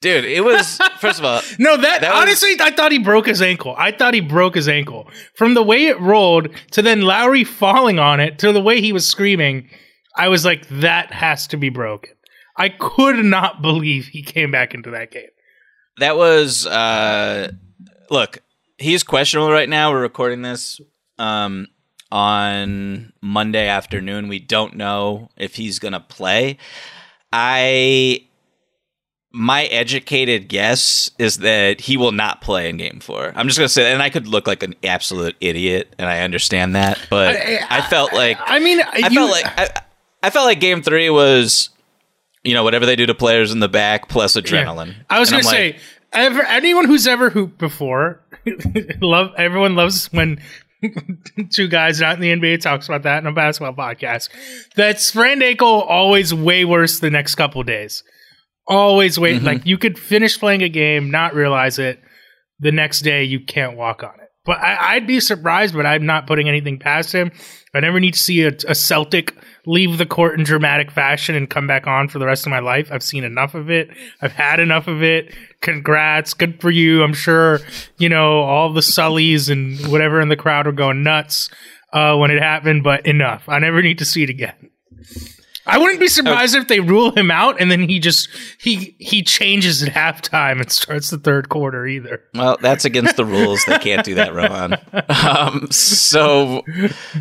Dude, 0.00 0.24
it 0.24 0.42
was 0.42 0.78
first 0.98 1.18
of 1.18 1.24
all. 1.24 1.42
No, 1.58 1.76
that, 1.76 2.00
That 2.00 2.14
was- 2.14 2.22
honestly, 2.22 2.56
I 2.60 2.70
thought 2.70 2.92
he 2.92 2.98
broke 2.98 3.26
his 3.26 3.42
ankle. 3.42 3.74
I 3.76 3.90
thought 3.92 4.14
he 4.14 4.20
broke 4.20 4.54
his 4.54 4.68
ankle 4.68 5.08
from 5.34 5.54
the 5.54 5.62
way 5.62 5.86
it 5.86 6.00
rolled 6.00 6.48
to 6.70 6.80
then 6.80 7.02
Lowry 7.02 7.44
falling 7.44 7.98
on 7.98 8.20
it 8.20 8.38
to 8.38 8.52
the 8.52 8.62
way 8.62 8.80
he 8.80 8.92
was 8.92 9.06
screaming. 9.06 9.68
I 10.16 10.28
was 10.28 10.44
like, 10.44 10.66
that 10.68 11.12
has 11.12 11.46
to 11.48 11.56
be 11.56 11.68
broken. 11.68 12.12
I 12.56 12.68
could 12.68 13.24
not 13.24 13.62
believe 13.62 14.08
he 14.08 14.22
came 14.22 14.50
back 14.50 14.74
into 14.74 14.90
that 14.90 15.10
game. 15.10 15.28
That 15.98 16.16
was 16.16 16.66
uh 16.66 17.52
look, 18.10 18.38
he's 18.78 19.02
questionable 19.02 19.50
right 19.50 19.68
now. 19.68 19.90
We're 19.90 20.02
recording 20.02 20.42
this 20.42 20.80
um 21.18 21.66
on 22.12 23.12
Monday 23.20 23.68
afternoon. 23.68 24.28
We 24.28 24.38
don't 24.38 24.74
know 24.74 25.30
if 25.36 25.54
he's 25.54 25.78
going 25.78 25.92
to 25.92 26.00
play. 26.00 26.58
I 27.32 28.26
my 29.32 29.64
educated 29.66 30.48
guess 30.48 31.12
is 31.18 31.38
that 31.38 31.82
he 31.82 31.96
will 31.96 32.10
not 32.10 32.40
play 32.40 32.68
in 32.68 32.76
game 32.76 32.98
4. 32.98 33.32
I'm 33.36 33.46
just 33.46 33.58
going 33.58 33.68
to 33.68 33.72
say 33.72 33.92
and 33.92 34.02
I 34.02 34.10
could 34.10 34.26
look 34.26 34.48
like 34.48 34.64
an 34.64 34.74
absolute 34.82 35.36
idiot 35.40 35.94
and 35.98 36.08
I 36.08 36.22
understand 36.22 36.74
that, 36.74 36.98
but 37.10 37.36
I, 37.36 37.80
felt 37.82 38.12
like 38.12 38.38
I 38.44 38.58
mean, 38.58 38.80
I 38.80 39.08
felt 39.08 39.30
like 39.30 39.46
I, 39.46 39.68
I 40.24 40.30
felt 40.30 40.46
like 40.46 40.58
game 40.58 40.82
3 40.82 41.10
was 41.10 41.70
you 42.44 42.54
know 42.54 42.64
whatever 42.64 42.86
they 42.86 42.96
do 42.96 43.06
to 43.06 43.14
players 43.14 43.52
in 43.52 43.60
the 43.60 43.68
back 43.68 44.08
plus 44.08 44.34
adrenaline. 44.36 44.94
I 45.08 45.18
was 45.20 45.30
And 45.30 45.42
going 45.42 45.44
to 45.44 45.48
I'm 45.50 45.54
like, 45.72 45.74
say, 45.76 45.86
ever, 46.12 46.42
anyone 46.42 46.84
who's 46.86 47.06
ever 47.06 47.30
hooped 47.30 47.58
before, 47.58 48.24
love 49.00 49.32
everyone 49.36 49.74
loves 49.76 50.06
when 50.12 50.40
two 51.52 51.68
guys 51.68 52.00
not 52.00 52.14
in 52.14 52.20
the 52.20 52.32
NBA 52.32 52.60
talks 52.62 52.86
about 52.88 53.02
that 53.02 53.18
in 53.18 53.26
a 53.26 53.32
basketball 53.32 53.74
podcast. 53.74 54.28
That 54.76 55.00
sprained 55.00 55.42
ankle 55.42 55.82
always 55.82 56.32
way 56.32 56.64
worse 56.64 57.00
the 57.00 57.10
next 57.10 57.34
couple 57.34 57.62
days. 57.62 58.02
Always 58.66 59.18
wait 59.18 59.38
Mm-hmm. 59.38 59.46
like 59.46 59.66
you 59.66 59.76
could 59.78 59.98
finish 59.98 60.38
playing 60.38 60.62
a 60.62 60.68
game, 60.68 61.10
not 61.10 61.34
realize 61.34 61.78
it. 61.78 62.00
The 62.60 62.72
next 62.72 63.00
day 63.00 63.24
you 63.24 63.40
can't 63.40 63.76
walk 63.76 64.02
on. 64.02 64.12
But 64.50 64.58
I, 64.62 64.94
I'd 64.96 65.06
be 65.06 65.20
surprised, 65.20 65.76
but 65.76 65.86
I'm 65.86 66.06
not 66.06 66.26
putting 66.26 66.48
anything 66.48 66.76
past 66.76 67.12
him. 67.12 67.30
I 67.72 67.78
never 67.78 68.00
need 68.00 68.14
to 68.14 68.18
see 68.18 68.42
a, 68.42 68.52
a 68.66 68.74
Celtic 68.74 69.32
leave 69.64 69.96
the 69.96 70.06
court 70.06 70.36
in 70.36 70.44
dramatic 70.44 70.90
fashion 70.90 71.36
and 71.36 71.48
come 71.48 71.68
back 71.68 71.86
on 71.86 72.08
for 72.08 72.18
the 72.18 72.26
rest 72.26 72.46
of 72.46 72.50
my 72.50 72.58
life. 72.58 72.88
I've 72.90 73.04
seen 73.04 73.22
enough 73.22 73.54
of 73.54 73.70
it. 73.70 73.90
I've 74.20 74.32
had 74.32 74.58
enough 74.58 74.88
of 74.88 75.04
it. 75.04 75.32
Congrats. 75.60 76.34
Good 76.34 76.60
for 76.60 76.68
you. 76.68 77.04
I'm 77.04 77.14
sure, 77.14 77.60
you 77.98 78.08
know, 78.08 78.40
all 78.40 78.72
the 78.72 78.80
Sullys 78.80 79.50
and 79.50 79.86
whatever 79.86 80.20
in 80.20 80.30
the 80.30 80.36
crowd 80.36 80.66
are 80.66 80.72
going 80.72 81.04
nuts 81.04 81.48
uh, 81.92 82.16
when 82.16 82.32
it 82.32 82.42
happened, 82.42 82.82
but 82.82 83.06
enough. 83.06 83.44
I 83.48 83.60
never 83.60 83.80
need 83.82 83.98
to 83.98 84.04
see 84.04 84.24
it 84.24 84.30
again. 84.30 84.72
I 85.70 85.78
wouldn't 85.78 86.00
be 86.00 86.08
surprised 86.08 86.54
if 86.54 86.68
they 86.68 86.80
rule 86.80 87.12
him 87.12 87.30
out 87.30 87.60
and 87.60 87.70
then 87.70 87.88
he 87.88 87.98
just 87.98 88.28
he 88.58 88.94
he 88.98 89.22
changes 89.22 89.82
at 89.82 89.92
halftime 89.92 90.60
and 90.60 90.70
starts 90.70 91.10
the 91.10 91.18
third 91.18 91.48
quarter 91.48 91.86
either. 91.86 92.22
Well, 92.34 92.58
that's 92.60 92.84
against 92.84 93.16
the 93.16 93.24
rules. 93.24 93.64
They 93.66 93.78
can't 93.78 94.04
do 94.04 94.16
that, 94.16 94.34
Rohan. 94.34 94.76
Um, 95.08 95.70
so, 95.70 96.62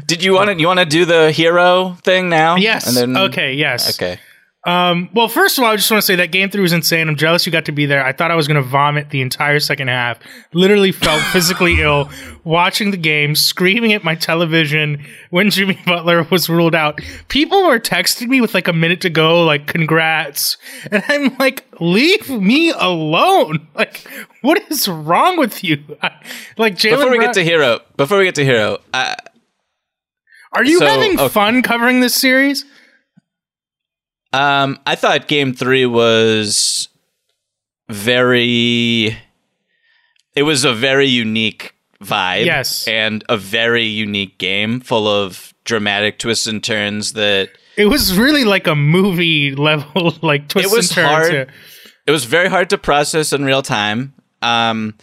did 0.05 0.23
you 0.23 0.33
want 0.33 0.49
to 0.49 0.59
you 0.59 0.67
want 0.67 0.79
to 0.79 0.85
do 0.85 1.05
the 1.05 1.31
Herro 1.35 2.01
thing 2.01 2.29
now? 2.29 2.55
Yes. 2.55 2.87
And 2.87 3.15
then, 3.15 3.23
okay. 3.29 3.53
Yes. 3.53 3.95
Okay. 3.97 4.19
Um, 4.65 5.09
well, 5.13 5.29
first 5.29 5.57
of 5.57 5.63
all, 5.63 5.71
I 5.71 5.77
just 5.77 5.89
want 5.89 6.01
to 6.01 6.05
say 6.05 6.17
that 6.17 6.31
game 6.31 6.49
three 6.49 6.61
was 6.61 6.73
insane. 6.73 7.07
I'm 7.07 7.15
jealous 7.15 7.45
you 7.45 7.51
got 7.51 7.65
to 7.65 7.71
be 7.71 7.85
there. 7.85 8.03
I 8.05 8.11
thought 8.11 8.29
I 8.29 8.35
was 8.35 8.45
going 8.45 8.61
to 8.61 8.67
vomit 8.67 9.09
the 9.09 9.21
entire 9.21 9.59
second 9.59 9.87
half. 9.87 10.19
Literally 10.51 10.91
felt 10.91 11.21
physically 11.31 11.81
ill 11.81 12.09
watching 12.43 12.91
the 12.91 12.97
game, 12.97 13.35
screaming 13.35 13.93
at 13.93 14.03
my 14.03 14.15
television 14.15 15.05
when 15.29 15.49
Jimmy 15.49 15.79
Butler 15.85 16.23
was 16.29 16.49
ruled 16.49 16.75
out. 16.75 16.99
People 17.29 17.67
were 17.67 17.79
texting 17.79 18.27
me 18.27 18.41
with 18.41 18.53
like 18.53 18.67
a 18.67 18.73
minute 18.73 18.99
to 19.01 19.09
go, 19.09 19.45
like 19.45 19.67
"congrats," 19.67 20.57
and 20.91 21.03
I'm 21.07 21.37
like, 21.37 21.65
"Leave 21.79 22.29
me 22.29 22.71
alone! 22.71 23.67
Like, 23.79 24.05
what 24.41 24.61
is 24.69 24.89
wrong 24.89 25.37
with 25.37 25.63
you?" 25.63 25.81
I, 26.03 26.11
like 26.57 26.75
Jaylen. 26.75 26.97
Before 26.97 27.11
we 27.11 27.17
Brown- 27.17 27.33
get 27.33 27.33
to 27.35 27.45
Herro, 27.45 27.79
before 27.95 28.17
we 28.17 28.25
get 28.25 28.35
to 28.35 28.43
Herro, 28.43 28.79
uh, 28.93 29.15
are 30.51 30.65
you 30.65 30.79
so, 30.79 30.85
having 30.85 31.17
okay. 31.17 31.29
fun 31.29 31.61
covering 31.61 32.01
this 32.01 32.13
series? 32.13 32.65
Um, 34.33 34.79
I 34.85 34.95
thought 34.95 35.27
game 35.27 35.53
three 35.53 35.85
was 35.85 36.89
very. 37.89 39.17
It 40.35 40.43
was 40.43 40.63
a 40.63 40.73
very 40.73 41.07
unique 41.07 41.73
vibe, 42.01 42.45
Yes. 42.45 42.87
and 42.87 43.23
a 43.27 43.35
very 43.37 43.83
unique 43.85 44.37
game 44.37 44.79
full 44.79 45.07
of 45.07 45.53
dramatic 45.65 46.17
twists 46.19 46.47
and 46.47 46.63
turns 46.63 47.13
that 47.13 47.49
It 47.75 47.85
was 47.87 48.17
really 48.17 48.45
like 48.45 48.67
a 48.67 48.75
movie 48.75 49.53
level, 49.55 50.13
like 50.21 50.47
twist 50.47 50.71
it 50.71 50.75
was 50.75 50.89
and 50.89 50.95
turns. 50.95 51.09
hard. 51.09 51.33
yeah. 51.33 51.45
It 52.07 52.11
was 52.11 52.25
very 52.25 52.47
hard 52.47 52.69
to 52.71 52.77
process 52.77 53.33
in 53.33 53.43
real 53.43 53.61
time. 53.61 54.13
Um, 54.41 54.95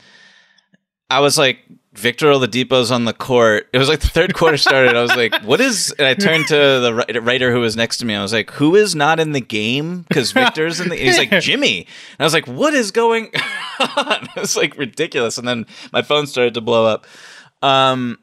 I 1.10 1.20
was 1.20 1.36
like, 1.38 1.58
Victor 1.98 2.26
Oladipo's 2.26 2.90
on 2.90 3.04
the 3.04 3.12
court. 3.12 3.68
It 3.72 3.78
was 3.78 3.88
like 3.88 4.00
the 4.00 4.08
third 4.08 4.34
quarter 4.34 4.56
started. 4.56 4.94
I 4.94 5.02
was 5.02 5.14
like, 5.16 5.34
what 5.42 5.60
is? 5.60 5.92
And 5.98 6.06
I 6.06 6.14
turned 6.14 6.46
to 6.48 6.54
the 6.54 7.20
writer 7.22 7.52
who 7.52 7.60
was 7.60 7.76
next 7.76 7.98
to 7.98 8.04
me. 8.04 8.14
I 8.14 8.22
was 8.22 8.32
like, 8.32 8.50
who 8.50 8.74
is 8.76 8.94
not 8.94 9.18
in 9.20 9.32
the 9.32 9.40
game? 9.40 10.02
Because 10.02 10.32
Victor's 10.32 10.80
in 10.80 10.88
the. 10.88 10.96
He's 10.96 11.18
like 11.18 11.30
Jimmy. 11.40 11.80
And 11.80 12.20
I 12.20 12.24
was 12.24 12.34
like, 12.34 12.46
what 12.46 12.74
is 12.74 12.90
going 12.90 13.30
on? 13.96 14.28
It 14.36 14.40
was 14.40 14.56
like 14.56 14.76
ridiculous. 14.76 15.38
And 15.38 15.48
then 15.48 15.66
my 15.92 16.02
phone 16.02 16.26
started 16.26 16.54
to 16.54 16.60
blow 16.60 16.86
up. 16.86 17.06
Um, 17.62 18.18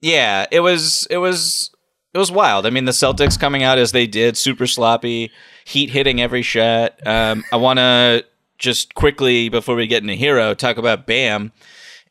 yeah, 0.00 0.46
it 0.50 0.60
was. 0.60 1.06
It 1.10 1.18
was. 1.18 1.70
It 2.14 2.18
was 2.18 2.30
wild. 2.30 2.66
I 2.66 2.70
mean, 2.70 2.84
the 2.84 2.92
Celtics 2.92 3.40
coming 3.40 3.62
out 3.62 3.78
as 3.78 3.92
they 3.92 4.06
did, 4.06 4.36
super 4.36 4.66
sloppy, 4.66 5.30
heat 5.64 5.90
hitting 5.90 6.20
every 6.20 6.42
shot. 6.42 6.94
Um, 7.06 7.42
I 7.50 7.56
want 7.56 7.78
to 7.78 8.24
just 8.58 8.94
quickly 8.94 9.48
before 9.48 9.74
we 9.74 9.86
get 9.86 10.02
into 10.02 10.14
Herro 10.14 10.56
talk 10.56 10.76
about 10.76 11.06
Bam 11.06 11.52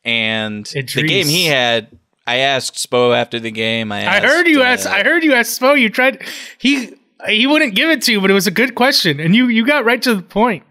and 0.04 0.66
the 0.66 0.82
game 0.82 1.26
he 1.26 1.46
had. 1.46 1.88
I 2.26 2.36
asked 2.38 2.76
Spo 2.76 3.16
after 3.16 3.40
the 3.40 3.50
game. 3.50 3.90
I, 3.90 4.06
I 4.06 4.20
heard 4.20 4.46
you 4.46 4.62
uh, 4.62 4.66
ask. 4.66 4.86
I 4.86 5.02
heard 5.02 5.24
you 5.24 5.34
ask 5.34 5.60
Spo. 5.60 5.78
You 5.78 5.90
tried. 5.90 6.22
He 6.58 6.94
he 7.28 7.46
wouldn't 7.46 7.74
give 7.74 7.90
it 7.90 8.02
to 8.02 8.12
you, 8.12 8.20
but 8.20 8.30
it 8.30 8.34
was 8.34 8.46
a 8.46 8.52
good 8.52 8.74
question, 8.74 9.18
and 9.20 9.34
you 9.34 9.48
you 9.48 9.66
got 9.66 9.84
right 9.84 10.00
to 10.02 10.14
the 10.14 10.22
point. 10.22 10.64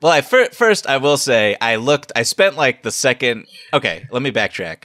Well, 0.00 0.12
I 0.12 0.20
fir- 0.20 0.50
first 0.50 0.86
I 0.86 0.96
will 0.98 1.16
say 1.16 1.56
I 1.60 1.76
looked. 1.76 2.12
I 2.14 2.22
spent 2.22 2.56
like 2.56 2.82
the 2.82 2.90
second. 2.92 3.46
Okay, 3.72 4.06
let 4.10 4.22
me 4.22 4.30
backtrack. 4.30 4.84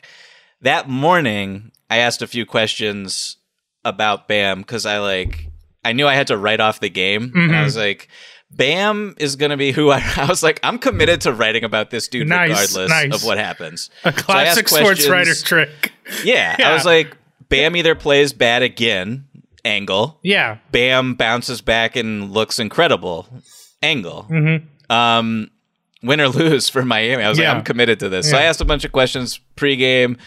That 0.62 0.90
morning, 0.90 1.72
I 1.90 1.98
asked 1.98 2.22
a 2.22 2.28
few 2.28 2.46
questions 2.46 3.38
about 3.86 4.28
Bam 4.28 4.60
because 4.62 4.86
I 4.86 5.00
like 5.00 5.48
I 5.88 5.94
knew 5.94 6.06
I 6.06 6.16
had 6.16 6.28
to 6.28 6.38
write 6.38 6.60
off 6.60 6.82
the 6.82 6.90
game. 6.90 7.32
And 7.34 7.56
I 7.56 7.64
was 7.64 7.78
like, 7.78 8.10
Bam 8.52 9.16
is 9.20 9.36
gonna 9.36 9.58
be 9.58 9.72
who 9.72 9.90
I. 9.92 10.02
I 10.18 10.26
was 10.26 10.42
like, 10.44 10.60
I'm 10.64 10.80
committed 10.80 11.22
to 11.22 11.34
writing 11.34 11.64
about 11.64 11.90
this 11.92 12.08
dude 12.08 12.28
Nice, 12.28 12.50
regardless 12.50 12.90
nice. 12.90 13.14
of 13.16 13.24
what 13.26 13.38
happens. 13.38 13.90
A 14.04 14.12
So 14.12 14.18
classic 14.24 14.68
sports 14.68 14.86
questions. 15.06 15.10
writer 15.10 15.36
trick. 15.36 15.92
Yeah, 16.24 16.56
Yeah. 16.58 16.70
I 16.70 16.74
was 16.74 16.86
like, 16.86 17.16
Bam 17.50 17.76
either 17.76 17.94
plays 17.96 18.34
bad 18.34 18.62
again, 18.64 19.26
angle. 19.66 20.20
Yeah, 20.24 20.58
Bam 20.72 21.16
bounces 21.16 21.62
back 21.62 21.96
and 21.96 22.32
looks 22.32 22.58
incredible. 22.60 23.28
Angle. 23.84 24.26
Mm-hmm. 24.30 24.92
Um, 24.92 25.52
win 26.02 26.20
or 26.22 26.30
lose 26.30 26.70
for 26.70 26.84
Miami. 26.86 27.24
I 27.24 27.30
was 27.30 27.38
Yeah. 27.38 27.50
like, 27.50 27.58
I'm 27.58 27.64
committed 27.64 28.00
to 28.00 28.10
this. 28.10 28.30
So 28.30 28.38
I 28.38 28.44
asked 28.44 28.62
a 28.62 28.66
bunch 28.66 28.86
of 28.86 28.92
questions 28.92 29.40
pregame 29.56 30.18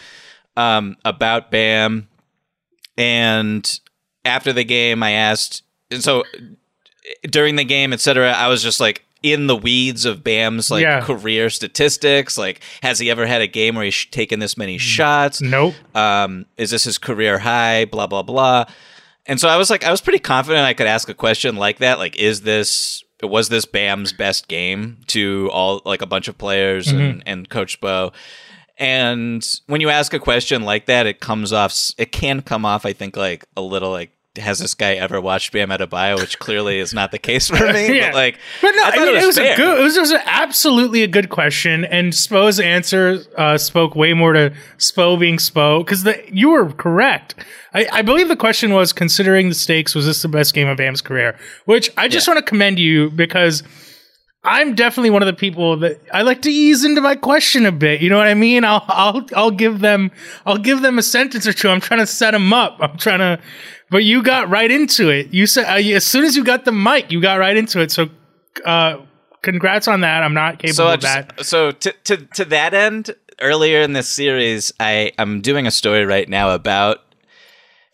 um, 0.56 0.96
about 1.04 1.50
Bam, 1.50 2.08
and 2.96 3.80
after 4.24 4.52
the 4.52 4.64
game, 4.64 5.02
I 5.02 5.12
asked. 5.12 5.62
And 5.90 6.02
so 6.04 6.22
during 7.30 7.56
the 7.56 7.64
game, 7.64 7.92
etc., 7.92 8.32
I 8.32 8.48
was 8.48 8.62
just 8.62 8.80
like 8.80 9.04
in 9.22 9.46
the 9.48 9.56
weeds 9.56 10.06
of 10.06 10.24
Bam's 10.24 10.70
like 10.70 10.82
Yeah. 10.82 11.00
career 11.02 11.50
statistics. 11.50 12.38
Like, 12.38 12.60
has 12.82 12.98
he 12.98 13.10
ever 13.10 13.26
had 13.26 13.42
a 13.42 13.46
game 13.46 13.74
where 13.74 13.84
he's 13.84 14.06
taken 14.06 14.38
this 14.40 14.56
many 14.56 14.78
shots? 14.78 15.40
nope. 15.42 15.74
um, 15.94 16.46
is 16.56 16.70
this 16.70 16.84
his 16.84 16.98
career 16.98 17.38
high? 17.38 17.84
Blah 17.84 18.06
blah 18.06 18.22
blah. 18.22 18.64
And 19.26 19.38
so 19.38 19.48
I 19.48 19.56
was 19.58 19.68
like, 19.70 19.84
I 19.84 19.90
was 19.90 20.00
pretty 20.00 20.18
confident 20.18 20.64
I 20.64 20.72
could 20.74 20.86
ask 20.86 21.08
a 21.08 21.14
question 21.14 21.56
like 21.56 21.78
that. 21.78 21.98
Like, 21.98 22.16
is 22.16 22.40
this 22.40 23.04
was 23.22 23.50
this 23.50 23.66
Bam's 23.66 24.14
best 24.14 24.48
game 24.48 24.96
to 25.08 25.50
all 25.52 25.82
like 25.84 26.00
a 26.00 26.06
bunch 26.06 26.26
of 26.26 26.38
players 26.38 26.88
and, 26.90 27.22
and 27.26 27.48
Coach 27.50 27.78
Spo? 27.80 28.14
And 28.78 29.46
when 29.66 29.82
you 29.82 29.90
ask 29.90 30.14
a 30.14 30.18
question 30.18 30.62
like 30.62 30.86
that, 30.86 31.06
it 31.06 31.20
comes 31.20 31.52
off. 31.52 31.78
It 31.98 32.12
can 32.12 32.40
come 32.40 32.64
off, 32.64 32.86
I 32.86 32.92
think, 32.94 33.16
like 33.16 33.44
a 33.56 33.60
little 33.60 33.90
like. 33.90 34.10
Has 34.38 34.60
this 34.60 34.74
guy 34.74 34.94
ever 34.94 35.20
watched 35.20 35.52
Bam 35.52 35.70
Adebayo? 35.70 36.16
Which 36.20 36.38
clearly 36.38 36.78
is 36.78 36.94
not 36.94 37.10
the 37.10 37.18
case 37.18 37.48
for 37.48 37.54
me. 37.72 37.96
Yeah. 37.98 38.10
But 38.10 38.14
like, 38.14 38.38
But 38.62 38.70
no, 38.76 38.82
I 38.84 38.90
I 38.90 38.96
mean, 38.98 39.16
it 39.16 39.26
was, 39.26 39.36
fair. 39.36 39.54
a 39.54 39.56
good. 39.56 39.78
It 39.80 39.82
was, 39.82 39.96
it 39.96 40.00
was 40.00 40.12
absolutely 40.24 41.02
a 41.02 41.08
good 41.08 41.30
question, 41.30 41.84
and 41.84 42.12
Spo's 42.12 42.60
answer 42.60 43.24
uh, 43.36 43.58
spoke 43.58 43.96
way 43.96 44.12
more 44.14 44.32
to 44.32 44.52
Spo 44.78 45.18
being 45.18 45.38
Spo 45.38 45.84
because 45.84 46.06
you 46.30 46.50
were 46.50 46.72
correct. 46.72 47.34
I, 47.74 47.88
I 47.92 48.02
believe 48.02 48.28
the 48.28 48.36
question 48.36 48.72
was, 48.72 48.92
considering 48.92 49.48
the 49.48 49.54
stakes, 49.56 49.96
was 49.96 50.06
this 50.06 50.22
the 50.22 50.28
best 50.28 50.54
game 50.54 50.68
of 50.68 50.76
Bam's 50.78 51.00
career? 51.02 51.36
Which 51.64 51.90
I 51.96 52.06
just 52.06 52.26
Yeah. 52.28 52.34
want 52.34 52.46
to 52.46 52.48
commend 52.48 52.78
you 52.78 53.10
because 53.10 53.64
I'm 54.42 54.74
definitely 54.74 55.10
one 55.10 55.22
of 55.22 55.26
the 55.26 55.34
people 55.34 55.76
that 55.80 56.00
I 56.14 56.22
like 56.22 56.40
to 56.42 56.50
ease 56.50 56.82
into 56.84 57.02
my 57.02 57.14
question 57.14 57.66
a 57.66 57.72
bit. 57.72 58.00
You 58.00 58.08
know 58.08 58.16
what 58.16 58.26
I 58.26 58.34
mean? 58.34 58.64
I'll 58.64 58.84
I'll 58.88 59.26
I'll 59.36 59.50
give 59.50 59.80
them 59.80 60.10
I'll 60.46 60.56
give 60.56 60.80
them 60.80 60.98
a 60.98 61.02
sentence 61.02 61.46
or 61.46 61.52
two. 61.52 61.68
I'm 61.68 61.80
trying 61.80 62.00
to 62.00 62.06
set 62.06 62.30
them 62.30 62.52
up. 62.52 62.78
I'm 62.80 62.96
trying 62.96 63.18
to, 63.18 63.38
but 63.90 64.04
you 64.04 64.22
got 64.22 64.48
right 64.48 64.70
into 64.70 65.10
it. 65.10 65.34
You 65.34 65.46
said 65.46 65.64
uh, 65.66 65.76
as 65.94 66.06
soon 66.06 66.24
as 66.24 66.36
you 66.36 66.44
got 66.44 66.64
the 66.64 66.72
mic, 66.72 67.12
you 67.12 67.20
got 67.20 67.34
right 67.38 67.56
into 67.56 67.80
it. 67.80 67.90
So, 67.90 68.08
uh, 68.64 68.98
congrats 69.42 69.86
on 69.88 70.00
that. 70.00 70.22
I'm 70.22 70.34
not 70.34 70.58
capable 70.58 70.74
So 70.74 70.88
of 70.94 71.02
that. 71.02 71.44
so 71.44 71.72
to 71.72 71.92
to 72.04 72.16
to 72.16 72.44
that 72.46 72.72
end, 72.72 73.14
earlier 73.42 73.82
in 73.82 73.92
this 73.92 74.08
series, 74.08 74.72
I 74.80 75.12
I'm 75.18 75.42
doing 75.42 75.66
a 75.66 75.70
story 75.70 76.06
right 76.06 76.28
now 76.28 76.50
about 76.54 77.02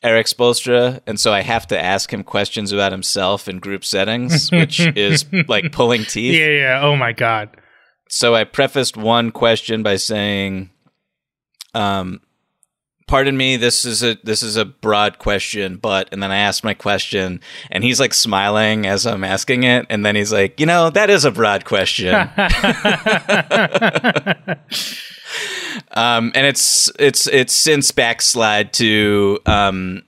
Eric 0.06 0.26
Spoelstra, 0.26 1.00
and 1.04 1.18
so 1.18 1.32
I 1.32 1.42
have 1.42 1.66
to 1.66 1.82
ask 1.82 2.12
him 2.12 2.22
questions 2.22 2.70
about 2.70 2.92
himself 2.92 3.48
in 3.48 3.58
group 3.58 3.84
settings, 3.84 4.50
which 4.52 4.78
is 4.78 5.24
like 5.48 5.72
pulling 5.72 6.04
teeth. 6.04 6.34
Yeah, 6.34 6.50
yeah. 6.50 6.80
Oh 6.82 6.94
my 6.94 7.12
god. 7.12 7.50
So 8.08 8.32
I 8.32 8.44
prefaced 8.44 8.96
one 8.96 9.32
question 9.32 9.82
by 9.82 9.96
saying, 9.96 10.70
um, 11.74 12.20
"Pardon 13.08 13.36
me, 13.36 13.56
this 13.56 13.84
is 13.84 14.04
a 14.04 14.16
this 14.22 14.44
is 14.44 14.54
a 14.56 14.64
broad 14.64 15.18
question, 15.18 15.76
but..." 15.76 16.08
And 16.12 16.22
then 16.22 16.30
I 16.30 16.36
asked 16.36 16.62
my 16.62 16.74
question, 16.74 17.40
and 17.72 17.82
he's 17.82 17.98
like 17.98 18.14
smiling 18.14 18.86
as 18.86 19.06
I'm 19.06 19.24
asking 19.24 19.64
it, 19.64 19.86
and 19.90 20.06
then 20.06 20.14
he's 20.14 20.32
like, 20.32 20.60
"You 20.60 20.66
know, 20.66 20.88
that 20.90 21.10
is 21.10 21.24
a 21.24 21.32
broad 21.32 21.64
question." 21.64 22.14
um, 25.92 26.32
and 26.34 26.46
it's 26.46 26.90
it's 26.98 27.26
it's 27.26 27.52
since 27.52 27.90
backslide 27.90 28.72
to 28.74 29.38
um, 29.46 30.02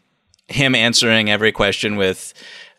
him 0.47 0.75
answering 0.75 1.31
every 1.31 1.53
question 1.53 1.97
with. 1.97 2.35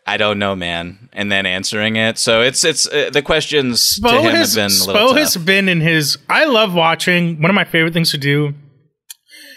I 0.06 0.16
don't 0.16 0.38
know, 0.38 0.56
man, 0.56 1.08
and 1.12 1.30
then 1.30 1.46
answering 1.46 1.94
it. 1.94 2.18
So 2.18 2.40
it's 2.40 2.64
it's 2.64 2.88
uh, 2.88 3.10
the 3.12 3.22
questions 3.22 3.96
to 3.96 4.00
Spo 4.00 4.22
him 4.22 4.34
has, 4.34 4.54
have 4.54 4.56
been 4.56 4.64
a 4.64 4.74
Spo 4.74 4.86
little 4.86 5.14
has 5.14 5.36
been 5.36 5.68
in 5.68 5.80
his. 5.80 6.18
I 6.28 6.46
love 6.46 6.74
watching. 6.74 7.40
One 7.40 7.50
of 7.50 7.54
my 7.54 7.64
favorite 7.64 7.92
things 7.92 8.10
to 8.12 8.18
do, 8.18 8.54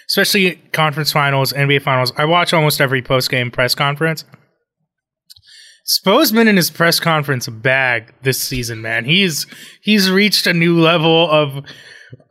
especially 0.08 0.56
conference 0.72 1.12
finals, 1.12 1.54
NBA 1.54 1.82
finals. 1.82 2.12
I 2.18 2.26
watch 2.26 2.54
almost 2.54 2.82
every 2.82 3.02
post 3.02 3.32
game 3.32 3.50
press 3.50 3.74
conference. 3.74 4.26
Spo's 5.86 6.32
been 6.32 6.48
in 6.48 6.56
his 6.56 6.70
press 6.72 7.00
conference 7.00 7.48
bag 7.48 8.14
this 8.22 8.42
season, 8.42 8.82
man. 8.82 9.06
He's 9.06 9.48
he's 9.82 10.10
reached 10.10 10.48
a 10.48 10.54
new 10.54 10.80
level 10.80 11.30
of 11.30 11.66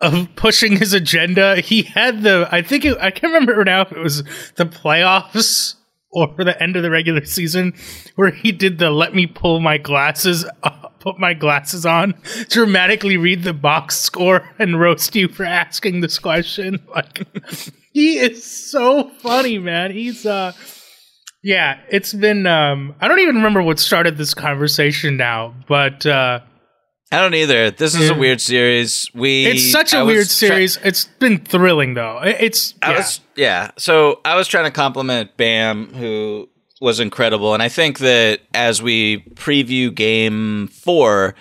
of 0.00 0.28
pushing 0.36 0.76
his 0.76 0.92
agenda. 0.92 1.56
He 1.56 1.82
had 1.82 2.22
the 2.22 2.48
I 2.50 2.62
think 2.62 2.84
it, 2.84 2.98
I 2.98 3.10
can't 3.10 3.32
remember 3.32 3.64
now 3.64 3.82
if 3.82 3.92
it 3.92 3.98
was 3.98 4.22
the 4.56 4.66
playoffs 4.66 5.76
or 6.12 6.28
the 6.38 6.60
end 6.62 6.76
of 6.76 6.82
the 6.82 6.90
regular 6.90 7.24
season 7.24 7.74
where 8.16 8.30
he 8.30 8.52
did 8.52 8.78
the 8.78 8.90
let 8.90 9.14
me 9.14 9.26
pull 9.26 9.60
my 9.60 9.78
glasses 9.78 10.44
up, 10.62 10.88
put 11.00 11.18
my 11.18 11.34
glasses 11.34 11.84
on 11.84 12.14
dramatically 12.48 13.16
read 13.16 13.42
the 13.42 13.52
box 13.52 13.98
score 13.98 14.48
and 14.60 14.78
roast 14.78 15.16
you 15.16 15.26
for 15.26 15.42
asking 15.44 16.00
this 16.00 16.16
question 16.16 16.78
like 16.94 17.26
he 17.92 18.18
is 18.18 18.44
so 18.44 19.08
funny 19.18 19.58
man 19.58 19.90
he's 19.90 20.24
uh 20.24 20.52
yeah 21.42 21.80
it's 21.90 22.12
been 22.12 22.46
um 22.46 22.94
i 23.00 23.08
don't 23.08 23.18
even 23.18 23.34
remember 23.34 23.60
what 23.60 23.80
started 23.80 24.16
this 24.16 24.32
conversation 24.32 25.16
now 25.16 25.52
but 25.66 26.06
uh 26.06 26.38
I 27.12 27.20
don't 27.20 27.34
either. 27.34 27.70
This 27.70 27.94
is 27.94 28.08
a 28.08 28.14
weird 28.14 28.40
series. 28.40 29.06
We 29.14 29.44
it's 29.46 29.70
such 29.70 29.92
a 29.92 29.98
I 29.98 30.02
weird 30.02 30.28
series 30.28 30.78
it's 30.82 31.04
been 31.04 31.38
thrilling 31.38 31.92
though 31.94 32.20
It- 32.22 32.38
it's 32.40 32.74
yeah. 32.82 32.96
was 32.96 33.20
yeah. 33.36 33.70
So 33.76 34.20
I 34.24 34.34
was 34.34 34.48
trying 34.48 34.64
to 34.64 34.70
compliment 34.70 35.36
Bam, 35.36 35.92
who 35.92 36.48
was 36.80 37.00
incredible, 37.00 37.52
and 37.54 37.62
I 37.62 37.68
think 37.68 37.98
that 37.98 38.40
as 38.54 38.80
we 38.82 39.18
preview 39.34 39.94
Game 39.94 40.68
Four, 40.68 41.34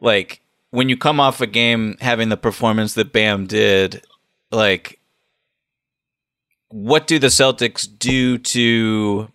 like 0.00 0.40
when 0.70 0.88
you 0.88 0.96
come 0.96 1.18
off 1.18 1.40
a 1.40 1.46
game 1.48 1.96
having 2.00 2.28
the 2.28 2.36
performance 2.36 2.94
that 2.94 3.12
Bam 3.12 3.46
did, 3.46 4.04
like 4.52 5.00
what 6.68 7.06
do 7.08 7.18
the 7.18 7.26
Celtics 7.26 7.86
do 7.98 8.38
to 8.38 9.28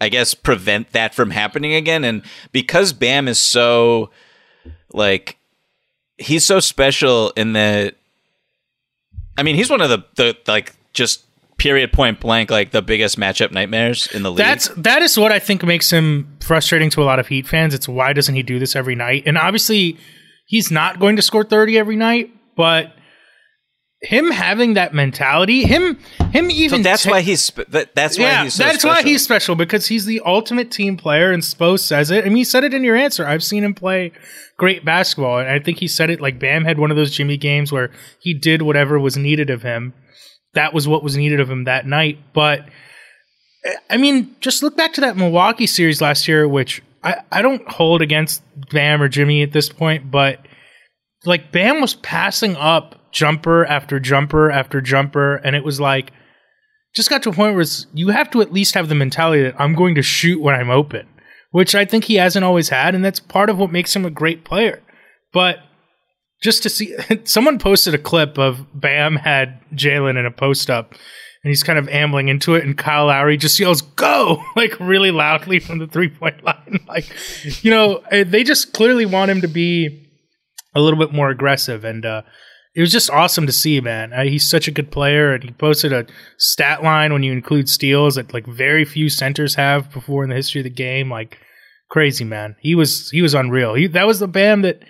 I 0.00 0.08
guess 0.10 0.34
prevent 0.34 0.92
that 0.92 1.14
from 1.14 1.30
happening 1.30 1.72
again? 1.74 2.04
And 2.04 2.22
because 2.52 2.92
Bam 2.92 3.26
is 3.28 3.38
so 3.38 4.10
like 4.92 5.38
he's 6.16 6.44
so 6.44 6.60
special 6.60 7.30
in 7.30 7.52
that 7.54 7.94
I 9.38 9.44
mean, 9.44 9.54
he's 9.54 9.70
one 9.70 9.80
of 9.80 9.88
the, 9.88 10.04
the 10.16 10.36
like 10.46 10.74
just 10.92 11.24
period 11.58 11.92
point 11.92 12.20
blank 12.20 12.50
like 12.50 12.70
the 12.70 12.82
biggest 12.82 13.18
matchup 13.18 13.52
nightmares 13.52 14.08
in 14.08 14.22
the 14.22 14.30
league. 14.30 14.38
That's 14.38 14.68
that 14.76 15.02
is 15.02 15.16
what 15.16 15.32
I 15.32 15.38
think 15.38 15.62
makes 15.62 15.90
him 15.90 16.36
frustrating 16.40 16.90
to 16.90 17.02
a 17.02 17.04
lot 17.04 17.18
of 17.18 17.28
Heat 17.28 17.46
fans. 17.46 17.72
It's 17.72 17.88
why 17.88 18.12
doesn't 18.12 18.34
he 18.34 18.42
do 18.42 18.58
this 18.58 18.74
every 18.74 18.96
night? 18.96 19.24
And 19.26 19.38
obviously, 19.38 19.96
he's 20.46 20.70
not 20.70 20.98
going 20.98 21.16
to 21.16 21.22
score 21.22 21.44
thirty 21.44 21.78
every 21.78 21.96
night. 21.96 22.32
But 22.56 22.92
him 24.00 24.30
having 24.30 24.74
that 24.74 24.94
mentality, 24.94 25.64
him 25.64 25.98
him 26.30 26.50
so 26.50 26.56
even 26.56 26.82
that's 26.82 27.02
ta- 27.02 27.10
why 27.10 27.20
he's 27.20 27.50
that's 27.68 28.18
why 28.18 28.24
yeah, 28.24 28.44
he's 28.44 28.54
so 28.54 28.62
that's 28.62 28.84
why 28.84 29.02
he's 29.02 29.22
special 29.24 29.56
because 29.56 29.86
he's 29.88 30.04
the 30.04 30.20
ultimate 30.24 30.70
team 30.70 30.96
player, 30.96 31.32
and 31.32 31.42
Spo 31.42 31.78
says 31.78 32.10
it. 32.10 32.24
I 32.24 32.28
mean, 32.28 32.36
he 32.36 32.44
said 32.44 32.64
it 32.64 32.74
in 32.74 32.84
your 32.84 32.96
answer. 32.96 33.26
I've 33.26 33.42
seen 33.42 33.64
him 33.64 33.74
play 33.74 34.12
great 34.56 34.84
basketball, 34.84 35.38
and 35.38 35.48
I 35.48 35.58
think 35.58 35.78
he 35.78 35.88
said 35.88 36.10
it 36.10 36.20
like 36.20 36.38
Bam 36.38 36.64
had 36.64 36.78
one 36.78 36.90
of 36.90 36.96
those 36.96 37.10
Jimmy 37.10 37.36
games 37.36 37.72
where 37.72 37.90
he 38.20 38.34
did 38.34 38.62
whatever 38.62 38.98
was 38.98 39.16
needed 39.16 39.50
of 39.50 39.62
him. 39.62 39.94
That 40.54 40.72
was 40.72 40.86
what 40.86 41.02
was 41.02 41.16
needed 41.16 41.40
of 41.40 41.50
him 41.50 41.64
that 41.64 41.86
night. 41.86 42.18
But 42.32 42.68
I 43.90 43.96
mean, 43.96 44.36
just 44.40 44.62
look 44.62 44.76
back 44.76 44.92
to 44.94 45.00
that 45.02 45.16
Milwaukee 45.16 45.66
series 45.66 46.00
last 46.00 46.28
year, 46.28 46.46
which 46.46 46.82
I, 47.02 47.16
I 47.32 47.42
don't 47.42 47.68
hold 47.68 48.02
against 48.02 48.42
Bam 48.70 49.02
or 49.02 49.08
Jimmy 49.08 49.42
at 49.42 49.52
this 49.52 49.68
point, 49.68 50.10
but 50.10 50.38
like 51.24 51.50
Bam 51.50 51.80
was 51.80 51.94
passing 51.94 52.56
up 52.56 52.97
jumper 53.12 53.64
after 53.64 53.98
jumper 54.00 54.50
after 54.50 54.80
jumper, 54.80 55.36
and 55.36 55.56
it 55.56 55.64
was 55.64 55.80
like 55.80 56.12
just 56.94 57.10
got 57.10 57.22
to 57.22 57.30
a 57.30 57.32
point 57.32 57.54
where 57.54 57.64
you 57.92 58.08
have 58.08 58.30
to 58.30 58.40
at 58.40 58.52
least 58.52 58.74
have 58.74 58.88
the 58.88 58.94
mentality 58.94 59.42
that 59.42 59.60
I'm 59.60 59.74
going 59.74 59.94
to 59.94 60.02
shoot 60.02 60.40
when 60.40 60.54
I'm 60.54 60.70
open, 60.70 61.06
which 61.50 61.74
I 61.74 61.84
think 61.84 62.04
he 62.04 62.16
hasn't 62.16 62.44
always 62.44 62.70
had, 62.70 62.94
and 62.94 63.04
that's 63.04 63.20
part 63.20 63.50
of 63.50 63.58
what 63.58 63.70
makes 63.70 63.94
him 63.94 64.04
a 64.04 64.10
great 64.10 64.44
player. 64.44 64.82
But 65.32 65.58
just 66.42 66.62
to 66.62 66.70
see, 66.70 66.96
someone 67.24 67.58
posted 67.58 67.94
a 67.94 67.98
clip 67.98 68.38
of 68.38 68.66
Bam 68.74 69.16
had 69.16 69.60
Jaylen 69.72 70.18
in 70.18 70.26
a 70.26 70.30
post 70.30 70.70
up, 70.70 70.92
and 70.92 71.50
he's 71.50 71.62
kind 71.62 71.78
of 71.78 71.88
ambling 71.88 72.28
into 72.28 72.54
it, 72.54 72.64
and 72.64 72.76
Kyle 72.76 73.06
Lowry 73.06 73.36
just 73.36 73.58
yells 73.60 73.82
"Go!" 73.82 74.42
like 74.56 74.78
really 74.80 75.10
loudly 75.10 75.60
from 75.60 75.78
the 75.78 75.86
three 75.86 76.08
point 76.08 76.42
line. 76.42 76.80
like, 76.88 77.06
you 77.62 77.70
know, 77.70 78.02
eh, 78.10 78.24
they 78.24 78.44
just 78.44 78.72
clearly 78.72 79.06
want 79.06 79.30
him 79.30 79.40
to 79.42 79.48
be 79.48 80.06
a 80.74 80.80
little 80.80 80.98
bit 80.98 81.12
more 81.12 81.30
aggressive, 81.30 81.84
and 81.84 82.04
uh, 82.04 82.22
it 82.78 82.82
was 82.82 82.92
just 82.92 83.10
awesome 83.10 83.46
to 83.46 83.52
see, 83.52 83.80
man. 83.80 84.12
Uh, 84.12 84.22
he's 84.22 84.48
such 84.48 84.68
a 84.68 84.70
good 84.70 84.90
player, 84.92 85.32
and 85.34 85.42
he 85.42 85.50
posted 85.50 85.92
a 85.92 86.06
stat 86.38 86.82
line 86.84 87.12
when 87.12 87.24
you 87.24 87.32
include 87.32 87.68
steals 87.68 88.14
that 88.14 88.32
like 88.32 88.46
very 88.46 88.84
few 88.84 89.08
centers 89.10 89.56
have 89.56 89.90
before 89.92 90.22
in 90.22 90.30
the 90.30 90.36
history 90.36 90.60
of 90.60 90.64
the 90.64 90.70
game. 90.70 91.10
Like 91.10 91.38
crazy, 91.90 92.24
man. 92.24 92.54
He 92.60 92.74
was 92.76 93.10
he 93.10 93.20
was 93.20 93.34
unreal. 93.34 93.74
He, 93.74 93.88
that 93.88 94.06
was 94.06 94.20
the 94.20 94.28
Bam 94.28 94.62
that 94.62 94.82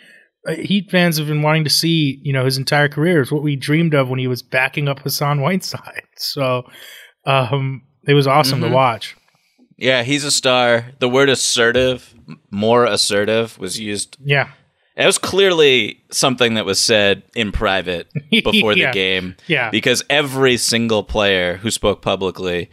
uh, 0.46 0.52
Heat 0.56 0.90
fans 0.90 1.16
have 1.18 1.28
been 1.28 1.42
wanting 1.42 1.64
to 1.64 1.70
see. 1.70 2.20
You 2.22 2.32
know, 2.34 2.44
his 2.44 2.58
entire 2.58 2.88
career 2.88 3.22
is 3.22 3.32
what 3.32 3.42
we 3.42 3.56
dreamed 3.56 3.94
of 3.94 4.08
when 4.10 4.18
he 4.18 4.26
was 4.28 4.42
backing 4.42 4.86
up 4.88 4.98
Hassan 5.00 5.40
Whiteside. 5.40 6.02
So 6.20 6.64
um, 7.26 7.82
it 8.06 8.14
was 8.14 8.26
awesome 8.26 8.60
Mm-hmm. 8.60 8.70
to 8.70 8.74
watch. 8.74 9.16
yeah, 9.76 10.02
he's 10.02 10.24
a 10.24 10.30
star. 10.30 10.86
The 10.98 11.08
word 11.08 11.28
assertive, 11.28 12.12
more 12.50 12.84
assertive 12.84 13.56
was 13.58 13.78
used. 13.78 14.16
Yeah, 14.24 14.48
It 14.98 15.06
was 15.06 15.16
clearly 15.16 16.02
something 16.10 16.54
that 16.54 16.66
was 16.66 16.80
said 16.80 17.22
in 17.36 17.52
private 17.52 18.08
before 18.30 18.72
Yeah. 18.74 18.88
the 18.90 18.92
game. 18.92 19.36
Yeah. 19.46 19.70
Because 19.70 20.02
every 20.10 20.56
single 20.56 21.04
player 21.04 21.56
who 21.58 21.70
spoke 21.70 22.02
publicly, 22.02 22.68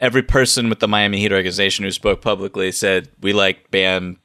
every 0.00 0.22
person 0.22 0.68
with 0.68 0.78
the 0.78 0.86
Miami 0.88 1.18
Heat 1.18 1.32
organization 1.32 1.84
who 1.84 1.90
spoke 1.90 2.22
publicly 2.22 2.70
said, 2.72 3.08
we 3.20 3.32
like 3.32 3.70
Bam 3.72 4.18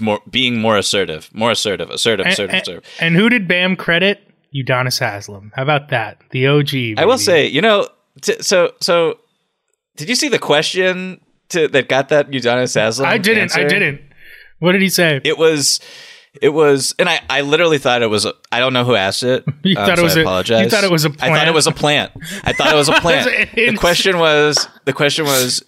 more, 0.00 0.20
being 0.28 0.58
more 0.60 0.76
assertive, 0.76 1.30
more 1.32 1.52
assertive, 1.52 1.90
assertive, 1.90 2.26
and, 2.26 2.32
assertive, 2.32 2.54
and- 2.54 2.62
assertive. 2.62 2.84
and 3.00 3.14
who 3.14 3.28
did 3.28 3.46
Bam 3.48 3.76
credit? 3.76 4.20
Udonis 4.54 4.98
Haslam. 4.98 5.52
How 5.54 5.62
about 5.62 5.90
that? 5.90 6.18
The 6.30 6.46
OG. 6.48 6.74
I 6.98 7.04
will 7.04 7.18
say, 7.18 7.46
you 7.46 7.60
know, 7.60 7.86
t- 8.22 8.40
so 8.42 8.72
so. 8.80 9.20
Did 9.96 10.08
you 10.08 10.14
see 10.14 10.28
the 10.28 10.38
question 10.38 11.20
to, 11.50 11.68
that 11.68 11.88
got 11.88 12.08
that 12.08 12.30
Udonis 12.30 12.74
Haslam? 12.74 13.08
I 13.08 13.18
didn't. 13.18 13.54
I 13.56 13.64
didn't. 13.68 14.00
What 14.58 14.72
did 14.72 14.80
he 14.82 14.88
say? 14.88 15.20
It 15.22 15.36
was, 15.36 15.80
it 16.40 16.50
was, 16.50 16.94
and 16.98 17.08
I, 17.08 17.20
I 17.28 17.40
literally 17.40 17.78
thought 17.78 18.02
it 18.02 18.06
was. 18.08 18.24
A, 18.24 18.34
I 18.52 18.58
don't 18.60 18.72
know 18.72 18.84
who 18.84 18.94
asked 18.94 19.22
it. 19.22 19.44
You 19.64 19.76
um, 19.78 19.86
thought 19.86 19.98
it 19.98 20.02
was 20.02 20.16
I 20.16 20.20
a- 20.20 20.22
apologize. 20.22 20.64
you 20.64 20.70
thought 20.70 20.84
it 20.84 20.90
was 20.90 21.04
a 21.04 21.10
I 21.20 21.28
thought 21.34 21.48
it 21.48 21.54
was 21.54 21.66
a 21.66 21.72
plant. 21.72 22.12
I 22.44 22.52
thought 22.52 22.72
it 22.72 22.76
was 22.76 22.88
a 22.88 22.92
plant. 23.00 23.50
The 23.54 23.76
question 23.76 24.18
was. 24.18 24.68
The 24.84 24.92
question 24.92 25.24
was. 25.24 25.64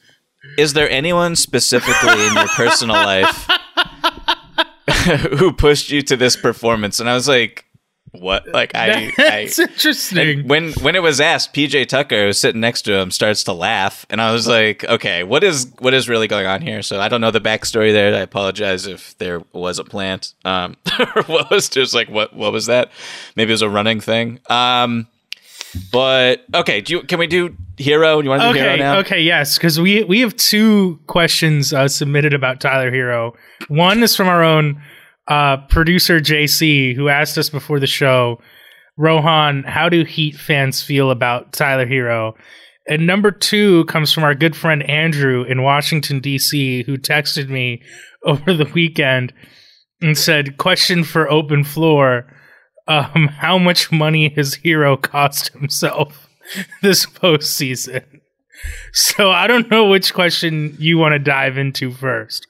Is 0.56 0.72
there 0.72 0.88
anyone 0.90 1.36
specifically 1.36 2.26
in 2.26 2.34
your 2.34 2.48
personal 2.48 2.96
life 2.96 3.46
who 5.38 5.52
pushed 5.52 5.90
you 5.90 6.02
to 6.02 6.16
this 6.16 6.34
performance? 6.36 6.98
And 6.98 7.08
I 7.10 7.14
was 7.14 7.28
like, 7.28 7.66
what? 8.12 8.48
Like 8.48 8.74
I, 8.74 9.12
I 9.18 9.38
It's 9.40 9.58
interesting. 9.58 10.48
when 10.48 10.72
when 10.74 10.96
it 10.96 11.02
was 11.02 11.20
asked, 11.20 11.54
PJ 11.54 11.88
Tucker 11.88 12.26
was 12.26 12.40
sitting 12.40 12.60
next 12.60 12.82
to 12.82 12.94
him, 12.94 13.10
starts 13.10 13.44
to 13.44 13.52
laugh, 13.52 14.04
and 14.10 14.20
I 14.20 14.32
was 14.32 14.48
like, 14.48 14.84
okay, 14.84 15.22
what 15.22 15.44
is 15.44 15.72
what 15.78 15.94
is 15.94 16.08
really 16.08 16.26
going 16.26 16.46
on 16.46 16.60
here? 16.60 16.82
So 16.82 17.00
I 17.00 17.08
don't 17.08 17.20
know 17.20 17.30
the 17.30 17.40
backstory 17.40 17.92
there. 17.92 18.14
I 18.14 18.20
apologize 18.20 18.86
if 18.86 19.16
there 19.18 19.42
was 19.52 19.78
a 19.78 19.84
plant. 19.84 20.34
Um, 20.44 20.76
or 20.98 21.22
what 21.24 21.50
was 21.50 21.68
just 21.68 21.94
like 21.94 22.08
what 22.08 22.34
what 22.34 22.52
was 22.52 22.66
that? 22.66 22.90
Maybe 23.36 23.50
it 23.50 23.54
was 23.54 23.62
a 23.62 23.70
running 23.70 24.00
thing. 24.00 24.40
Um, 24.48 25.06
but 25.92 26.44
okay, 26.52 26.80
do 26.80 26.94
you, 26.94 27.02
can 27.02 27.18
we 27.18 27.28
do 27.28 27.56
Herro? 27.76 28.22
You 28.22 28.28
want 28.28 28.42
to 28.42 28.52
do 28.52 28.58
Herro 28.58 28.72
okay, 28.72 28.78
now? 28.78 28.98
okay, 28.98 29.20
yes, 29.20 29.56
because 29.56 29.78
we 29.78 30.02
we 30.04 30.20
have 30.20 30.36
two 30.36 30.98
questions 31.06 31.72
uh, 31.72 31.86
submitted 31.86 32.34
about 32.34 32.60
Tyler 32.60 32.90
Herro. 32.90 33.36
One 33.68 34.02
is 34.02 34.16
from 34.16 34.26
our 34.26 34.42
own 34.42 34.82
uh, 35.30 35.58
producer 35.68 36.20
JC, 36.20 36.94
who 36.94 37.08
asked 37.08 37.38
us 37.38 37.48
before 37.48 37.78
the 37.78 37.86
show, 37.86 38.40
Rohan, 38.98 39.62
how 39.62 39.88
do 39.88 40.04
Heat 40.04 40.34
fans 40.36 40.82
feel 40.82 41.10
about 41.10 41.52
Tyler 41.52 41.86
Herro? 41.86 42.32
And 42.88 43.06
number 43.06 43.30
two 43.30 43.84
comes 43.84 44.12
from 44.12 44.24
our 44.24 44.34
good 44.34 44.56
friend 44.56 44.82
Andrew 44.90 45.44
in 45.44 45.62
Washington 45.62 46.18
D.C., 46.18 46.82
who 46.82 46.98
texted 46.98 47.48
me 47.48 47.80
over 48.24 48.52
the 48.52 48.70
weekend 48.74 49.32
and 50.02 50.18
said, 50.18 50.58
"Question 50.58 51.04
for 51.04 51.30
open 51.30 51.64
floor." 51.64 52.26
Um, 52.88 53.28
how 53.28 53.56
much 53.56 53.92
money 53.92 54.32
has 54.34 54.56
Herro 54.64 55.00
cost 55.00 55.52
himself 55.52 56.28
this 56.82 57.06
postseason? 57.06 58.04
So 58.92 59.30
I 59.30 59.46
don't 59.46 59.70
know 59.70 59.88
which 59.88 60.12
question 60.12 60.76
you 60.78 60.98
want 60.98 61.12
to 61.12 61.18
dive 61.20 61.56
into 61.56 61.92
first. 61.92 62.46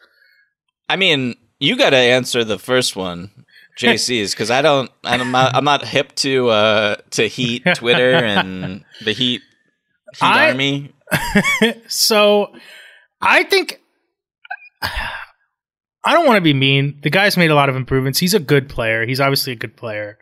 I 0.89 0.97
mean, 0.97 1.35
you 1.61 1.77
got 1.77 1.91
to 1.91 1.97
answer 1.97 2.43
the 2.43 2.59
first 2.59 2.97
one, 2.97 3.31
JC's, 3.79 4.33
because 4.35 4.51
I 4.51 4.63
don't. 4.63 4.91
I'm 5.05 5.31
not. 5.31 5.55
I'm 5.55 5.65
not 5.65 5.85
hip 5.85 6.15
to 6.17 6.49
uh 6.49 6.97
to 7.11 7.29
Heat 7.29 7.63
Twitter 7.77 8.15
and 8.15 8.85
the 9.05 9.13
Heat 9.13 9.43
Heat 10.15 10.23
I- 10.23 10.49
Army. 10.51 10.93
So 11.89 12.55
I 13.21 13.43
think 13.45 13.81
I 14.83 16.13
don't 16.15 16.25
want 16.27 16.37
to 16.37 16.41
be 16.41 16.55
mean. 16.55 16.99
The 17.03 17.11
guy's 17.11 17.37
made 17.37 17.51
a 17.51 17.55
lot 17.55 17.69
of 17.69 17.77
improvements. 17.77 18.19
He's 18.19 18.35
a 18.35 18.41
good 18.41 18.69
player. 18.69 19.07
He's 19.07 19.21
obviously 19.21 19.53
a 19.53 19.57
good 19.57 19.77
player. 19.77 20.19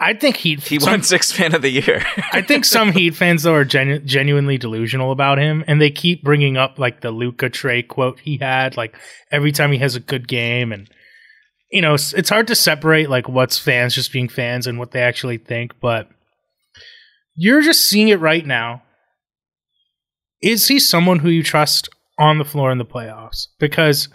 I 0.00 0.14
think 0.14 0.36
Heat. 0.36 0.60
He 0.62 0.78
some- 0.78 0.92
won 0.92 1.02
Sixth 1.02 1.38
Man 1.40 1.54
of 1.54 1.62
the 1.62 1.70
Year. 1.70 2.04
I 2.32 2.40
think 2.42 2.64
some 2.64 2.92
Heat 2.92 3.16
fans 3.16 3.42
though 3.42 3.54
are 3.54 3.64
genu- 3.64 3.98
genuinely 4.00 4.56
delusional 4.58 5.10
about 5.10 5.38
him, 5.38 5.64
and 5.66 5.80
they 5.80 5.90
keep 5.90 6.22
bringing 6.22 6.56
up 6.56 6.78
like 6.78 7.00
the 7.00 7.10
Luka 7.10 7.50
Trae 7.50 7.86
quote 7.86 8.20
he 8.20 8.36
had, 8.38 8.76
like 8.76 8.96
every 9.32 9.50
time 9.52 9.72
he 9.72 9.78
has 9.78 9.96
a 9.96 10.00
good 10.00 10.28
game, 10.28 10.72
and 10.72 10.88
you 11.72 11.82
know 11.82 11.94
it's, 11.94 12.12
it's 12.14 12.30
hard 12.30 12.46
to 12.46 12.54
separate 12.54 13.10
like 13.10 13.28
what's 13.28 13.58
fans 13.58 13.94
just 13.94 14.12
being 14.12 14.28
fans 14.28 14.66
and 14.68 14.78
what 14.78 14.92
they 14.92 15.00
actually 15.00 15.38
think, 15.38 15.74
but 15.80 16.08
you're 17.34 17.62
just 17.62 17.88
seeing 17.88 18.08
it 18.08 18.20
right 18.20 18.46
now. 18.46 18.82
Is 20.40 20.68
he 20.68 20.78
someone 20.78 21.18
who 21.18 21.28
you 21.28 21.42
trust 21.42 21.88
on 22.18 22.38
the 22.38 22.44
floor 22.44 22.70
in 22.70 22.78
the 22.78 22.84
playoffs? 22.84 23.48
Because 23.58 24.08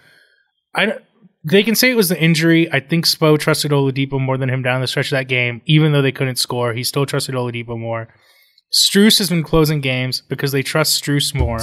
I 0.74 0.86
don't- 0.86 1.04
they 1.44 1.64
can 1.64 1.76
say 1.76 1.92
it 1.92 1.96
was 1.96 2.10
the 2.10 2.22
injury. 2.22 2.72
I 2.72 2.80
think 2.80 3.06
Spo 3.06 3.38
trusted 3.38 3.72
Oladipo 3.72 4.20
more 4.20 4.38
than 4.38 4.50
him 4.50 4.62
down 4.62 4.82
the 4.82 4.88
stretch 4.88 5.08
of 5.08 5.18
that 5.18 5.28
game, 5.28 5.62
even 5.66 5.92
though 5.92 6.02
they 6.02 6.12
couldn't 6.12 6.38
score. 6.38 6.74
He 6.74 6.84
still 6.84 7.06
trusted 7.06 7.36
Oladipo 7.36 7.78
more. 7.78 8.08
Strus 8.72 9.20
has 9.20 9.30
been 9.30 9.44
closing 9.44 9.82
games 9.82 10.22
because 10.22 10.52
they 10.52 10.64
trust 10.64 11.04
Strus 11.04 11.36
more. 11.36 11.60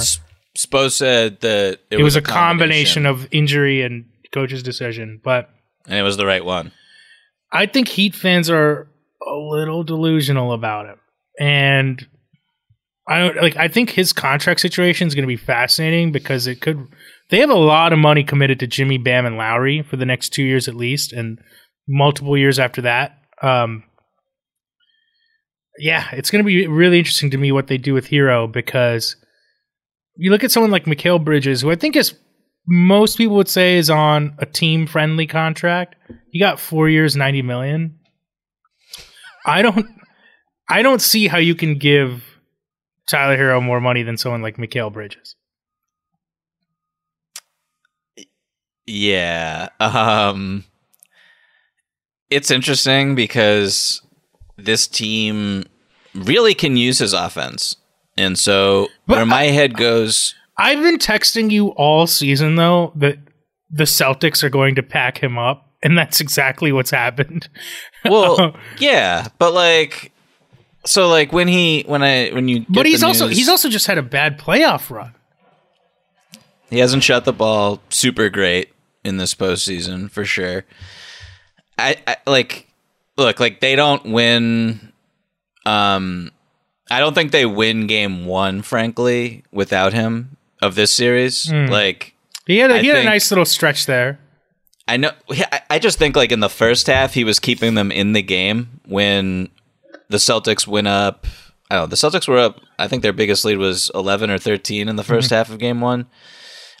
Spo 0.57 0.91
said 0.91 1.41
that 1.41 1.79
it, 1.89 1.99
It, 1.99 2.03
was, 2.03 2.15
a 2.15 2.21
combination. 2.21 3.05
of 3.05 3.27
injury 3.31 3.81
and 3.81 4.05
coach's 4.31 4.63
decision, 4.63 5.19
but 5.23 5.49
and 5.87 5.97
it 5.97 6.03
was 6.03 6.17
the 6.17 6.25
right 6.25 6.43
one. 6.45 6.71
I 7.51 7.65
think 7.65 7.87
Heat 7.87 8.15
fans 8.15 8.49
are 8.49 8.87
a 9.25 9.33
little 9.35 9.83
delusional 9.83 10.53
about 10.53 10.85
him, 10.85 10.99
and 11.39 12.07
I 13.11 13.19
don't 13.19 13.35
like. 13.41 13.57
I 13.57 13.67
think 13.67 13.89
his 13.89 14.13
contract 14.13 14.61
situation 14.61 15.05
is 15.05 15.15
going 15.15 15.23
to 15.23 15.27
be 15.27 15.35
fascinating 15.35 16.13
because 16.13 16.47
it 16.47 16.61
could. 16.61 16.87
They 17.29 17.39
have 17.39 17.49
a 17.49 17.55
lot 17.55 17.91
of 17.91 17.99
money 17.99 18.23
committed 18.23 18.59
to 18.61 18.67
Jimmy 18.67 18.97
Bam 18.97 19.25
and 19.25 19.35
Lowry 19.35 19.81
for 19.81 19.97
the 19.97 20.05
next 20.05 20.29
two 20.29 20.43
years 20.43 20.69
at 20.69 20.75
least, 20.75 21.11
and 21.11 21.37
multiple 21.89 22.37
years 22.37 22.57
after 22.57 22.83
that. 22.83 23.17
Um, 23.41 23.83
yeah, 25.77 26.07
it's 26.13 26.31
going 26.31 26.41
to 26.41 26.47
be 26.47 26.67
really 26.67 26.99
interesting 26.99 27.31
to 27.31 27.37
me 27.37 27.51
what 27.51 27.67
they 27.67 27.77
do 27.77 27.93
with 27.93 28.07
Herro 28.07 28.49
because 28.49 29.17
you 30.15 30.31
look 30.31 30.45
at 30.45 30.51
someone 30.51 30.71
like 30.71 30.85
Mikal 30.85 31.21
Bridges, 31.21 31.61
who 31.61 31.69
I 31.69 31.75
think 31.75 31.97
is 31.97 32.13
most 32.65 33.17
people 33.17 33.35
would 33.35 33.49
say 33.49 33.77
is 33.77 33.89
on 33.89 34.35
a 34.37 34.45
team 34.45 34.87
friendly 34.87 35.27
contract. 35.27 35.95
He 36.31 36.39
got 36.39 36.61
four 36.61 36.87
years, 36.87 37.17
ninety 37.17 37.41
million. 37.41 37.99
I 39.45 39.63
don't, 39.63 39.85
I 40.69 40.81
don't 40.81 41.01
see 41.01 41.27
how 41.27 41.39
you 41.39 41.55
can 41.55 41.77
give 41.77 42.30
Tyler 43.09 43.37
Herro 43.37 43.61
more 43.61 43.81
money 43.81 44.03
than 44.03 44.17
someone 44.17 44.41
like 44.41 44.57
Mikal 44.57 44.91
Bridges. 44.91 45.35
Yeah. 48.85 49.69
Um 49.79 50.65
it's 52.29 52.51
interesting 52.51 53.15
because 53.15 54.01
this 54.57 54.87
team 54.87 55.65
really 56.15 56.53
can 56.53 56.77
use 56.77 56.99
his 56.99 57.13
offense. 57.13 57.75
And 58.17 58.37
so 58.37 58.87
But 59.07 59.17
where 59.17 59.25
my 59.25 59.43
head 59.45 59.75
goes 59.75 60.35
I've 60.57 60.81
been 60.81 60.97
texting 60.97 61.49
you 61.49 61.69
all 61.69 62.07
season 62.07 62.55
though 62.55 62.91
that 62.95 63.17
the 63.71 63.85
Celtics 63.85 64.43
are 64.43 64.49
going 64.49 64.75
to 64.75 64.83
pack 64.83 65.17
him 65.23 65.37
up, 65.37 65.69
and 65.81 65.97
that's 65.97 66.19
exactly 66.19 66.71
what's 66.71 66.91
happened. 66.91 67.47
well, 68.05 68.55
yeah, 68.79 69.29
but 69.39 69.53
like 69.53 70.11
so 70.85 71.07
like 71.09 71.31
when 71.31 71.47
he 71.47 71.83
when 71.87 72.01
I 72.03 72.29
when 72.29 72.47
you 72.47 72.65
but 72.69 72.85
he's 72.85 73.03
also 73.03 73.27
news- 73.27 73.37
he's 73.37 73.49
also 73.49 73.69
just 73.69 73.87
had 73.87 73.97
a 73.97 74.01
bad 74.03 74.39
playoff 74.39 74.89
run. 74.89 75.13
He 76.69 76.79
hasn't 76.79 77.03
shot 77.03 77.25
the 77.25 77.33
ball 77.33 77.81
super 77.89 78.29
great 78.29 78.69
in 79.03 79.17
this 79.17 79.35
postseason 79.35 80.09
for 80.09 80.23
sure. 80.23 80.63
I, 81.77 81.97
I 82.07 82.17
like 82.25 82.67
look 83.17 83.39
like 83.39 83.59
they 83.59 83.75
don't 83.75 84.05
win. 84.05 84.91
Um, 85.65 86.31
I 86.89 86.99
don't 86.99 87.13
think 87.13 87.31
they 87.31 87.45
win 87.45 87.87
game 87.87 88.25
one, 88.25 88.61
frankly, 88.61 89.43
without 89.51 89.93
him 89.93 90.37
of 90.61 90.75
this 90.75 90.93
series. 90.93 91.49
Hmm. 91.49 91.65
Like 91.67 92.15
He 92.45 92.57
had 92.57 92.71
a, 92.71 92.79
he 92.79 92.87
had 92.87 92.97
a 92.97 93.03
nice 93.03 93.31
little 93.31 93.45
stretch 93.45 93.85
there. 93.85 94.19
I 94.87 94.97
know. 94.97 95.11
I 95.69 95.79
just 95.79 95.97
think 95.99 96.15
like 96.15 96.31
in 96.31 96.39
the 96.39 96.49
first 96.49 96.87
half, 96.87 97.13
he 97.13 97.23
was 97.23 97.39
keeping 97.39 97.75
them 97.75 97.91
in 97.91 98.13
the 98.13 98.21
game 98.21 98.81
when 98.87 99.49
the 100.11 100.17
Celtics 100.17 100.67
went 100.67 100.87
up. 100.87 101.25
I 101.69 101.75
don't 101.75 101.83
know. 101.83 101.87
The 101.87 101.95
Celtics 101.95 102.27
were 102.27 102.37
up. 102.37 102.59
I 102.77 102.87
think 102.87 103.01
their 103.01 103.13
biggest 103.13 103.45
lead 103.45 103.57
was 103.57 103.89
eleven 103.95 104.29
or 104.29 104.37
thirteen 104.37 104.87
in 104.89 104.95
the 104.97 105.03
1st 105.03 105.17
Mm-hmm. 105.25 105.35
half 105.35 105.49
of 105.49 105.57
game 105.59 105.81
one. 105.81 106.07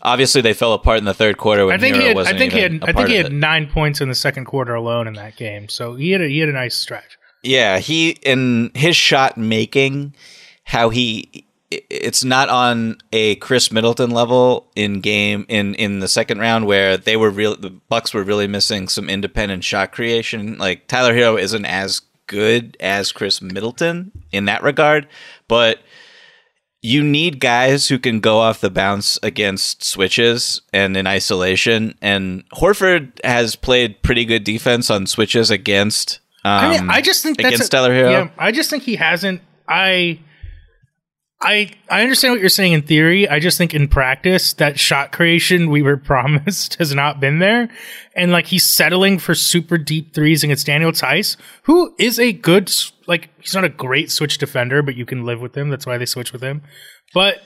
Obviously, 0.03 0.41
they 0.41 0.53
fell 0.53 0.73
apart 0.73 0.97
in 0.97 1.05
the 1.05 1.13
third 1.13 1.37
quarter 1.37 1.65
when 1.65 1.75
I 1.75 1.77
think 1.77 1.95
Herro 1.95 2.01
he 2.01 2.07
had 2.07 2.15
I 2.15 2.19
wasn't 2.19 2.37
think 2.39 2.53
he 2.53 2.59
had 2.59 2.83
I 2.83 2.91
think 2.91 3.07
he 3.09 3.15
had 3.15 3.31
nine 3.31 3.67
points 3.67 4.01
in 4.01 4.09
the 4.09 4.15
second 4.15 4.45
quarter 4.45 4.73
alone 4.73 5.07
in 5.07 5.13
that 5.13 5.35
game. 5.37 5.69
So 5.69 5.95
he 5.95 6.11
had 6.11 6.21
a, 6.21 6.27
he 6.27 6.39
had 6.39 6.49
a 6.49 6.53
nice 6.53 6.75
stretch. 6.75 7.17
Yeah, 7.43 7.77
he 7.79 8.09
in 8.23 8.71
his 8.73 8.95
shot 8.95 9.37
making, 9.37 10.15
how 10.63 10.89
he 10.89 11.45
it's 11.69 12.23
not 12.23 12.49
on 12.49 12.97
a 13.13 13.35
Khris 13.35 13.71
Middleton 13.71 14.09
level 14.11 14.69
in 14.75 14.99
game 15.01 15.45
in 15.47 15.75
in 15.75 15.99
the 15.99 16.07
second 16.07 16.39
round 16.39 16.65
where 16.65 16.97
they 16.97 17.15
were 17.15 17.29
real 17.29 17.55
the 17.55 17.69
Bucks 17.69 18.13
were 18.13 18.23
really 18.23 18.47
missing 18.47 18.87
some 18.89 19.09
independent 19.09 19.63
shot 19.63 19.91
creation. 19.91 20.57
Like 20.57 20.87
Tyler 20.87 21.13
Herro 21.13 21.39
isn't 21.39 21.65
as 21.65 22.01
good 22.31 22.77
as 22.79 23.11
Khris 23.11 23.41
Middleton 23.41 24.11
in 24.31 24.45
that 24.45 24.63
regard, 24.63 25.05
but 25.49 25.79
you 26.81 27.03
need 27.03 27.41
guys 27.41 27.89
who 27.89 27.99
can 27.99 28.21
go 28.21 28.39
off 28.39 28.61
the 28.61 28.69
bounce 28.71 29.19
against 29.21 29.83
switches 29.83 30.61
and 30.73 30.95
in 30.95 31.05
isolation. 31.05 31.93
And 32.01 32.43
Horford 32.55 33.23
has 33.25 33.55
played 33.57 34.01
pretty 34.01 34.23
good 34.25 34.45
defense 34.45 34.89
on 34.89 35.05
switches 35.07 35.51
against. 35.51 36.19
Um, 36.45 36.51
I 36.51 36.69
mean, 36.79 36.89
I 36.89 37.01
just 37.01 37.21
think 37.21 37.37
that's 37.37 37.49
against 37.55 37.67
a- 37.73 37.75
Tyler 37.77 37.91
Herro. 37.91 38.11
Yeah, 38.11 38.29
I 38.37 38.51
just 38.51 38.69
think 38.69 38.83
he 38.83 38.95
hasn't. 38.95 39.41
I, 39.67 40.19
I, 41.43 41.71
I 41.89 42.03
understand 42.03 42.33
what 42.33 42.39
you're 42.39 42.49
saying 42.49 42.73
in 42.73 42.83
theory. 42.83 43.27
I 43.27 43.39
just 43.39 43.57
think 43.57 43.73
in 43.73 43.87
practice, 43.87 44.53
that 44.53 44.79
shot 44.79 45.11
creation 45.11 45.71
we 45.71 45.81
were 45.81 45.97
promised 46.11 46.75
has 46.75 46.93
not 46.93 47.19
been 47.19 47.39
there, 47.39 47.69
and 48.15 48.31
like 48.31 48.47
he's 48.47 48.65
settling 48.65 49.17
for 49.17 49.33
super 49.33 49.77
deep 49.77 50.13
threes 50.13 50.43
against 50.43 50.67
Daniel 50.67 50.91
Theis, 50.91 51.37
who 51.63 51.95
is 51.97 52.19
a 52.19 52.31
good 52.31 52.71
like 53.07 53.29
he's 53.39 53.55
not 53.55 53.63
a 53.63 53.69
great 53.69 54.11
switch 54.11 54.37
defender, 54.37 54.83
but 54.83 54.95
you 54.95 55.05
can 55.05 55.25
live 55.25 55.41
with 55.41 55.57
him. 55.57 55.69
That's 55.69 55.85
why 55.85 55.97
they 55.97 56.05
switch 56.05 56.31
with 56.31 56.43
him. 56.43 56.61
But 57.13 57.41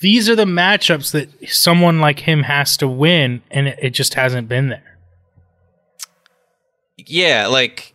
these 0.00 0.28
are 0.28 0.36
the 0.36 0.44
matchups 0.44 1.10
that 1.12 1.28
someone 1.48 2.00
like 2.00 2.20
him 2.20 2.44
has 2.44 2.76
to 2.76 2.88
win, 2.88 3.42
and 3.50 3.68
it, 3.68 3.78
it 3.82 3.90
just 3.90 4.14
hasn't 4.14 4.48
been 4.48 4.68
there. 4.68 4.98
Yeah, 6.96 7.48
like 7.48 7.94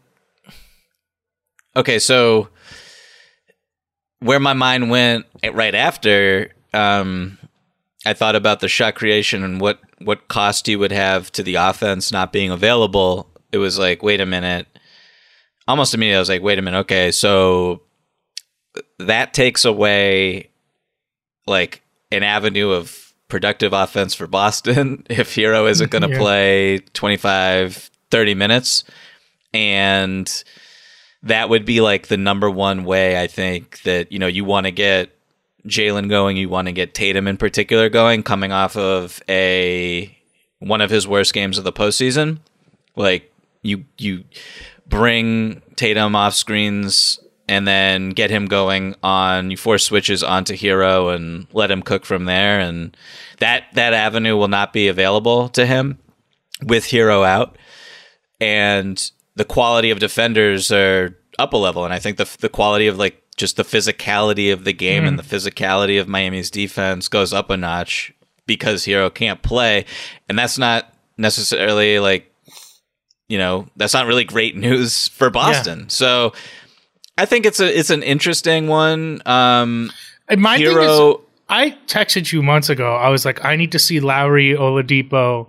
okay, 1.78 1.98
so 1.98 2.50
where 4.20 4.40
my 4.40 4.54
mind 4.54 4.90
went 4.90 5.26
right 5.52 5.76
after, 5.76 6.52
um, 6.74 7.38
I 8.06 8.14
thought 8.14 8.36
about 8.36 8.60
the 8.60 8.68
shot 8.68 8.96
creation 8.96 9.44
and 9.44 9.60
what 9.60 9.80
what 10.00 10.28
cost 10.28 10.68
he 10.68 10.76
would 10.76 10.92
have 10.92 11.32
to 11.34 11.44
the 11.44 11.56
offense 11.56 12.12
not 12.12 12.32
being 12.32 12.52
available. 12.52 13.30
It 13.52 13.58
was 13.58 13.80
like, 13.80 14.04
wait 14.04 14.22
a 14.22 14.26
minute, 14.26 14.68
almost 15.68 15.94
immediately 15.94 16.18
I 16.18 16.20
was 16.20 16.30
like, 16.30 16.42
wait 16.42 16.60
a 16.60 16.62
minute, 16.62 16.80
okay, 16.80 17.12
so 17.12 17.82
that 19.00 19.34
takes 19.34 19.66
away 19.66 20.50
like 21.46 21.82
an 22.12 22.24
avenue 22.24 22.72
of 22.72 23.14
productive 23.28 23.74
offense 23.74 24.14
for 24.14 24.28
Boston 24.28 25.06
if 25.10 25.36
Herro 25.36 25.70
isn't 25.70 25.92
going 25.92 26.02
to 26.08 26.10
yeah. 26.10 26.18
play 26.18 26.80
25, 26.94 27.90
30 28.12 28.36
minutes. 28.36 28.84
And 29.54 30.44
that 31.24 31.50
would 31.50 31.66
be 31.66 31.82
like 31.82 32.08
the 32.08 32.18
number 32.18 32.50
one 32.50 32.84
way 32.84 33.22
I 33.22 33.28
think 33.28 33.82
that, 33.84 34.12
you 34.12 34.20
know, 34.20 34.28
you 34.28 34.46
want 34.46 34.66
to 34.66 34.72
get 34.72 35.12
Jaylen 35.68 36.10
going, 36.10 36.38
you 36.38 36.50
want 36.50 36.68
to 36.68 36.72
get 36.72 36.94
Tatum 36.94 37.28
in 37.28 37.38
particular 37.38 37.90
going, 37.90 38.24
coming 38.24 38.52
off 38.52 38.78
of 38.78 39.22
a 39.28 40.16
one 40.60 40.82
of 40.82 40.90
his 40.90 41.08
worst 41.08 41.34
games 41.34 41.58
of 41.58 41.64
the 41.64 41.74
postseason. 41.74 42.40
Like 42.96 43.32
you 43.62 43.86
you 43.98 44.24
bring 44.88 45.62
Tatum 45.76 46.16
off 46.16 46.34
screens 46.34 47.20
and 47.48 47.68
then 47.68 48.10
get 48.10 48.30
him 48.30 48.46
going 48.46 48.96
on 49.04 49.52
you 49.52 49.58
force 49.58 49.84
switches 49.84 50.24
onto 50.24 50.56
Herro 50.56 51.14
and 51.14 51.48
let 51.54 51.72
him 51.72 51.82
cook 51.82 52.06
from 52.06 52.26
there 52.26 52.60
and 52.60 52.96
that 53.40 53.66
that 53.74 53.94
avenue 53.94 54.36
will 54.36 54.48
not 54.48 54.74
be 54.74 54.88
available 54.88 55.50
to 55.50 55.66
him 55.66 56.00
with 56.64 56.86
Herro 56.86 57.26
out 57.26 57.58
and 58.40 59.12
the 59.38 59.46
quality 59.46 59.92
of 59.92 60.00
defenders 60.00 60.72
are 60.72 61.18
up 61.40 61.54
a 61.54 61.58
level 61.58 61.86
and 61.86 61.94
I 61.94 62.00
think 62.00 62.18
the 62.18 62.30
the 62.40 62.50
quality 62.50 62.88
of 62.88 62.98
like 62.98 63.24
just 63.38 63.56
the 63.56 63.64
physicality 63.64 64.52
of 64.52 64.64
the 64.64 64.74
game 64.74 65.04
mm. 65.04 65.08
and 65.08 65.20
the 65.20 65.24
physicality 65.24 66.02
of 66.02 66.08
Miami's 66.08 66.50
defense 66.50 67.08
goes 67.08 67.34
up 67.34 67.52
a 67.52 67.58
notch 67.58 68.12
because 68.48 68.86
Herro 68.86 69.14
can't 69.14 69.42
play 69.44 69.86
and 70.28 70.38
that's 70.38 70.58
not 70.58 70.92
necessarily 71.18 72.00
like 72.00 72.34
you 73.28 73.38
know 73.38 73.68
that's 73.76 73.94
not 73.94 74.08
really 74.08 74.24
great 74.24 74.56
news 74.68 75.08
for 75.10 75.30
Boston. 75.30 75.82
Yeah. 75.82 75.86
So 75.90 76.34
I 77.18 77.26
think 77.26 77.46
it's 77.46 77.60
a 77.60 77.78
it's 77.78 77.90
an 77.90 78.04
interesting 78.04 78.68
one. 78.68 79.22
Um, 79.26 79.92
my 80.36 80.58
Herro, 80.58 81.14
thing 81.14 81.22
is, 81.22 81.28
I 81.50 81.78
texted 81.88 82.32
you 82.32 82.44
months 82.44 82.70
ago. 82.70 82.96
I 82.96 83.10
was 83.10 83.26
like, 83.26 83.44
I 83.46 83.56
need 83.56 83.72
to 83.72 83.80
see 83.80 84.00
Lowry, 84.00 84.54
Oladipo, 84.54 85.48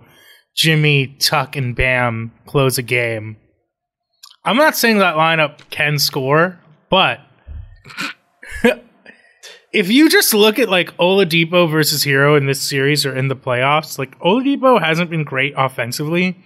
Jimmy, 0.55 1.07
Tuck, 1.19 1.55
and 1.55 1.75
Bam 1.75 2.31
close 2.45 2.77
a 2.77 2.81
game. 2.83 3.37
I'm 4.43 4.57
not 4.57 4.75
saying 4.75 4.99
that 4.99 5.15
lineup 5.15 5.69
can 5.69 5.99
score, 5.99 6.59
but 6.89 7.19
if 9.73 9.91
you 9.91 10.09
just 10.09 10.33
look 10.33 10.59
at 10.59 10.69
like 10.69 10.95
Oladipo 10.97 11.69
versus 11.69 12.03
Herro 12.03 12.37
in 12.37 12.45
this 12.45 12.61
series 12.61 13.05
or 13.05 13.15
in 13.15 13.27
the 13.27 13.35
playoffs, 13.35 13.99
like 13.99 14.17
Oladipo 14.19 14.81
hasn't 14.81 15.09
been 15.09 15.23
great 15.23 15.53
offensively 15.57 16.37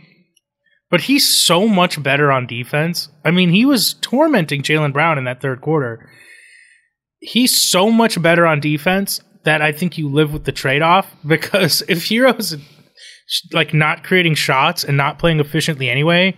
but 0.93 1.01
he's 1.01 1.27
so 1.27 1.67
much 1.67 2.03
better 2.03 2.31
on 2.31 2.45
defense. 2.45 3.09
I 3.25 3.31
mean, 3.31 3.49
he 3.49 3.65
was 3.65 3.95
tormenting 3.95 4.61
Jaylen 4.61 4.93
Brown 4.93 5.17
in 5.17 5.23
that 5.23 5.41
third 5.41 5.59
quarter. 5.59 6.07
He's 7.19 7.59
so 7.59 7.89
much 7.89 8.21
better 8.21 8.45
on 8.45 8.59
defense 8.59 9.19
that 9.43 9.59
I 9.59 9.71
think 9.71 9.97
you 9.97 10.07
live 10.07 10.31
with 10.31 10.43
the 10.43 10.51
trade 10.51 10.83
off 10.83 11.11
because 11.25 11.81
if 11.87 12.07
Herro's 12.09 12.57
like 13.51 13.73
not 13.73 14.03
creating 14.03 14.35
shots 14.35 14.83
and 14.83 14.95
not 14.95 15.17
playing 15.17 15.39
efficiently 15.39 15.89
anyway, 15.89 16.37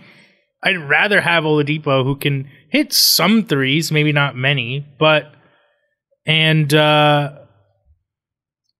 I'd 0.66 0.88
rather 0.88 1.20
have 1.20 1.44
Oladipo 1.44 2.02
who 2.02 2.16
can 2.16 2.50
hit 2.70 2.92
some 2.92 3.44
threes, 3.44 3.92
maybe 3.92 4.12
not 4.12 4.34
many, 4.34 4.84
but 4.98 5.32
and 6.26 6.74
uh 6.74 7.38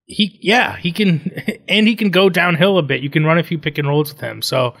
he 0.05 0.37
yeah, 0.41 0.75
he 0.75 0.91
can 0.91 1.31
and 1.69 1.87
he 1.87 1.95
can 1.95 2.09
go 2.09 2.27
downhill 2.29 2.77
a 2.77 2.83
bit. 2.83 3.01
You 3.01 3.09
can 3.09 3.23
run 3.23 3.37
a 3.37 3.43
few 3.43 3.57
pick 3.57 3.77
and 3.77 3.87
rolls 3.87 4.11
with 4.11 4.21
him. 4.21 4.41
So 4.41 4.73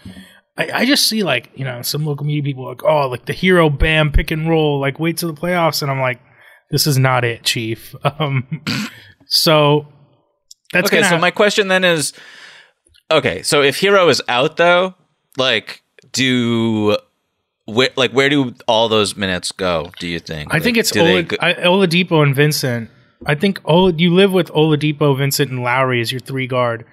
I, 0.57 0.69
I, 0.73 0.85
just 0.85 1.07
see 1.07 1.23
like 1.23 1.49
you 1.55 1.63
know 1.63 1.81
some 1.81 2.05
local 2.05 2.25
media 2.25 2.43
people 2.43 2.67
like 2.67 2.83
oh 2.83 3.07
like 3.07 3.25
the 3.25 3.33
Herro 3.33 3.69
bam 3.69 4.11
pick 4.11 4.31
and 4.31 4.49
roll 4.49 4.81
like 4.81 4.99
wait 4.99 5.15
till 5.15 5.31
the 5.31 5.39
playoffs 5.39 5.81
and 5.81 5.89
I'm 5.89 6.01
like 6.01 6.19
this 6.71 6.87
is 6.87 6.97
not 6.97 7.23
it 7.23 7.43
chief 7.43 7.95
um 8.19 8.63
so 9.27 9.87
that's 10.73 10.89
okay 10.89 11.03
so 11.03 11.09
ha- 11.09 11.19
my 11.19 11.31
question 11.31 11.69
then 11.69 11.83
is 11.83 12.11
okay 13.11 13.43
so 13.43 13.61
if 13.61 13.79
Herro 13.79 14.09
is 14.09 14.21
out 14.27 14.57
though 14.57 14.95
like 15.37 15.83
do 16.11 16.97
where 17.65 17.89
like 17.95 18.11
where 18.11 18.29
do 18.29 18.53
all 18.67 18.87
those 18.89 19.15
minutes 19.15 19.51
go 19.51 19.91
do 19.99 20.07
you 20.07 20.19
think 20.19 20.51
I 20.51 20.57
like, 20.57 20.63
think 20.63 20.77
it's 20.77 20.95
Ola, 20.95 21.23
go- 21.23 21.37
I, 21.39 21.53
Oladipo 21.53 22.23
and 22.23 22.35
Vincent 22.35 22.89
I 23.25 23.35
think 23.35 23.59
Ola, 23.65 23.93
you 23.93 24.13
live 24.13 24.31
with 24.31 24.49
Oladipo 24.49 25.17
Vincent 25.17 25.49
and 25.49 25.63
Lowry 25.63 26.01
as 26.01 26.11
your 26.11 26.19
three 26.19 26.47
guard 26.47 26.85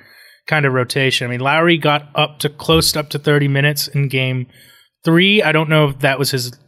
kind 0.46 0.66
of 0.66 0.72
rotation. 0.72 1.26
I 1.26 1.30
mean, 1.30 1.40
Lowry 1.40 1.78
got 1.78 2.08
up 2.14 2.38
to 2.40 2.48
close 2.48 2.96
up 2.96 3.10
to 3.10 3.18
30 3.18 3.48
minutes 3.48 3.88
in 3.88 4.08
game 4.08 4.46
three. 5.04 5.42
I 5.42 5.52
don't 5.52 5.68
know 5.68 5.88
if 5.88 6.00
that 6.00 6.18
was 6.18 6.30
his, 6.30 6.58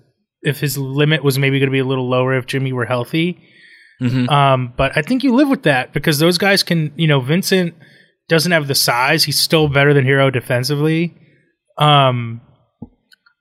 if 0.42 0.60
his 0.60 0.78
limit 0.78 1.24
was 1.24 1.38
maybe 1.38 1.58
going 1.58 1.68
to 1.68 1.72
be 1.72 1.78
a 1.78 1.84
little 1.84 2.08
lower 2.08 2.36
if 2.36 2.46
Jimmy 2.46 2.72
were 2.72 2.86
healthy. 2.86 3.40
Mm-hmm. 4.00 4.28
Um, 4.28 4.74
but 4.76 4.96
I 4.96 5.02
think 5.02 5.24
you 5.24 5.34
live 5.34 5.48
with 5.48 5.62
that 5.62 5.92
because 5.92 6.18
those 6.18 6.38
guys 6.38 6.62
can, 6.62 6.92
you 6.96 7.06
know, 7.06 7.20
Vincent 7.20 7.74
doesn't 8.28 8.52
have 8.52 8.68
the 8.68 8.74
size. 8.74 9.24
He's 9.24 9.38
still 9.38 9.68
better 9.68 9.94
than 9.94 10.04
Herro 10.04 10.32
defensively. 10.32 11.16
Um, 11.78 12.40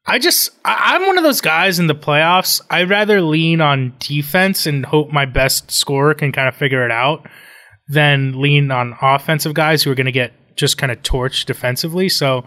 I 0.06 0.20
just, 0.20 0.52
I, 0.64 0.94
I'm 0.96 1.06
one 1.06 1.18
of 1.18 1.24
those 1.24 1.42
guys 1.42 1.80
in 1.80 1.88
the 1.88 1.96
playoffs. 1.96 2.62
I'd 2.70 2.90
rather 2.90 3.22
lean 3.22 3.62
on 3.62 3.96
defense 4.00 4.66
and 4.66 4.86
hope 4.86 5.10
my 5.12 5.26
best 5.26 5.72
scorer 5.72 6.14
can 6.14 6.32
kind 6.32 6.48
of 6.48 6.56
figure 6.56 6.86
it 6.86 6.92
out 6.92 7.28
than 7.88 8.40
lean 8.40 8.72
on 8.72 8.96
offensive 9.02 9.54
guys 9.54 9.84
who 9.84 9.92
are 9.92 9.96
going 9.96 10.06
to 10.06 10.12
get 10.12 10.34
just 10.56 10.78
kind 10.78 10.92
of 10.92 11.02
torched 11.02 11.46
defensively. 11.46 12.10
So 12.10 12.46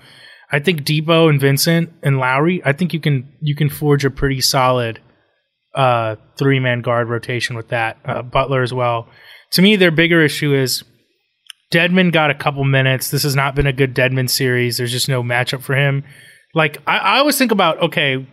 I 0.51 0.61
think 0.61 0.82
Dipo 0.82 1.28
and 1.28 1.41
Vincent 1.41 1.93
and 2.03 2.18
Lowry, 2.18 2.62
I 2.64 2.72
think 2.72 2.95
you 2.95 3.01
can 3.01 3.32
you 3.41 3.55
can 3.55 3.68
forge 3.68 4.05
a 4.05 4.11
pretty 4.11 4.41
solid 4.41 5.01
uh, 5.74 6.16
three 6.39 6.59
man 6.59 6.80
guard 6.80 7.09
rotation 7.09 7.57
with 7.57 7.68
that. 7.68 7.99
Uh, 8.05 8.22
Butler 8.22 8.62
as 8.62 8.72
well. 8.72 9.09
To 9.53 9.62
me, 9.62 9.76
their 9.76 9.91
bigger 9.91 10.22
issue 10.22 10.55
is 10.55 10.84
Dedmon 11.71 12.12
got 12.12 12.31
a 12.31 12.35
couple 12.35 12.64
minutes. 12.64 13.11
This 13.11 13.25
has 13.25 13.37
not 13.37 13.55
been 13.55 13.66
a 13.66 13.73
good 13.73 13.95
Dedmon 13.95 14.31
series. 14.31 14.77
There's 14.79 14.93
just 14.93 15.09
no 15.09 15.23
matchup 15.23 15.62
for 15.62 15.75
him. 15.75 16.05
Like 16.55 16.79
I, 16.87 16.99
I 16.99 17.19
always 17.19 17.37
think 17.37 17.53
about, 17.53 17.81
okay, 17.83 18.27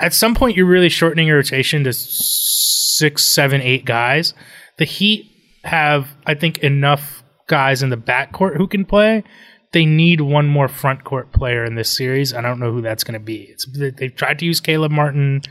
at 0.00 0.14
some 0.14 0.34
point 0.34 0.56
you're 0.56 0.66
really 0.66 0.88
shortening 0.88 1.26
your 1.26 1.36
rotation 1.36 1.84
to 1.84 1.92
six, 1.92 3.24
seven, 3.24 3.60
eight 3.60 3.84
guys. 3.84 4.34
The 4.78 4.84
Heat 4.84 5.30
have, 5.64 6.08
I 6.26 6.34
think, 6.34 6.58
enough 6.58 7.22
guys 7.46 7.82
in 7.82 7.90
the 7.90 7.96
backcourt 7.96 8.56
who 8.56 8.66
can 8.66 8.84
play. 8.84 9.24
They 9.72 9.84
need 9.84 10.20
one 10.20 10.46
more 10.46 10.68
front 10.68 11.04
court 11.04 11.32
player 11.32 11.64
in 11.64 11.74
this 11.74 11.90
series. 11.90 12.32
I 12.32 12.40
don't 12.40 12.60
know 12.60 12.72
who 12.72 12.80
that's 12.80 13.04
going 13.04 13.18
to 13.18 13.24
be. 13.24 13.48
It's, 13.50 13.66
they've 13.96 14.14
tried 14.14 14.38
to 14.38 14.46
use 14.46 14.60
Caleb 14.60 14.92
Martin, 14.92 15.42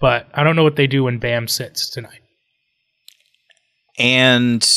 but 0.00 0.28
I 0.34 0.42
don't 0.42 0.56
know 0.56 0.64
what 0.64 0.76
they 0.76 0.86
do 0.86 1.04
when 1.04 1.18
Bam 1.18 1.48
sits 1.48 1.88
tonight. 1.88 2.20
And 3.98 4.68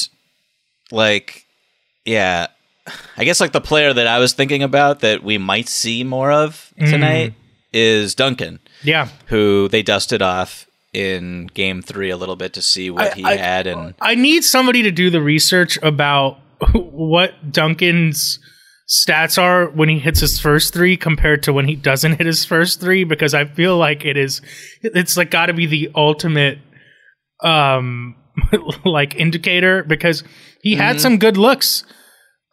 like, 0.91 1.45
yeah, 2.05 2.47
I 3.17 3.23
guess 3.23 3.39
like 3.39 3.51
the 3.51 3.61
player 3.61 3.93
that 3.93 4.07
I 4.07 4.19
was 4.19 4.33
thinking 4.33 4.63
about 4.63 5.01
that 5.01 5.23
we 5.23 5.37
might 5.37 5.67
see 5.67 6.03
more 6.03 6.31
of 6.31 6.73
tonight 6.77 7.31
mm. 7.31 7.35
is 7.73 8.15
Duncan. 8.15 8.59
Yeah, 8.83 9.09
who 9.27 9.67
they 9.67 9.83
dusted 9.83 10.21
off 10.21 10.67
in 10.93 11.47
game 11.53 11.81
three 11.81 12.09
a 12.09 12.17
little 12.17 12.35
bit 12.35 12.53
to 12.53 12.61
see 12.61 12.89
what 12.89 13.13
I, 13.13 13.15
he 13.15 13.23
I, 13.23 13.37
had 13.37 13.65
and 13.65 13.93
I 14.01 14.15
need 14.15 14.43
somebody 14.43 14.83
to 14.83 14.91
do 14.91 15.09
the 15.09 15.21
research 15.21 15.79
about 15.81 16.39
what 16.73 17.51
Duncan's 17.51 18.39
stats 18.89 19.41
are 19.41 19.69
when 19.69 19.87
he 19.87 19.99
hits 19.99 20.19
his 20.19 20.39
first 20.39 20.73
three 20.73 20.97
compared 20.97 21.43
to 21.43 21.53
when 21.53 21.65
he 21.65 21.75
doesn't 21.75 22.17
hit 22.17 22.27
his 22.27 22.43
first 22.43 22.81
three 22.81 23.05
because 23.05 23.33
I 23.33 23.45
feel 23.45 23.77
like 23.77 24.03
it 24.03 24.17
is 24.17 24.41
it's 24.81 25.15
like 25.15 25.31
got 25.31 25.45
to 25.45 25.53
be 25.53 25.65
the 25.65 25.91
ultimate 25.95 26.59
um 27.41 28.15
like 28.85 29.15
indicator 29.15 29.83
because 29.83 30.23
he 30.61 30.73
mm-hmm. 30.73 30.81
had 30.81 31.01
some 31.01 31.17
good 31.17 31.37
looks 31.37 31.83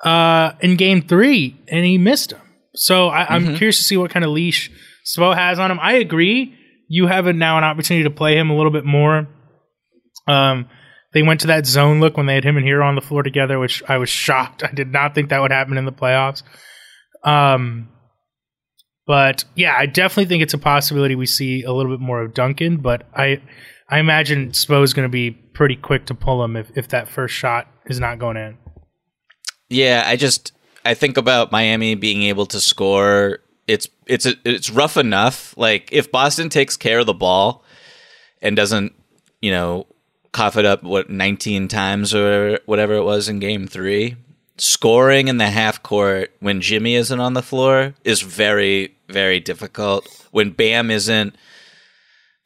uh 0.04 0.52
in 0.60 0.76
game 0.76 1.02
3 1.02 1.64
and 1.68 1.84
he 1.84 1.98
missed 1.98 2.30
them. 2.30 2.40
So 2.74 3.08
I, 3.08 3.34
am 3.34 3.44
mm-hmm. 3.44 3.54
curious 3.56 3.78
to 3.78 3.82
see 3.82 3.96
what 3.96 4.10
kind 4.10 4.24
of 4.24 4.30
leash 4.30 4.70
Spo 5.04 5.34
has 5.34 5.58
on 5.58 5.70
him. 5.70 5.78
I 5.80 5.94
agree 5.94 6.54
you 6.88 7.06
have 7.06 7.26
a, 7.26 7.32
now 7.32 7.58
an 7.58 7.64
opportunity 7.64 8.04
to 8.04 8.10
play 8.10 8.36
him 8.36 8.50
a 8.50 8.56
little 8.56 8.72
bit 8.72 8.84
more. 8.84 9.28
Um, 10.26 10.68
they 11.12 11.22
went 11.22 11.40
to 11.40 11.46
that 11.48 11.66
zone 11.66 12.00
look 12.00 12.16
when 12.16 12.26
they 12.26 12.34
had 12.34 12.44
him 12.44 12.56
and 12.56 12.66
Herro 12.66 12.86
on 12.86 12.94
the 12.94 13.00
floor 13.00 13.22
together, 13.22 13.58
which 13.58 13.82
I 13.88 13.96
was 13.98 14.08
shocked. 14.08 14.62
I 14.62 14.70
did 14.72 14.92
not 14.92 15.14
think 15.14 15.30
that 15.30 15.40
would 15.40 15.52
happen 15.52 15.78
in 15.78 15.84
the 15.84 15.92
playoffs. 15.92 16.42
Um, 17.24 17.88
but 19.06 19.44
yeah, 19.54 19.74
I 19.76 19.86
definitely 19.86 20.26
think 20.26 20.42
it's 20.42 20.54
a 20.54 20.58
possibility 20.58 21.14
we 21.14 21.26
see 21.26 21.62
a 21.62 21.72
little 21.72 21.92
bit 21.92 22.00
more 22.00 22.22
of 22.22 22.34
Duncan. 22.34 22.78
But 22.78 23.06
I, 23.14 23.40
I 23.88 24.00
imagine 24.00 24.50
Spo 24.50 24.82
is 24.82 24.92
going 24.92 25.08
to 25.08 25.12
be 25.12 25.30
pretty 25.58 25.74
quick 25.74 26.06
to 26.06 26.14
pull 26.14 26.44
him 26.44 26.54
if, 26.54 26.70
if 26.76 26.86
that 26.86 27.08
first 27.08 27.34
shot 27.34 27.66
is 27.86 27.98
not 27.98 28.16
going 28.16 28.36
in. 28.36 28.56
Yeah, 29.68 30.04
I 30.06 30.14
just 30.14 30.52
I 30.84 30.94
think 30.94 31.16
about 31.16 31.50
Miami 31.50 31.96
being 31.96 32.22
able 32.22 32.46
to 32.46 32.60
score 32.60 33.40
it's 33.66 33.88
it's 34.06 34.24
it's 34.44 34.70
rough 34.70 34.96
enough. 34.96 35.56
Like 35.58 35.88
if 35.90 36.12
Boston 36.12 36.48
takes 36.48 36.76
care 36.76 37.00
of 37.00 37.06
the 37.06 37.12
ball 37.12 37.64
and 38.40 38.54
doesn't, 38.54 38.92
you 39.42 39.50
know, 39.50 39.88
cough 40.30 40.56
it 40.56 40.64
up 40.64 40.84
what 40.84 41.10
19 41.10 41.66
times 41.66 42.14
or 42.14 42.60
whatever 42.66 42.94
it 42.94 43.02
was 43.02 43.28
in 43.28 43.40
game 43.40 43.66
3, 43.66 44.14
scoring 44.58 45.26
in 45.26 45.38
the 45.38 45.50
half 45.50 45.82
court 45.82 46.32
when 46.38 46.60
Jimmy 46.60 46.94
isn't 46.94 47.18
on 47.18 47.34
the 47.34 47.42
floor 47.42 47.94
is 48.04 48.22
very 48.22 48.94
very 49.08 49.40
difficult. 49.40 50.06
When 50.30 50.50
Bam 50.50 50.92
isn't 50.92 51.34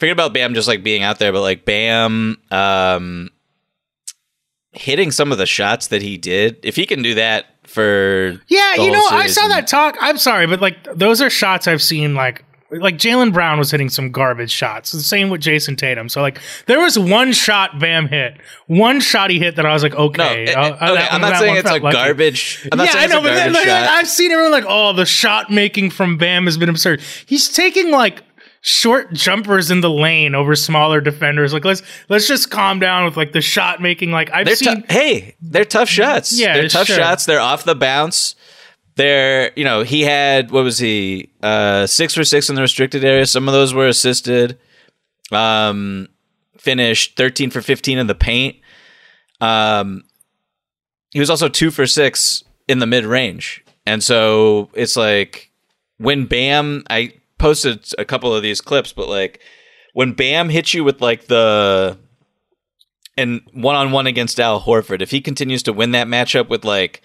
forget 0.03 0.14
about 0.14 0.34
Bam 0.34 0.53
just 0.53 0.66
like 0.66 0.82
being 0.82 1.05
out 1.05 1.20
there, 1.20 1.30
but 1.32 1.42
like 1.42 1.64
Bam 1.64 2.36
um 2.50 3.30
hitting 4.72 5.12
some 5.12 5.30
of 5.30 5.38
the 5.38 5.46
shots 5.46 5.88
that 5.88 6.03
he 6.03 6.18
did. 6.18 6.59
If 6.64 6.74
he 6.74 6.86
can 6.86 7.03
do 7.03 7.14
that 7.14 7.46
for 7.64 8.40
Yeah, 8.48 8.74
you 8.74 8.90
know, 8.90 9.07
I 9.11 9.28
saw 9.28 9.44
and- 9.44 9.53
that 9.53 9.68
talk. 9.68 9.96
I'm 10.00 10.18
sorry, 10.18 10.48
but 10.48 10.61
like 10.61 10.82
those 10.92 11.22
are 11.22 11.30
shots 11.30 11.68
I've 11.68 11.82
seen 11.82 12.16
like 12.16 12.44
like 12.72 12.96
Jaylen 12.96 13.32
Brown 13.32 13.59
was 13.59 13.70
hitting 13.70 13.90
some 13.90 14.11
garbage 14.11 14.50
shots. 14.50 14.90
The 14.90 15.00
same 15.03 15.28
with 15.28 15.40
Jayson 15.40 15.76
Tatum. 15.76 16.09
So 16.09 16.20
like 16.20 16.40
there 16.66 16.80
was 16.80 16.98
one 16.98 17.32
shot 17.32 17.78
Bam 17.78 18.09
hit, 18.09 18.40
one 18.66 18.98
shot 18.98 19.30
he 19.30 19.38
hit 19.38 19.55
that 19.55 19.66
I 19.66 19.72
was 19.72 19.84
like, 19.84 19.94
okay, 19.94 20.46
eh, 20.46 20.53
uh, 20.53 20.64
eh, 20.64 20.68
uh, 20.68 20.92
okay, 20.94 21.07
I'm 21.11 21.20
not 21.20 21.36
saying 21.36 21.57
it's 21.59 21.70
a 21.70 21.74
lucky. 21.74 21.92
garbage. 21.96 22.68
I'm 22.72 22.78
not 22.78 22.86
yeah, 22.86 22.92
saying 22.92 23.03
I 23.03 23.05
it's 23.05 23.12
know, 23.12 23.20
a 23.20 23.22
but 23.22 23.34
then, 23.34 23.53
like. 23.53 23.68
I've 23.68 24.09
seen 24.09 24.32
everyone 24.32 24.50
like, 24.53 24.64
oh, 24.66 24.94
the 24.94 25.07
shot 25.07 25.48
making 25.48 25.90
from 25.90 26.16
Bam 26.16 26.46
has 26.46 26.57
been 26.57 26.70
absurd. 26.70 27.03
He's 27.26 27.48
taking 27.50 27.90
like 27.92 28.22
short 28.64 29.12
jumpers 29.12 29.70
in 29.72 29.80
the 29.80 29.90
lane 29.90 30.34
over 30.34 30.54
smaller 30.54 31.00
defenders. 31.00 31.52
Like 31.52 31.64
let's 31.64 31.82
let's 32.08 32.26
just 32.28 32.50
calm 32.50 32.78
down 32.78 33.04
with 33.04 33.16
like 33.16 33.32
the 33.32 33.40
shot 33.40 33.82
making. 33.82 34.10
Like 34.12 34.30
I've 34.32 34.46
They're 34.46 34.56
seen. 34.56 34.82
tou- 34.82 34.86
hey, 34.94 35.34
they're 35.42 35.64
tough 35.64 35.88
shots. 35.88 36.32
Yeah, 36.38 36.54
they're 36.54 36.68
tough 36.68 36.86
sure. 36.86 36.96
shots. 36.96 37.26
They're 37.26 37.40
off 37.40 37.64
the 37.64 37.74
bounce. 37.74 38.36
They're 38.94 39.50
you 39.56 39.64
know 39.64 39.82
he 39.82 40.02
had 40.02 40.50
what 40.50 40.64
was 40.64 40.78
he 40.78 41.30
uh 41.42 41.86
six 41.86 42.14
for 42.14 42.24
six 42.24 42.48
in 42.48 42.54
the 42.54 42.62
restricted 42.62 43.04
area. 43.04 43.26
Some 43.26 43.48
of 43.48 43.52
those 43.52 43.74
were 43.74 43.88
assisted. 43.88 44.58
Um, 45.30 46.08
finished 46.58 47.16
thirteen 47.16 47.50
for 47.50 47.62
fifteen 47.62 47.98
in 47.98 48.06
the 48.06 48.14
paint. 48.14 48.56
Um, 49.40 50.04
he 51.10 51.18
was 51.20 51.30
also 51.30 51.48
two 51.48 51.70
for 51.70 51.86
six 51.86 52.44
in 52.68 52.78
the 52.78 52.86
mid 52.86 53.04
range, 53.04 53.64
and 53.86 54.02
so 54.04 54.70
it's 54.74 54.94
like 54.96 55.50
when 55.98 56.26
Bam. 56.26 56.84
I 56.88 57.14
posted 57.43 57.84
a 57.99 58.05
couple 58.05 58.34
of 58.34 58.43
these 58.43 58.61
clips, 58.61 58.93
but 58.93 59.09
like 59.09 59.40
when 59.95 60.12
Bam 60.12 60.49
hits 60.49 60.72
you 60.72 60.84
with 60.84 61.03
like 61.03 61.26
the 61.26 61.99
and 63.16 63.43
one 63.53 63.74
on 63.74 63.90
one 63.90 64.07
against 64.07 64.40
Al 64.40 64.62
Horford, 64.62 65.03
if 65.03 65.11
he 65.11 65.20
continues 65.20 65.62
to 65.64 65.72
win 65.72 65.90
that 65.90 66.07
matchup 66.07 66.49
with 66.49 66.64
like 66.64 67.03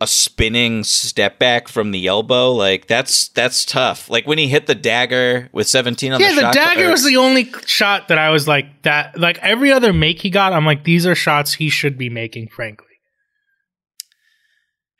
a 0.00 0.06
spinning 0.06 0.84
step 0.84 1.38
back 1.38 1.68
from 1.68 1.90
the 1.90 2.06
elbow, 2.06 2.52
like 2.52 2.86
that's 2.86 3.28
that's 3.28 3.64
tough. 3.64 4.08
Like 4.08 4.26
when 4.26 4.38
he 4.38 4.46
hit 4.46 4.66
the 4.66 4.74
dagger 4.76 5.48
with 5.52 5.68
17 5.68 6.12
on 6.12 6.20
yeah, 6.20 6.28
the, 6.28 6.34
the 6.36 6.40
shot 6.40 6.54
dagger 6.54 6.88
was 6.88 7.04
the 7.04 7.16
only 7.16 7.52
shot 7.66 8.08
that 8.08 8.18
I 8.18 8.30
was 8.30 8.46
like 8.46 8.82
that. 8.82 9.18
Like 9.18 9.38
every 9.38 9.72
other 9.72 9.92
make 9.92 10.20
he 10.20 10.30
got, 10.30 10.52
I'm 10.52 10.64
like 10.64 10.84
these 10.84 11.06
are 11.06 11.16
shots 11.16 11.54
he 11.54 11.68
should 11.68 11.98
be 11.98 12.08
making. 12.08 12.48
Frankly, 12.48 12.91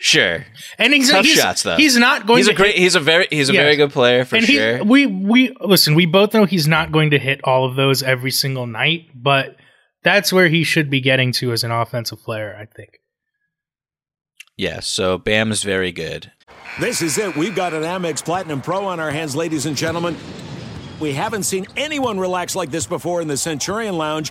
sure. 0.03 0.44
and 0.78 0.92
he's 0.92 1.11
Tough 1.11 1.24
he's, 1.24 1.34
shots 1.38 1.62
though. 1.62 1.76
He's 1.76 1.96
not 1.96 2.26
going. 2.26 2.38
He's 2.38 2.46
to 2.46 2.53
a 2.53 2.57
great. 2.57 2.74
hit- 2.74 2.82
He's 2.82 2.94
a 2.94 3.00
very. 3.00 3.26
He's 3.30 3.48
a 3.48 3.53
Yes. 3.53 3.62
very 3.62 3.76
good 3.76 3.92
player 3.92 4.24
for 4.24 4.36
and 4.36 4.44
he, 4.44 4.55
sure. 4.57 4.82
we 4.84 5.07
we 5.07 5.55
listen. 5.61 5.94
We 5.94 6.07
both 6.07 6.34
know 6.34 6.44
he's 6.44 6.66
not 6.68 6.92
going 6.92 7.11
to 7.11 7.18
hit 7.18 7.40
all 7.44 7.64
of 7.64 7.76
those 7.76 8.03
every 8.03 8.30
single 8.32 8.66
night, 8.66 9.07
but 9.14 9.57
that's 10.03 10.32
where 10.32 10.48
he 10.48 10.64
should 10.64 10.90
be 10.90 11.00
getting 11.00 11.30
to 11.32 11.53
as 11.53 11.62
an 11.64 11.70
offensive 11.70 12.20
player. 12.22 12.57
I 12.61 12.66
think. 12.66 12.98
yeah. 14.57 14.80
So 14.80 15.18
Bam 15.18 15.50
is 15.53 15.62
very 15.62 15.92
good. 15.92 16.32
This 16.80 17.03
is 17.03 17.18
it. 17.18 17.36
We've 17.36 17.55
got 17.55 17.72
an 17.74 17.82
Amex 17.82 18.24
Platinum 18.24 18.61
Pro 18.61 18.86
on 18.86 18.98
our 19.00 19.11
hands, 19.11 19.36
ladies 19.36 19.66
and 19.66 19.76
gentlemen. 19.76 20.16
We 21.00 21.12
haven't 21.12 21.42
seen 21.44 21.66
anyone 21.76 22.18
relax 22.18 22.55
like 22.55 22.70
this 22.70 22.86
before 22.86 23.20
in 23.20 23.28
the 23.28 23.36
Centurion 23.36 23.96
Lounge. 23.98 24.30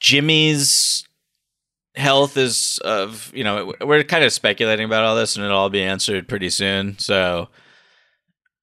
Jimmy's 0.00 1.04
health 1.94 2.36
is 2.36 2.78
of 2.84 3.32
you 3.34 3.42
know 3.42 3.74
we're 3.80 4.04
kind 4.04 4.22
of 4.22 4.32
speculating 4.32 4.84
about 4.86 5.04
all 5.04 5.16
this 5.16 5.34
and 5.34 5.44
it'll 5.44 5.58
all 5.58 5.70
be 5.70 5.82
answered 5.82 6.28
pretty 6.28 6.50
soon. 6.50 6.98
So 6.98 7.48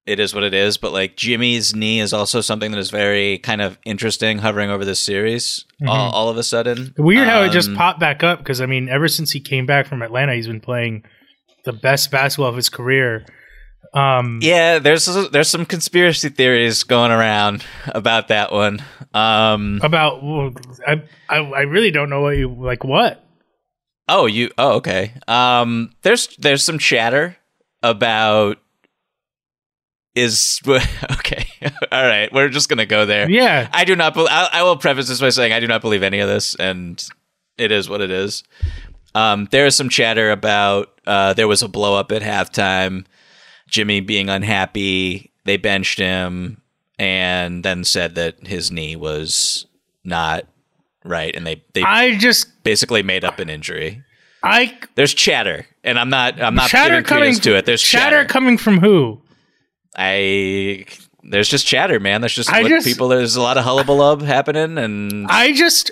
it 0.06 0.20
is 0.20 0.34
what 0.34 0.44
it 0.44 0.54
is. 0.54 0.76
But 0.76 0.92
like 0.92 1.16
jimmy's 1.16 1.74
knee 1.74 2.00
is 2.00 2.12
also 2.12 2.40
something 2.40 2.70
that 2.70 2.78
is 2.78 2.90
very 2.90 3.38
kind 3.38 3.60
of 3.60 3.78
interesting 3.84 4.38
hovering 4.38 4.70
over 4.70 4.84
this 4.84 5.00
series 5.00 5.64
all, 5.86 6.10
all 6.12 6.28
of 6.28 6.36
a 6.38 6.42
sudden. 6.42 6.94
Weird 6.96 7.28
how 7.28 7.42
it 7.42 7.50
just 7.50 7.68
Um, 7.68 7.76
popped 7.76 8.00
back 8.00 8.22
up 8.22 8.38
because 8.38 8.60
I 8.60 8.66
mean, 8.66 8.88
ever 8.88 9.08
since 9.08 9.32
he 9.32 9.40
came 9.40 9.66
back 9.66 9.86
from 9.86 10.02
Atlanta, 10.02 10.34
he's 10.34 10.46
been 10.46 10.60
playing 10.60 11.04
the 11.64 11.72
best 11.72 12.10
basketball 12.10 12.48
of 12.48 12.56
his 12.56 12.68
career. 12.68 13.26
Um, 13.94 14.40
yeah 14.42 14.78
there's 14.78 15.06
there's 15.30 15.48
some 15.48 15.64
conspiracy 15.64 16.28
theories 16.28 16.82
going 16.82 17.10
around 17.10 17.64
about 17.88 18.28
that 18.28 18.52
one 18.52 18.82
um 19.14 19.80
About 19.82 20.22
I, 20.86 21.02
I 21.28 21.36
I 21.36 21.60
really 21.62 21.90
don't 21.90 22.10
know 22.10 22.22
what 22.22 22.36
you 22.36 22.48
like. 22.48 22.84
What? 22.84 23.22
Oh, 24.08 24.26
you. 24.26 24.50
Oh, 24.56 24.74
okay. 24.74 25.12
Um, 25.26 25.90
there's 26.02 26.28
there's 26.38 26.64
some 26.64 26.78
chatter 26.78 27.36
about 27.82 28.58
is 30.14 30.60
okay. 31.12 31.46
All 31.92 32.04
right, 32.04 32.32
we're 32.32 32.48
just 32.48 32.68
gonna 32.68 32.86
go 32.86 33.04
there. 33.04 33.28
Yeah. 33.28 33.68
I 33.72 33.84
do 33.84 33.96
not. 33.96 34.14
Be- 34.14 34.26
I, 34.28 34.48
I 34.52 34.62
will 34.62 34.76
preface 34.76 35.08
this 35.08 35.20
by 35.20 35.30
saying 35.30 35.52
I 35.52 35.60
do 35.60 35.66
not 35.66 35.80
believe 35.80 36.02
any 36.02 36.20
of 36.20 36.28
this, 36.28 36.54
and 36.54 37.02
it 37.58 37.72
is 37.72 37.88
what 37.88 38.00
it 38.00 38.10
is. 38.10 38.44
Um, 39.14 39.48
there 39.50 39.66
is 39.66 39.74
some 39.74 39.88
chatter 39.88 40.30
about 40.30 41.00
uh, 41.06 41.32
there 41.32 41.48
was 41.48 41.62
a 41.62 41.68
blow 41.68 41.94
up 41.98 42.12
at 42.12 42.22
halftime. 42.22 43.06
Jimmy 43.68 44.00
being 44.00 44.28
unhappy, 44.28 45.32
they 45.44 45.56
benched 45.56 45.98
him, 45.98 46.60
and 46.98 47.64
then 47.64 47.84
said 47.84 48.14
that 48.14 48.46
his 48.46 48.70
knee 48.70 48.96
was 48.96 49.66
not 50.04 50.46
right, 51.04 51.34
and 51.34 51.46
they 51.46 51.64
they 51.74 51.82
I 51.82 52.16
just 52.16 52.62
basically 52.62 53.02
made 53.02 53.24
up 53.24 53.38
an 53.38 53.48
injury. 53.48 54.02
I 54.42 54.78
There's 54.94 55.14
chatter, 55.14 55.66
and 55.82 55.98
I'm 55.98 56.10
not. 56.10 56.40
I'm 56.40 56.54
not 56.54 56.68
chatter 56.70 57.02
coming 57.02 57.34
to 57.34 57.56
it. 57.56 57.66
There's 57.66 57.82
chatter, 57.82 58.18
chatter. 58.22 58.28
coming 58.28 58.58
from 58.58 58.78
who? 58.78 59.20
I 59.96 60.86
there's 61.22 61.48
just 61.48 61.66
chatter, 61.66 61.98
man. 61.98 62.20
There's 62.20 62.34
just 62.34 62.52
I 62.52 62.68
just- 62.68 62.86
people. 62.86 63.08
There's 63.08 63.36
a 63.36 63.42
lot 63.42 63.58
of 63.58 63.64
hullabaloo 63.64 64.24
happening, 64.24 64.78
and 64.78 65.26
I 65.28 65.52
just 65.52 65.90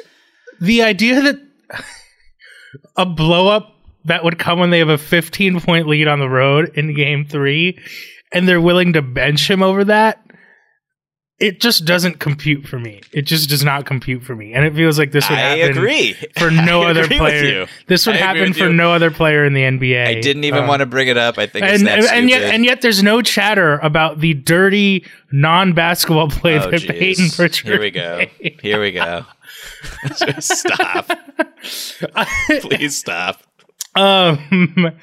the 0.61 0.83
idea 0.83 1.21
that 1.21 1.41
a 2.97 3.07
blow 3.07 3.49
up 3.49 3.74
that 4.05 4.25
would 4.25 4.39
come 4.39 4.59
when 4.59 4.71
they 4.71 4.79
have 4.79 4.89
a 4.89 4.99
15 4.99 5.61
point 5.61 5.87
lead 5.89 6.09
on 6.09 6.19
the 6.19 6.29
road 6.29 6.73
in 6.77 6.95
game 6.95 7.25
three, 7.25 7.79
and 8.33 8.49
they're 8.49 8.61
willing 8.61 8.93
to 8.95 9.03
bench 9.03 9.51
him 9.51 9.63
over 9.63 9.85
that. 9.85 10.21
It 11.41 11.61
just 11.61 11.85
doesn't 11.85 12.21
compute 12.21 12.65
for 12.69 12.79
me. 12.79 13.01
It 13.13 13.23
just 13.23 13.51
does 13.51 13.65
not 13.65 13.87
compute 13.87 14.23
for 14.23 14.37
me, 14.37 14.53
and 14.55 14.65
it 14.65 14.73
feels 14.75 15.01
like 15.01 15.11
this 15.11 15.29
would 15.29 15.37
I 15.39 15.57
happen 15.57 15.77
agree 15.77 16.13
for 16.39 16.49
no 16.53 16.83
I 16.83 16.91
other 16.91 17.09
player. 17.09 17.67
This 17.89 18.07
would 18.07 18.15
I 18.15 18.19
happen 18.19 18.53
for 18.55 18.67
you. 18.69 18.73
no 18.73 18.93
other 18.93 19.11
player 19.11 19.45
in 19.45 19.53
the 19.53 19.63
NBA. 19.63 20.07
I 20.07 20.21
didn't 20.21 20.45
even 20.45 20.63
Uh, 20.63 20.69
want 20.69 20.81
to 20.81 20.87
bring 20.87 21.09
it 21.09 21.17
up. 21.19 21.37
I 21.37 21.47
think 21.49 21.67
it's 21.67 21.81
and 21.83 21.89
and, 21.89 22.07
and 22.07 22.31
yet 22.31 22.55
and 22.55 22.65
yet 22.65 22.83
there's 22.83 23.03
no 23.03 23.21
chatter 23.21 23.79
about 23.79 24.21
the 24.21 24.35
dirty 24.35 25.05
non 25.33 25.73
basketball 25.73 26.29
play 26.31 26.57
Oh, 26.57 26.71
that 26.71 26.81
jeez. 26.83 26.99
Payton 26.99 27.31
Pritchard. 27.31 27.67
Here 27.67 27.81
we 27.81 27.91
go. 27.91 28.27
Here 28.63 28.81
we 28.81 28.93
go. 28.93 29.27
Just 30.17 30.53
stop. 30.59 31.11
Please 32.61 32.97
stop. 32.97 33.43
Um. 33.97 34.91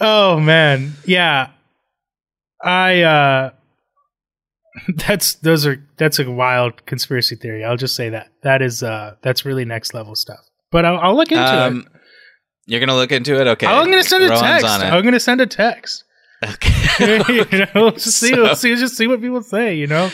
Oh 0.00 0.38
man, 0.38 0.92
yeah. 1.06 1.48
I 2.62 3.02
uh. 3.02 3.50
That's 5.08 5.34
those 5.34 5.66
are 5.66 5.84
that's 5.96 6.20
a 6.20 6.30
wild 6.30 6.86
conspiracy 6.86 7.34
theory. 7.34 7.64
I'll 7.64 7.76
just 7.76 7.96
say 7.96 8.08
that 8.10 8.28
that 8.44 8.62
is 8.62 8.80
uh 8.84 9.16
that's 9.22 9.44
really 9.44 9.64
next 9.64 9.94
level 9.94 10.14
stuff. 10.14 10.38
But 10.70 10.84
I'll, 10.84 10.98
I'll 10.98 11.16
look 11.16 11.32
into 11.32 11.42
Um, 11.64 11.80
it. 11.80 12.00
you're 12.66 12.78
gonna 12.78 12.94
look 12.94 13.10
into 13.10 13.40
it. 13.40 13.48
Okay. 13.48 13.66
I'm 13.66 13.86
gonna 13.90 14.04
send 14.04 14.22
a 14.22 14.28
Rowan's 14.28 14.40
text. 14.62 14.66
I'm 14.68 15.02
gonna 15.02 15.18
send 15.18 15.40
a 15.40 15.46
text. 15.46 16.04
Okay. 16.44 17.18
you 17.50 17.66
know, 17.74 17.90
just 17.90 18.18
see, 18.20 18.28
So- 18.34 18.54
see, 18.54 18.76
just 18.76 18.96
see 18.96 19.08
what 19.08 19.20
people 19.20 19.42
say. 19.42 19.74
You 19.74 19.88
know, 19.88 20.10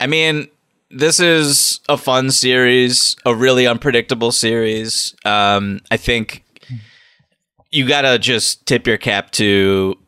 I 0.00 0.08
mean, 0.08 0.48
this 0.90 1.20
is 1.20 1.78
a 1.88 1.96
fun 1.96 2.32
series, 2.32 3.14
a 3.24 3.32
really 3.36 3.68
unpredictable 3.68 4.32
series. 4.32 5.14
Um, 5.24 5.78
I 5.92 5.96
think 5.96 6.42
you 7.76 7.86
gotta 7.86 8.18
just 8.18 8.64
tip 8.64 8.86
your 8.86 8.96
cap 8.96 9.30
to 9.32 9.98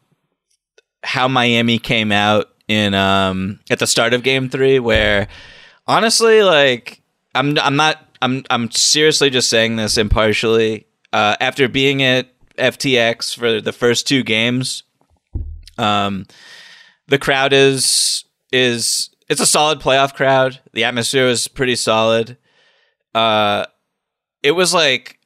how 1.05 1.29
Miami 1.29 1.79
came 1.79 2.11
out 2.11 2.47
in 2.67 2.95
um 2.95 3.61
at 3.71 3.79
the 3.79 3.87
start 3.87 4.15
of 4.15 4.23
game 4.23 4.49
three, 4.49 4.79
where 4.79 5.29
honestly, 5.87 6.43
like 6.43 7.03
I'm 7.35 7.59
I'm 7.59 7.77
not 7.77 7.99
I'm 8.23 8.43
I'm 8.49 8.71
seriously 8.71 9.29
just 9.29 9.51
saying 9.51 9.77
this 9.77 9.99
impartially. 9.99 10.87
Uh, 11.13 11.37
after 11.41 11.69
being 11.69 12.03
at 12.03 12.29
FTX 12.57 13.37
for 13.37 13.61
the 13.61 13.73
first 13.73 14.09
two 14.09 14.23
games, 14.23 14.83
um, 15.77 16.27
the 17.07 17.19
crowd 17.19 17.53
is 17.53 18.25
is 18.51 19.11
it's 19.29 19.43
a 19.43 19.47
solid 19.47 19.81
playoff 19.81 20.15
crowd. 20.15 20.59
The 20.73 20.85
atmosphere 20.85 21.27
was 21.27 21.49
pretty 21.49 21.77
solid. 21.77 22.39
Uh, 23.15 23.67
it 24.43 24.53
was 24.53 24.73
like 24.73 25.18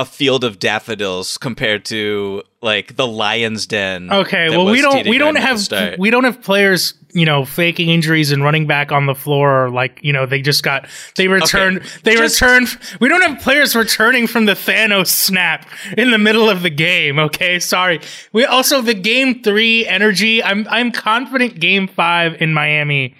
a 0.00 0.04
field 0.06 0.44
of 0.44 0.58
daffodils 0.58 1.36
compared 1.36 1.84
to 1.84 2.42
like 2.62 2.96
the 2.96 3.06
lion's 3.06 3.66
den. 3.66 4.10
Okay, 4.10 4.48
well 4.48 4.64
we 4.64 4.80
don't 4.80 5.06
we 5.06 5.18
don't 5.18 5.34
Garden 5.34 5.60
at 5.60 5.68
the 5.68 5.76
have 5.90 5.98
we 5.98 6.08
don't 6.08 6.24
have 6.24 6.40
players 6.42 6.94
you 7.12 7.26
know 7.26 7.44
faking 7.44 7.90
injuries 7.90 8.32
and 8.32 8.42
running 8.42 8.66
back 8.66 8.92
on 8.92 9.04
the 9.04 9.14
floor 9.14 9.64
or 9.64 9.70
like 9.70 10.00
you 10.02 10.12
know 10.12 10.24
they 10.24 10.40
just 10.40 10.62
got 10.62 10.88
they 11.16 11.28
returned 11.28 11.82
they 12.04 12.14
just- 12.16 12.40
returned 12.40 12.68
we 12.98 13.08
don't 13.08 13.20
have 13.22 13.40
players 13.42 13.76
returning 13.76 14.26
from 14.26 14.46
the 14.46 14.54
Thanos 14.54 15.08
snap 15.08 15.68
in 15.98 16.12
the 16.12 16.18
middle 16.18 16.48
of 16.48 16.62
the 16.62 16.70
game 16.70 17.18
okay? 17.18 17.58
Sorry. 17.58 18.00
We 18.32 18.46
also 18.46 18.80
the 18.80 18.94
game 18.94 19.42
3 19.42 19.86
energy 19.86 20.42
I'm 20.42 20.66
I'm 20.70 20.92
confident 20.92 21.60
game 21.60 21.88
5 21.88 22.40
in 22.40 22.54
Miami 22.54 23.14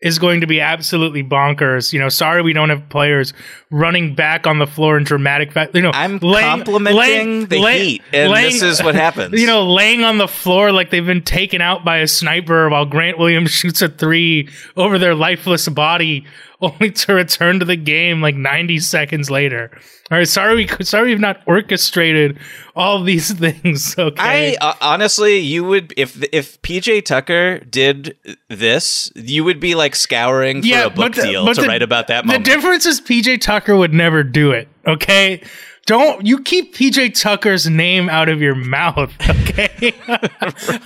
is 0.00 0.18
going 0.18 0.40
to 0.40 0.46
be 0.46 0.60
absolutely 0.60 1.22
bonkers. 1.22 1.92
You 1.92 1.98
know, 1.98 2.08
sorry 2.08 2.42
we 2.42 2.52
don't 2.52 2.70
have 2.70 2.88
players 2.88 3.32
running 3.70 4.14
back 4.14 4.46
on 4.46 4.58
the 4.58 4.66
floor 4.66 4.96
in 4.96 5.04
dramatic 5.04 5.52
fact. 5.52 5.74
You 5.74 5.82
know, 5.82 5.90
I'm 5.92 6.18
laying, 6.18 6.46
complimenting 6.46 7.46
the 7.46 7.58
Heat, 7.58 8.02
and 8.12 8.32
this 8.32 8.62
is 8.62 8.82
what 8.82 8.94
happens. 8.94 9.34
You 9.40 9.46
know, 9.46 9.70
laying 9.72 10.04
on 10.04 10.18
the 10.18 10.28
floor 10.28 10.72
like 10.72 10.90
they've 10.90 11.06
been 11.06 11.22
taken 11.22 11.60
out 11.60 11.84
by 11.84 11.98
a 11.98 12.06
sniper 12.06 12.68
while 12.68 12.84
Grant 12.84 13.18
Williams 13.18 13.50
shoots 13.60 13.80
a 13.82 13.88
three 13.88 14.48
over 14.76 14.98
their 14.98 15.14
lifeless 15.14 15.68
body, 15.68 16.26
only 16.62 16.90
to 16.90 17.14
return 17.14 17.58
to 17.60 17.64
the 17.64 17.76
game 17.76 18.20
like 18.20 18.34
90 18.36 18.78
seconds 18.80 19.30
later. 19.30 19.70
All 20.10 20.18
right, 20.18 20.26
sorry 20.28 20.54
we 20.56 20.84
sorry 20.84 21.08
we've 21.10 21.20
not 21.20 21.40
orchestrated 21.46 22.38
all 22.74 23.02
these 23.02 23.32
things. 23.38 23.96
Okay, 23.98 24.56
I 24.60 24.66
uh, 24.70 24.74
honestly, 24.80 25.38
you 25.38 25.64
would 25.64 25.94
if 25.96 26.22
if 26.32 26.60
PJ 26.62 27.04
Tucker 27.04 27.60
did 27.60 28.16
this, 28.48 29.12
you 29.14 29.44
would 29.44 29.60
be 29.60 29.74
like 29.74 29.94
scouring 29.94 30.62
for 30.62 30.82
a 30.86 30.90
book 30.90 31.14
the- 31.14 31.22
deal 31.22 31.46
to 31.54 31.60
the- 31.60 31.66
write 31.68 31.82
about 31.82 32.08
that 32.08 32.26
Moment. 32.26 32.44
The 32.44 32.50
difference 32.50 32.86
is 32.86 33.00
PJ 33.00 33.40
Tucker 33.40 33.76
would 33.76 33.94
never 33.94 34.22
do 34.22 34.50
it. 34.50 34.68
Okay. 34.86 35.42
Don't 35.86 36.24
you 36.26 36.40
keep 36.42 36.74
PJ 36.74 37.20
Tucker's 37.20 37.68
name 37.68 38.08
out 38.08 38.28
of 38.28 38.40
your 38.40 38.54
mouth, 38.54 39.12
okay? 39.28 39.92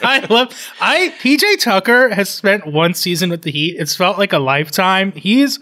I 0.03 0.27
love 0.31 0.73
I 0.81 1.15
PJ 1.21 1.61
Tucker 1.61 2.15
has 2.15 2.31
spent 2.31 2.67
one 2.67 2.95
season 2.95 3.31
with 3.31 3.43
the 3.43 3.51
Heat. 3.51 3.77
It's 3.79 3.95
felt 3.95 4.19
like 4.19 4.33
a 4.33 4.39
lifetime. 4.39 5.13
He's 5.13 5.59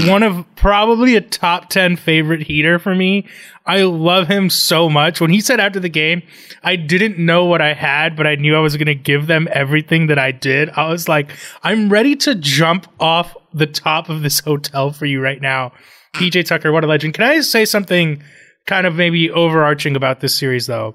one 0.00 0.22
of 0.22 0.44
probably 0.56 1.14
a 1.14 1.20
top 1.20 1.68
10 1.70 1.96
favorite 1.96 2.42
heater 2.42 2.78
for 2.78 2.94
me. 2.94 3.26
I 3.66 3.82
love 3.82 4.28
him 4.28 4.50
so 4.50 4.88
much. 4.88 5.20
When 5.20 5.30
he 5.30 5.40
said 5.40 5.60
after 5.60 5.80
the 5.80 5.88
game, 5.88 6.22
I 6.62 6.76
didn't 6.76 7.18
know 7.18 7.44
what 7.44 7.62
I 7.62 7.74
had, 7.74 8.16
but 8.16 8.26
I 8.26 8.34
knew 8.34 8.56
I 8.56 8.60
was 8.60 8.76
going 8.76 8.86
to 8.86 8.94
give 8.94 9.26
them 9.26 9.48
everything 9.52 10.08
that 10.08 10.18
I 10.18 10.32
did. 10.32 10.70
I 10.70 10.88
was 10.88 11.08
like, 11.08 11.30
I'm 11.62 11.88
ready 11.88 12.16
to 12.16 12.34
jump 12.34 12.86
off 12.98 13.36
the 13.52 13.66
top 13.66 14.08
of 14.08 14.22
this 14.22 14.40
hotel 14.40 14.90
for 14.90 15.06
you 15.06 15.20
right 15.20 15.40
now. 15.40 15.72
PJ 16.14 16.46
Tucker, 16.46 16.72
what 16.72 16.84
a 16.84 16.86
legend. 16.86 17.14
Can 17.14 17.24
I 17.24 17.40
say 17.40 17.64
something 17.64 18.22
kind 18.66 18.86
of 18.86 18.94
maybe 18.94 19.30
overarching 19.30 19.96
about 19.96 20.20
this 20.20 20.34
series 20.34 20.66
though? 20.66 20.94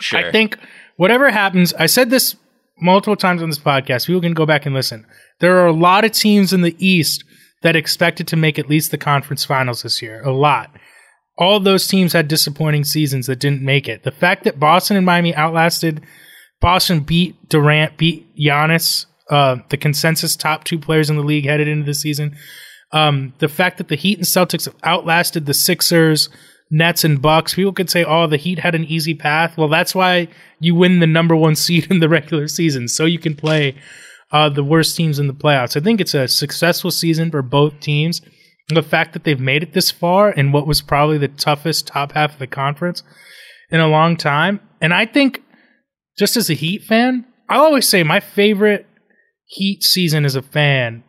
sure. 0.00 0.20
I 0.20 0.32
think 0.32 0.58
whatever 0.96 1.30
happens, 1.30 1.72
I 1.74 1.86
said 1.86 2.10
this 2.10 2.36
multiple 2.80 3.16
times 3.16 3.42
on 3.42 3.50
this 3.50 3.58
podcast. 3.58 4.06
People 4.06 4.20
can 4.20 4.34
go 4.34 4.46
back 4.46 4.66
and 4.66 4.74
listen. 4.74 5.06
There 5.40 5.58
are 5.60 5.66
a 5.66 5.72
lot 5.72 6.04
of 6.04 6.12
teams 6.12 6.52
in 6.52 6.62
the 6.62 6.76
East 6.78 7.24
that 7.62 7.76
expected 7.76 8.26
to 8.28 8.36
make 8.36 8.58
at 8.58 8.68
least 8.68 8.90
the 8.90 8.98
conference 8.98 9.44
finals 9.44 9.82
this 9.82 10.00
year. 10.00 10.22
A 10.22 10.32
lot. 10.32 10.70
All 11.38 11.60
those 11.60 11.86
teams 11.86 12.12
had 12.12 12.28
disappointing 12.28 12.84
seasons 12.84 13.26
that 13.26 13.38
didn't 13.38 13.62
make 13.62 13.88
it. 13.88 14.02
The 14.02 14.10
fact 14.10 14.44
that 14.44 14.58
Boston 14.58 14.96
and 14.96 15.06
Miami 15.06 15.34
outlasted 15.34 16.02
Boston 16.60 17.00
beat 17.00 17.48
Durant, 17.48 17.96
beat 17.96 18.36
Giannis, 18.36 19.06
uh, 19.30 19.56
the 19.70 19.76
consensus 19.76 20.36
top 20.36 20.64
two 20.64 20.78
players 20.78 21.08
in 21.08 21.16
the 21.16 21.22
league 21.22 21.46
headed 21.46 21.68
into 21.68 21.86
the 21.86 21.94
season. 21.94 22.36
Um, 22.92 23.32
the 23.38 23.48
fact 23.48 23.78
that 23.78 23.88
the 23.88 23.94
Heat 23.94 24.18
and 24.18 24.26
Celtics 24.26 24.68
outlasted 24.84 25.46
the 25.46 25.54
Sixers, 25.54 26.28
Nets, 26.70 27.04
and 27.04 27.20
Bucks. 27.20 27.54
People 27.54 27.72
could 27.72 27.90
say, 27.90 28.04
"Oh, 28.04 28.26
the 28.26 28.36
Heat 28.36 28.60
had 28.60 28.74
an 28.74 28.84
easy 28.84 29.14
path." 29.14 29.56
Well, 29.56 29.68
that's 29.68 29.94
why 29.94 30.28
you 30.58 30.74
win 30.74 31.00
the 31.00 31.06
number 31.06 31.34
one 31.34 31.54
seed 31.56 31.90
in 31.90 32.00
the 32.00 32.08
regular 32.08 32.48
season, 32.48 32.88
so 32.88 33.04
you 33.04 33.18
can 33.18 33.34
play 33.34 33.74
uh, 34.32 34.48
the 34.48 34.64
worst 34.64 34.96
teams 34.96 35.18
in 35.18 35.26
the 35.26 35.34
playoffs. 35.34 35.76
I 35.76 35.80
think 35.80 36.00
it's 36.00 36.14
a 36.14 36.28
successful 36.28 36.90
season 36.90 37.30
for 37.30 37.42
both 37.42 37.80
teams. 37.80 38.22
The 38.68 38.82
fact 38.82 39.14
that 39.14 39.24
they've 39.24 39.40
made 39.40 39.64
it 39.64 39.72
this 39.72 39.90
far 39.90 40.30
in 40.30 40.52
what 40.52 40.66
was 40.66 40.80
probably 40.80 41.18
the 41.18 41.26
toughest 41.26 41.88
top 41.88 42.12
half 42.12 42.34
of 42.34 42.38
the 42.38 42.46
conference 42.46 43.02
in 43.70 43.80
a 43.80 43.88
long 43.88 44.16
time, 44.16 44.60
and 44.80 44.94
I 44.94 45.06
think 45.06 45.42
just 46.18 46.36
as 46.36 46.50
a 46.50 46.54
Heat 46.54 46.84
fan, 46.84 47.24
I 47.48 47.56
always 47.56 47.88
say 47.88 48.02
my 48.04 48.20
favorite 48.20 48.86
Heat 49.46 49.82
season 49.82 50.24
as 50.24 50.36
a 50.36 50.42
fan. 50.42 51.02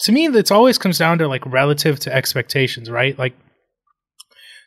To 0.00 0.12
me, 0.12 0.26
it's 0.26 0.50
always 0.50 0.78
comes 0.78 0.98
down 0.98 1.18
to 1.18 1.28
like 1.28 1.46
relative 1.46 2.00
to 2.00 2.12
expectations, 2.12 2.90
right? 2.90 3.16
Like 3.16 3.34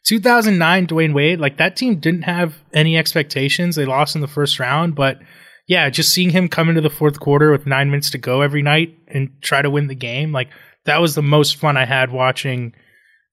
2009 0.03 0.87
Dwyane 0.87 1.13
Wade, 1.13 1.39
like 1.39 1.57
that 1.57 1.75
team 1.75 1.99
didn't 1.99 2.23
have 2.23 2.55
any 2.73 2.97
expectations. 2.97 3.75
They 3.75 3.85
lost 3.85 4.15
in 4.15 4.21
the 4.21 4.27
first 4.27 4.59
round, 4.59 4.95
but 4.95 5.19
yeah, 5.67 5.89
just 5.89 6.11
seeing 6.11 6.31
him 6.31 6.49
come 6.49 6.69
into 6.69 6.81
the 6.81 6.89
fourth 6.89 7.19
quarter 7.19 7.51
with 7.51 7.65
nine 7.65 7.89
minutes 7.89 8.09
to 8.11 8.17
go 8.17 8.41
every 8.41 8.61
night 8.61 8.97
and 9.07 9.29
try 9.41 9.61
to 9.61 9.69
win 9.69 9.87
the 9.87 9.95
game, 9.95 10.31
like 10.31 10.49
that 10.85 10.99
was 10.99 11.15
the 11.15 11.21
most 11.21 11.57
fun 11.57 11.77
I 11.77 11.85
had 11.85 12.11
watching, 12.11 12.73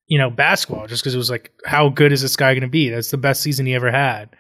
you 0.07 0.19
know, 0.19 0.31
basketball. 0.31 0.87
Just 0.87 1.03
because 1.03 1.15
it 1.15 1.19
was 1.19 1.31
like, 1.31 1.51
how 1.65 1.89
good 1.89 2.13
is 2.13 2.23
this 2.23 2.37
guy 2.37 2.53
going 2.53 2.63
to 2.63 2.69
be? 2.69 2.91
That's 2.91 3.11
the 3.11 3.17
best 3.17 3.43
season 3.43 3.67
he 3.67 3.75
ever 3.75 3.91
had. 3.91 4.31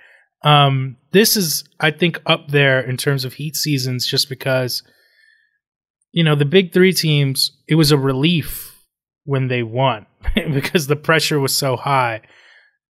Um, 0.44 0.96
this 1.12 1.36
is, 1.36 1.64
I 1.80 1.90
think, 1.90 2.20
up 2.26 2.48
there 2.48 2.80
in 2.80 2.96
terms 2.96 3.24
of 3.24 3.34
Heat 3.34 3.56
seasons, 3.56 4.06
just 4.06 4.28
because, 4.28 4.82
you 6.12 6.22
know, 6.22 6.36
the 6.36 6.44
big 6.44 6.72
three 6.72 6.92
teams. 6.92 7.52
It 7.66 7.74
was 7.74 7.90
a 7.90 7.98
relief 7.98 8.76
when 9.24 9.48
they 9.48 9.62
won 9.62 10.06
because 10.52 10.86
the 10.86 10.96
pressure 10.96 11.40
was 11.40 11.54
so 11.54 11.76
high. 11.76 12.22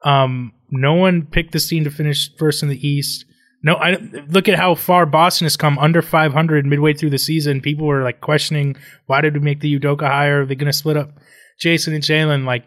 Um, 0.03 0.53
no 0.69 0.93
one 0.93 1.25
picked 1.25 1.53
this 1.53 1.67
team 1.67 1.83
to 1.83 1.89
finish 1.89 2.29
first 2.37 2.63
in 2.63 2.69
the 2.69 2.87
East. 2.87 3.25
No, 3.63 3.75
I 3.75 3.97
look 4.27 4.47
at 4.47 4.57
how 4.57 4.75
far 4.75 5.05
Boston 5.05 5.45
has 5.45 5.57
come 5.57 5.79
under 5.79 6.01
500 6.01 6.65
midway 6.65 6.93
through 6.93 7.09
the 7.09 7.17
season. 7.17 7.61
People 7.61 7.87
were 7.87 8.03
like 8.03 8.21
questioning 8.21 8.75
why 9.07 9.21
did 9.21 9.33
we 9.33 9.39
make 9.39 9.61
the 9.61 9.79
Udoka 9.79 10.07
hire? 10.07 10.41
Are 10.41 10.45
they 10.45 10.55
going 10.55 10.71
to 10.71 10.77
split 10.77 10.97
up 10.97 11.11
Jayson 11.59 11.93
and 11.93 12.03
Jaylen? 12.03 12.45
Like, 12.45 12.65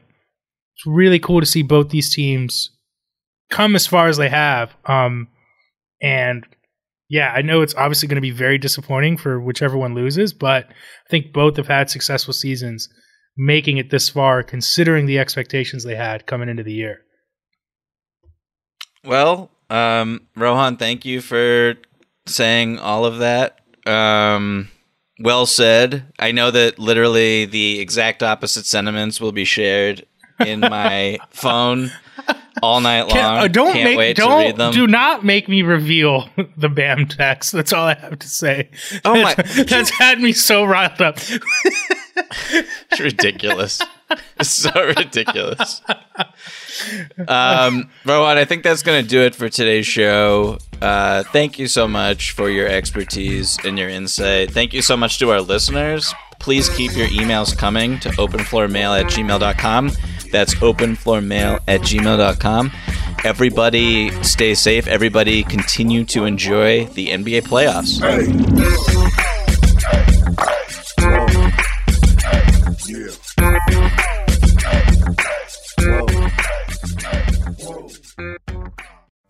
it's 0.74 0.86
really 0.86 1.18
cool 1.18 1.40
to 1.40 1.46
see 1.46 1.62
both 1.62 1.90
these 1.90 2.12
teams 2.12 2.70
come 3.50 3.74
as 3.76 3.86
far 3.86 4.08
as 4.08 4.16
they 4.16 4.28
have. 4.28 4.74
Um, 4.84 5.28
and 6.02 6.46
yeah, 7.08 7.32
I 7.34 7.42
know 7.42 7.62
it's 7.62 7.74
obviously 7.74 8.08
going 8.08 8.16
to 8.16 8.20
be 8.20 8.30
very 8.30 8.58
disappointing 8.58 9.16
for 9.16 9.40
whichever 9.40 9.76
one 9.76 9.94
loses, 9.94 10.32
but 10.32 10.66
I 10.66 11.10
think 11.10 11.32
both 11.32 11.56
have 11.56 11.68
had 11.68 11.90
successful 11.90 12.32
seasons 12.32 12.88
making 13.42 13.78
it 13.78 13.88
this 13.90 14.10
far, 14.10 14.42
considering 14.42 15.06
the 15.06 15.18
expectations 15.18 15.82
they 15.82 15.94
had 15.96 16.26
coming 16.26 16.48
into 16.50 16.62
the 16.62 16.72
year. 16.74 17.00
Well, 19.04 19.50
um, 19.70 20.26
Rohan, 20.36 20.76
thank 20.76 21.04
you 21.06 21.22
for 21.22 21.74
saying 22.26 22.78
all 22.78 23.06
of 23.06 23.18
that. 23.20 23.60
Um, 23.86 24.68
well 25.18 25.46
said. 25.46 26.04
I 26.18 26.32
know 26.32 26.50
that 26.50 26.78
literally 26.78 27.46
the 27.46 27.80
exact 27.80 28.22
opposite 28.22 28.66
sentiments 28.66 29.20
will 29.20 29.32
be 29.32 29.46
shared 29.46 30.04
in 30.38 30.60
my 30.60 31.18
phone 31.30 31.90
all 32.62 32.80
night 32.82 33.02
long. 33.02 33.10
Can- 33.10 33.36
uh, 33.44 33.48
don't 33.48 33.72
Can't 33.72 33.96
make 33.96 34.16
don't 34.16 34.30
to 34.40 34.46
read 34.48 34.56
them. 34.58 34.72
do 34.74 34.86
not 34.86 35.24
make 35.24 35.48
me 35.48 35.62
reveal 35.62 36.28
the 36.58 36.68
BAM 36.68 37.06
text. 37.06 37.52
That's 37.52 37.72
all 37.72 37.86
I 37.86 37.94
have 37.94 38.18
to 38.18 38.28
say. 38.28 38.70
Oh 39.04 39.14
my- 39.22 39.34
That's 39.66 39.90
had 39.90 40.20
me 40.20 40.32
so 40.32 40.64
riled 40.64 41.00
up. 41.00 41.18
It's 42.90 43.00
ridiculous. 43.00 43.80
it's 44.38 44.48
so 44.50 44.70
ridiculous. 44.96 45.80
Um, 47.28 47.90
Rohan, 48.04 48.38
I 48.38 48.44
think 48.44 48.64
that's 48.64 48.82
going 48.82 49.02
to 49.02 49.08
do 49.08 49.20
it 49.20 49.34
for 49.34 49.48
today's 49.48 49.86
show. 49.86 50.58
Uh, 50.82 51.22
thank 51.32 51.58
you 51.58 51.66
so 51.68 51.86
much 51.86 52.32
for 52.32 52.50
your 52.50 52.66
expertise 52.66 53.58
and 53.64 53.78
your 53.78 53.88
insight. 53.88 54.50
Thank 54.50 54.72
you 54.74 54.82
so 54.82 54.96
much 54.96 55.18
to 55.20 55.30
our 55.30 55.40
listeners. 55.40 56.12
Please 56.40 56.68
keep 56.70 56.96
your 56.96 57.06
emails 57.08 57.56
coming 57.56 58.00
to 58.00 58.08
openfloormail 58.10 58.98
at 59.00 59.06
gmail.com. 59.06 59.90
That's 60.32 60.54
openfloormail 60.56 61.60
at 61.68 61.80
gmail.com. 61.82 62.72
Everybody 63.24 64.10
stay 64.22 64.54
safe. 64.54 64.86
Everybody 64.86 65.42
continue 65.42 66.04
to 66.06 66.24
enjoy 66.24 66.86
the 66.86 67.08
NBA 67.08 67.42
playoffs. 67.42 68.00
If 68.02 69.09